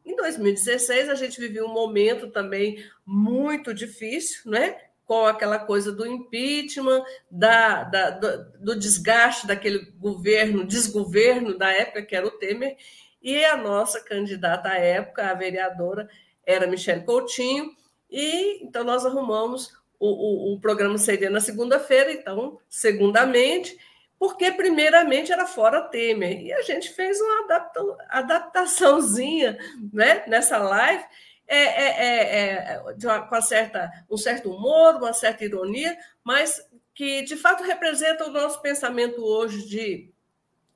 em 0.05 0.15
2016 0.15 1.07
a 1.09 1.15
gente 1.15 1.39
viveu 1.39 1.65
um 1.65 1.73
momento 1.73 2.29
também 2.29 2.83
muito 3.05 3.73
difícil, 3.73 4.51
né? 4.51 4.75
com 5.09 5.25
aquela 5.25 5.57
coisa 5.57 5.91
do 5.91 6.05
impeachment, 6.05 7.03
da, 7.31 7.83
da 7.83 8.11
do, 8.11 8.51
do, 8.59 8.79
desgaste 8.79 9.47
daquele 9.47 9.91
governo, 9.97 10.63
desgoverno 10.63 11.57
da 11.57 11.71
época, 11.71 12.03
que 12.03 12.15
era 12.15 12.27
o 12.27 12.31
Temer, 12.31 12.77
e 13.19 13.43
a 13.43 13.57
nossa 13.57 13.99
candidata 14.03 14.69
à 14.69 14.77
época, 14.77 15.27
a 15.27 15.33
vereadora, 15.33 16.07
era 16.45 16.67
Michele 16.67 17.01
Coutinho, 17.01 17.75
e 18.07 18.63
então 18.63 18.83
nós 18.83 19.03
arrumamos 19.03 19.73
o, 19.99 20.07
o, 20.07 20.53
o 20.53 20.59
programa 20.59 20.97
seria 20.97 21.29
na 21.29 21.41
segunda-feira, 21.41 22.11
então, 22.11 22.57
segundamente, 22.69 23.77
porque 24.17 24.51
primeiramente 24.51 25.31
era 25.31 25.45
fora 25.45 25.81
Temer. 25.81 26.41
E 26.41 26.53
a 26.53 26.61
gente 26.61 26.89
fez 26.89 27.19
uma 27.19 27.43
adapta, 27.43 27.81
adaptaçãozinha 28.09 29.57
né, 29.93 30.23
nessa 30.27 30.57
live, 30.57 31.03
é, 31.47 31.57
é, 31.57 31.87
é, 31.97 32.73
é 32.75 32.83
uma, 33.03 33.21
com 33.27 33.41
certa, 33.41 33.91
um 34.09 34.17
certo 34.17 34.51
humor, 34.51 34.95
uma 34.95 35.13
certa 35.13 35.43
ironia, 35.43 35.97
mas 36.23 36.61
que 36.93 37.23
de 37.23 37.35
fato 37.35 37.63
representa 37.63 38.27
o 38.27 38.31
nosso 38.31 38.61
pensamento 38.61 39.23
hoje 39.23 39.67
de 39.67 40.11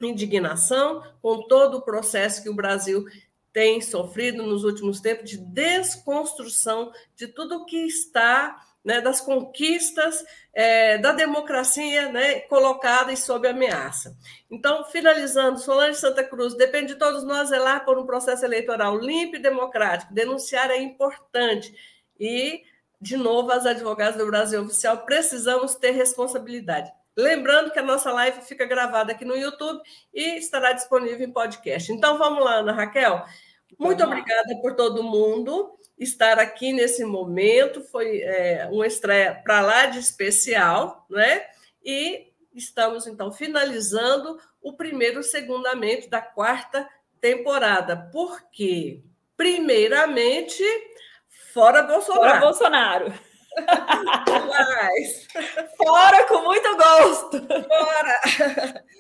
indignação 0.02 1.04
com 1.22 1.48
todo 1.48 1.78
o 1.78 1.82
processo 1.82 2.42
que 2.42 2.50
o 2.50 2.56
Brasil 2.56 3.06
tem 3.54 3.80
sofrido 3.82 4.42
nos 4.44 4.64
últimos 4.64 5.00
tempos 5.00 5.30
de 5.30 5.38
desconstrução 5.38 6.92
de 7.16 7.28
tudo 7.28 7.66
que 7.66 7.86
está 7.86 8.60
né, 8.84 9.00
das 9.00 9.22
conquistas 9.22 10.24
é, 10.54 10.98
da 10.98 11.14
democracia 11.14 12.12
né, 12.12 12.42
colocada 12.42 13.12
e 13.12 13.18
sob 13.18 13.48
ameaça. 13.48 14.16
Então, 14.52 14.84
finalizando, 14.86 15.60
Solange 15.60 15.98
Santa 15.98 16.24
Cruz, 16.24 16.56
depende 16.56 16.94
de 16.94 17.00
todos 17.00 17.24
nós 17.24 17.50
zelar 17.50 17.86
por 17.86 17.98
um 17.98 18.06
processo 18.06 18.44
eleitoral 18.44 18.98
limpo 18.98 19.38
e 19.38 19.42
democrático. 19.42 20.14
Denunciar 20.14 20.70
é 20.70 20.78
importante. 20.78 21.74
E, 22.20 22.64
de 23.00 23.16
novo, 23.16 23.52
as 23.52 23.66
advogadas 23.66 24.18
do 24.18 24.28
Brasil 24.28 24.62
Oficial 24.62 24.98
precisamos 25.06 25.76
ter 25.76 25.92
responsabilidade. 25.92 26.92
Lembrando 27.16 27.72
que 27.72 27.80
a 27.80 27.84
nossa 27.84 28.12
live 28.12 28.42
fica 28.42 28.66
gravada 28.66 29.12
aqui 29.12 29.24
no 29.24 29.36
YouTube 29.36 29.80
e 30.14 30.38
estará 30.38 30.74
disponível 30.74 31.26
em 31.26 31.32
podcast. 31.32 31.92
Então, 31.92 32.18
vamos 32.18 32.44
lá, 32.44 32.56
Ana 32.56 32.74
Raquel. 32.74 33.24
Muito 33.80 34.04
obrigada 34.04 34.56
por 34.62 34.76
todo 34.76 35.04
mundo 35.04 35.78
estar 36.04 36.40
aqui 36.40 36.72
nesse 36.72 37.04
momento. 37.04 37.82
Foi 37.82 38.22
é, 38.22 38.68
uma 38.72 38.86
estreia 38.86 39.42
para 39.44 39.62
lá 39.62 39.86
de 39.88 40.00
especial, 40.00 41.06
né? 41.10 41.46
E 41.84 42.32
estamos, 42.54 43.08
então, 43.08 43.32
finalizando 43.32 44.40
o 44.62 44.74
primeiro 44.74 45.24
segundamento 45.24 46.10
da 46.10 46.22
quarta 46.22 46.88
temporada. 47.20 47.98
Por 48.12 48.42
quê? 48.52 49.02
Primeiramente, 49.36 50.64
fora 51.54 51.84
Bolsonaro. 51.84 52.22
Fora 52.22 52.40
Bolsonaro. 52.40 53.14
Mas... 54.50 55.28
Fora 55.78 56.26
com 56.28 56.42
muito 56.42 56.76
gosto. 56.76 57.48
Fora. 57.48 58.22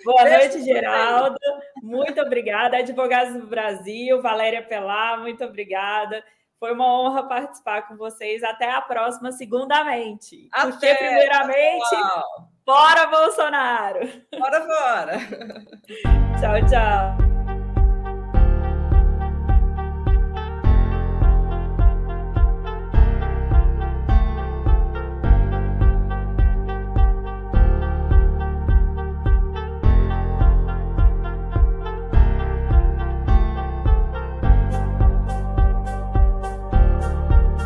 Boa 0.03 0.29
noite, 0.29 0.63
Geraldo. 0.63 1.37
Muito 1.81 2.21
obrigada. 2.21 2.77
Advogados 2.77 3.33
do 3.33 3.47
Brasil, 3.47 4.21
Valéria 4.21 4.61
Pelá, 4.61 5.17
muito 5.17 5.43
obrigada. 5.43 6.23
Foi 6.63 6.71
uma 6.71 6.87
honra 6.87 7.23
participar 7.23 7.85
com 7.89 7.97
vocês. 7.97 8.41
Até 8.41 8.71
a 8.71 8.79
próxima, 8.79 9.33
segundamente. 9.33 10.47
Até, 10.49 10.71
Porque, 10.71 10.95
primeiramente, 10.95 11.89
pessoal. 11.89 12.23
fora 12.65 13.05
Bolsonaro! 13.07 13.99
Bora, 14.39 14.59
bora! 14.61 15.17
tchau, 16.39 16.65
tchau! 16.69 17.22